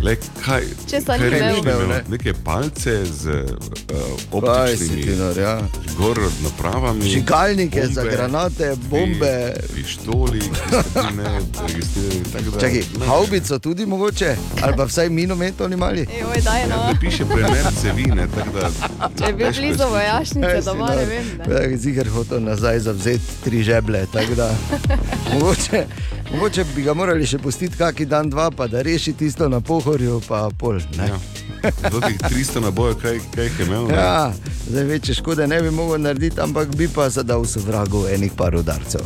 [0.03, 0.65] Le, kaj,
[1.07, 1.59] kaj ni imel?
[1.63, 2.03] imel, ne?
[2.09, 6.31] Neke palce z uh, Kaj si ti optičnimi ja?
[6.43, 7.03] napravami.
[7.03, 9.55] Žigalnike za granate, bombe.
[9.75, 11.25] Pištoli, bili ne
[11.69, 12.61] registrirani.
[12.61, 16.01] Čakaj, haubico tudi mogoče, ali pa vsaj minometov ni mali.
[16.01, 16.75] Joj, daj, no.
[16.75, 18.71] Ja, piše premer cevine, tako da.
[19.27, 21.25] Če bi blizu je vojašnice doma, ne vem.
[21.47, 21.77] Ne.
[21.77, 24.07] Zigar hotel nazaj zavzeti tri žeble.
[24.13, 24.55] tako Da,
[25.33, 25.87] mogoče,
[26.33, 30.21] mogoče bi ga morali še pustiti kaki dan, dva, pa da reši tisto na pohorju,
[30.29, 30.81] pa pol.
[30.97, 31.09] Ne?
[31.09, 31.34] Ja.
[31.73, 33.87] Teh 300 nabojev, kaj, kaj je imel?
[33.89, 33.95] ne?
[33.95, 34.33] Ja,
[34.69, 38.57] zdaj večje škode ne bi mogel narediti, ampak bi pa zadal se vragu enih par
[38.57, 39.01] udarcev.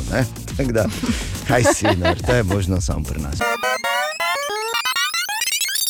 [0.72, 0.84] Da,
[1.48, 3.38] kaj si, no, to je možno samo pri nas.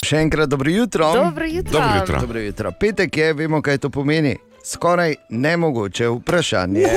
[0.05, 1.13] Še enkrat dobro jutro.
[1.15, 1.73] Dobro jutro.
[1.73, 2.21] Dobro jutro.
[2.21, 2.73] Dobro jutro.
[2.73, 4.37] Petek je, vemo, kaj to pomeni.
[4.65, 6.89] Skoraj nemogoče vprašanje.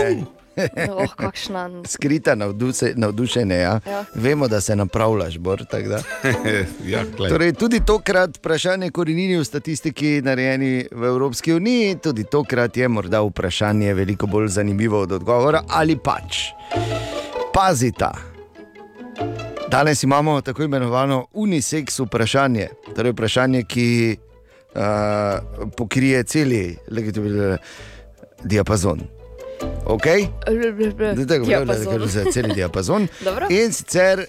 [0.90, 1.70] Oh, kakšna.
[1.86, 3.56] Skrita navduse, navdušenje.
[3.56, 3.80] Ja.
[3.86, 4.06] Ja.
[4.16, 5.62] Vemo, da se napravljaš, Bor.
[6.86, 7.30] ja, glej.
[7.32, 13.22] Torej, tudi tokrat vprašanje korenini v statistiki, narejeni v Evropski uniji, tudi tokrat je morda
[13.22, 16.52] vprašanje veliko bolj zanimivo od odgovora, ali pač.
[17.54, 18.12] Pazita.
[19.72, 24.18] Danes imamo tako imenovano unisex vprašanje, torej vprašanje, ki
[24.76, 27.58] uh, pokrije celi legitimni
[28.44, 29.21] diapazon.
[29.86, 30.28] Okay?
[31.16, 32.08] Zdaj tako Diapazon.
[32.08, 33.08] za cel diapazon.
[33.50, 34.26] In sicer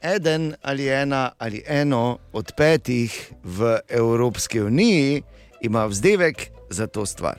[0.00, 5.22] eden ali ena ali eno od petih v Evropski uniji
[5.60, 7.38] ima vzdevek za to stvar.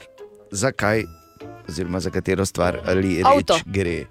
[0.52, 1.04] Zakaj,
[1.70, 3.60] oziroma za katero stvar ali reč Avto.
[3.66, 4.06] gre.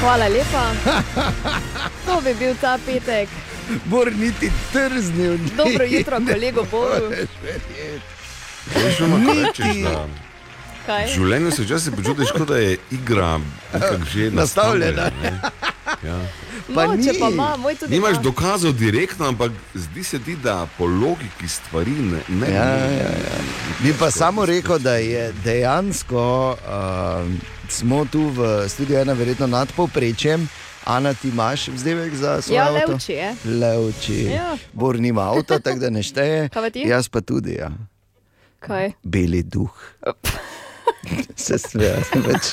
[0.00, 0.64] Hvala lepa.
[2.06, 3.28] To bi bil ta petek.
[3.84, 5.32] Bor niti trznil.
[5.32, 5.50] ni.
[5.56, 7.10] Dobro jutro, kolego Boru.
[8.66, 10.06] Veš, ono, ko rečeš, Niti- da
[10.86, 11.04] Kaj?
[11.04, 13.40] v življenju se včasih počutiš, kot da je igra
[14.06, 15.10] že Nastavljena.
[16.02, 16.18] Ja.
[16.68, 17.04] Pa no, ni.
[17.20, 18.22] pa ima, tudi Nimaš ima.
[18.22, 22.20] dokazov direktno, ampak zdi se ti, da po logiki stvari ne.
[22.30, 23.38] ne Ja, ja, ja.
[23.80, 27.32] Bi pa samo rekel, da je dejansko, uh,
[27.68, 28.38] smo tu v
[28.68, 30.48] studiu ena verjetno nad povprečjem.
[30.86, 32.92] Ana, ti imaš vzdevek za svoj Ja, avto?
[32.92, 33.34] Levči je.
[33.44, 34.24] Levči.
[34.24, 34.56] Ja.
[34.72, 36.48] Bor nima avta, tako da ne šteje.
[36.48, 36.70] Kaj?
[36.76, 37.70] Jaz pa tudi, ja.
[38.60, 38.92] Kaj?
[39.02, 39.70] Beli duh.
[41.36, 42.52] Se strinjam, več.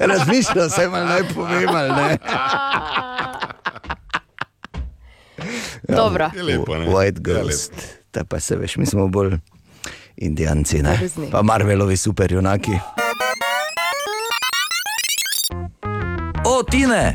[0.00, 2.18] Razmišljal sem, ali naj povem ali ne.
[5.88, 6.30] Dobro.
[6.36, 6.86] Je lepo, ne?
[6.86, 7.72] White Je Ghost.
[8.10, 9.36] Ta pa se veš, mi smo bolj
[10.16, 10.98] Indijanci, ne?
[11.32, 12.78] Pa Marvelovi superjunaki.
[16.44, 17.14] O, Tine!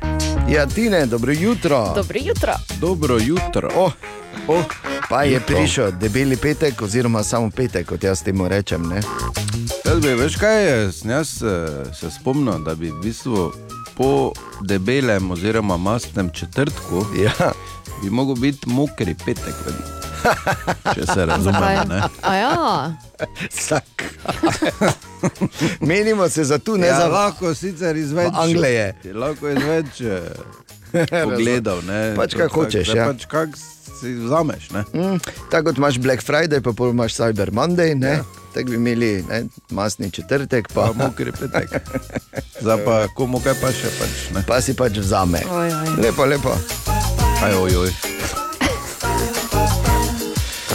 [0.49, 1.91] Ja, Tine, dobro jutro.
[1.95, 2.53] Dobro jutro.
[2.79, 3.69] Dobro jutro.
[3.75, 3.91] Oh,
[4.47, 4.65] oh,
[5.09, 5.55] pa je Jutro.
[5.57, 8.89] prišel debeli petek, oziroma samo petek, kot jaz temu rečem.
[8.89, 9.01] Ne?
[9.85, 13.51] Jaz bi, veš kaj, je, jaz eh, se spomnil, da bi v bistvu
[13.95, 17.51] po debelem oziroma mastnem četrtku ja.
[18.03, 19.55] bi mogel biti mokri petek.
[19.65, 19.83] vedi.
[20.95, 21.83] Če se razumemo.
[21.87, 22.01] ne.
[22.21, 22.93] A ja.
[23.51, 24.03] Vsak.
[25.79, 28.31] Menimo se za tu, ne ja, za lahko sicer izveč.
[28.33, 28.95] Angleje.
[29.13, 30.21] Lahko izveč eh,
[31.23, 31.85] pogledov.
[31.85, 33.05] Ne, Pač vsak- hočeš, ja.
[33.07, 33.49] Pač kak
[33.99, 34.69] si vzameš.
[34.71, 34.83] Ne?
[34.93, 35.19] Mm,
[35.51, 38.23] tako kot imaš Black Friday, pa pol imaš Cyber Monday, ja.
[38.53, 41.69] tako bi imeli ne, masni četrtek, pa, Pa mokri petek.
[42.61, 44.17] Zdaj pa komu kaj pa še pač.
[44.35, 44.43] Ne?
[44.47, 45.43] pa si pač vzame.
[45.51, 45.95] Oj, oj.
[46.03, 46.57] Lepo, lepo.
[47.43, 48.14] Aj, oj, oj.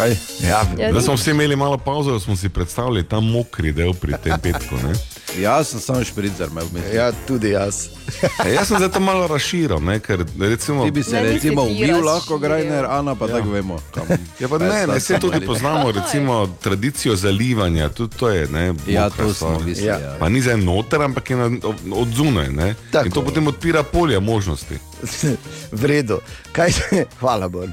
[0.01, 0.17] Kaj?
[0.43, 4.15] Ja, Ja, Da smo vsi imeli malo pauzo, smo si predstavljali ta mokri del pri
[4.15, 4.75] tem petku.
[4.79, 4.93] Ne?
[5.39, 6.95] Jaz sem samo špricer imel v mislih.
[6.95, 7.87] ja, tudi jaz.
[8.41, 10.01] E, jaz sem zdaj to malo razširil, ne?
[10.01, 10.85] ker recimo.
[10.85, 12.01] Ti bi se Ne, recimo razširil.
[12.03, 13.37] lahko Grajner, Ana pa ja.
[13.37, 13.77] tako vemo.
[13.95, 14.07] Kam,
[14.41, 18.49] Ja, pa ne, ne, vse tudi poznamo, recimo tradicijo zalivanja, tudi to je.
[18.49, 19.87] Ne, Ja, to smo mislili.
[19.87, 19.99] Ja.
[19.99, 20.17] Ja.
[20.19, 21.51] Pa ni za noter, ampak je na,
[21.93, 22.49] od zunaj.
[22.49, 22.75] ne.
[22.91, 23.07] Tako.
[23.07, 24.79] In to potem odpira polje možnosti.
[25.73, 26.21] V redu,
[26.53, 27.73] kaj se, hvala Bogu.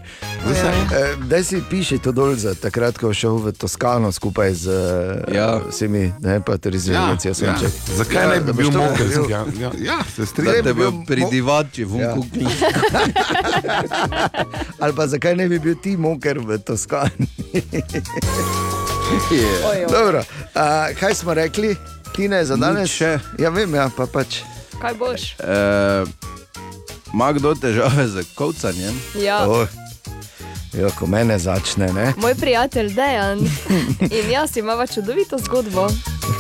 [1.23, 4.67] Daj si piši to dol za takrat, ko je šel v Toskano skupaj z
[5.27, 5.33] Ja.
[5.33, 5.61] ja.
[5.67, 7.33] vsemi, ne pa tudi z Venecijo.
[7.37, 7.69] Ja, ja.
[7.95, 9.07] Zakaj ne bi bil moker?
[9.27, 10.63] Ja, ja, ja, se strinjam.
[10.63, 12.13] te bi bil pridivači, Ja.
[12.13, 12.47] vunku ja.
[14.79, 17.27] Ali pa zakaj ne bi bil ti moker v Toskani?
[19.31, 19.65] yeah.
[19.65, 19.85] Oj, oj.
[19.89, 20.23] Dobro,
[20.53, 21.75] a, kaj smo rekli,
[22.13, 22.89] Tine za danes?
[22.89, 23.19] še.
[23.37, 24.41] Ja, vem, ja, pa pač.
[24.77, 25.35] Kaj boš?
[25.37, 26.05] e,
[27.13, 28.95] Ma kdo težave z kovcanjem?
[29.15, 29.47] Ja.
[29.47, 29.86] Oh.
[30.77, 32.13] Jo, ko mene začne, ne?
[32.17, 33.39] Moj prijatelj Dejan
[34.11, 35.87] in jaz imamo čudovito zgodbo.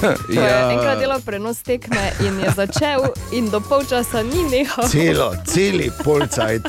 [0.01, 0.71] Ko je Ja.
[0.71, 3.01] enkrat delal prenos tekme in je začel,
[3.31, 4.87] in do polčasa ni nehal.
[4.89, 6.61] Celo, celi polcajt,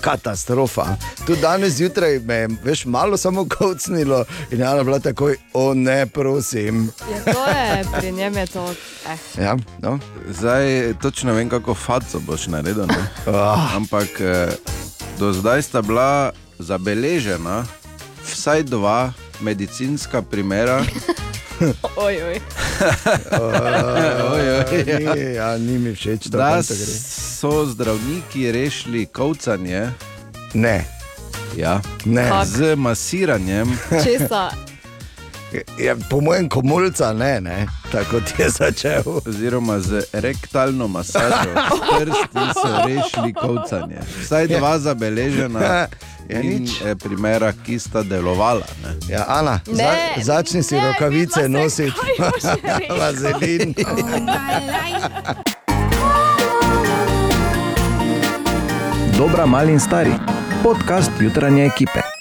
[0.00, 0.86] katastrofa.
[1.26, 6.06] Tu danes zjutraj me je veš, malo samo kocnilo in je bila takoj, o ne,
[6.06, 6.90] prosim.
[7.10, 8.74] Je, to je, pri njem je to.
[9.08, 9.42] Eh.
[9.42, 9.98] Ja, no.
[10.30, 12.86] Zdaj točno vem, kako faco boš naredil.
[12.86, 13.08] ne.
[13.26, 13.76] Ah.
[13.76, 14.48] Ampak eh,
[15.18, 16.32] do zdaj sta bila
[16.62, 17.64] zabeležena
[18.24, 20.84] vsaj dva medicinska primera.
[21.96, 22.40] Oj, oj.
[23.30, 23.62] Oj,
[24.32, 25.14] oj, ja.
[25.14, 29.90] Ni, ja, ni mi všeč, da so zdravniki rešili kovcanje
[30.54, 30.84] Ne,
[31.56, 32.28] ja, ne.
[32.28, 32.46] Kak?
[32.46, 33.78] z masiranjem.
[34.04, 34.50] Česa?
[35.78, 39.02] Ja, po mojem komulca ne, ne, tako kot je začel.
[39.26, 41.52] Oziroma z rektalno masažo,
[41.98, 43.98] prsti so rešili kovcanje.
[44.22, 45.86] Vsaj dva zabeležena
[46.28, 46.80] Ja, in nič.
[46.80, 48.64] eh, primera, ki sta delovala.
[48.82, 48.96] Ne.
[49.08, 52.96] Ja, Ana, Ne, za, začni si ne, rokavice videla nositi, sem, kaj boš rekel.
[52.96, 53.74] vazelin.
[59.12, 60.12] Dobra, mali in stari.
[60.62, 62.11] Podcast jutranje ekipe.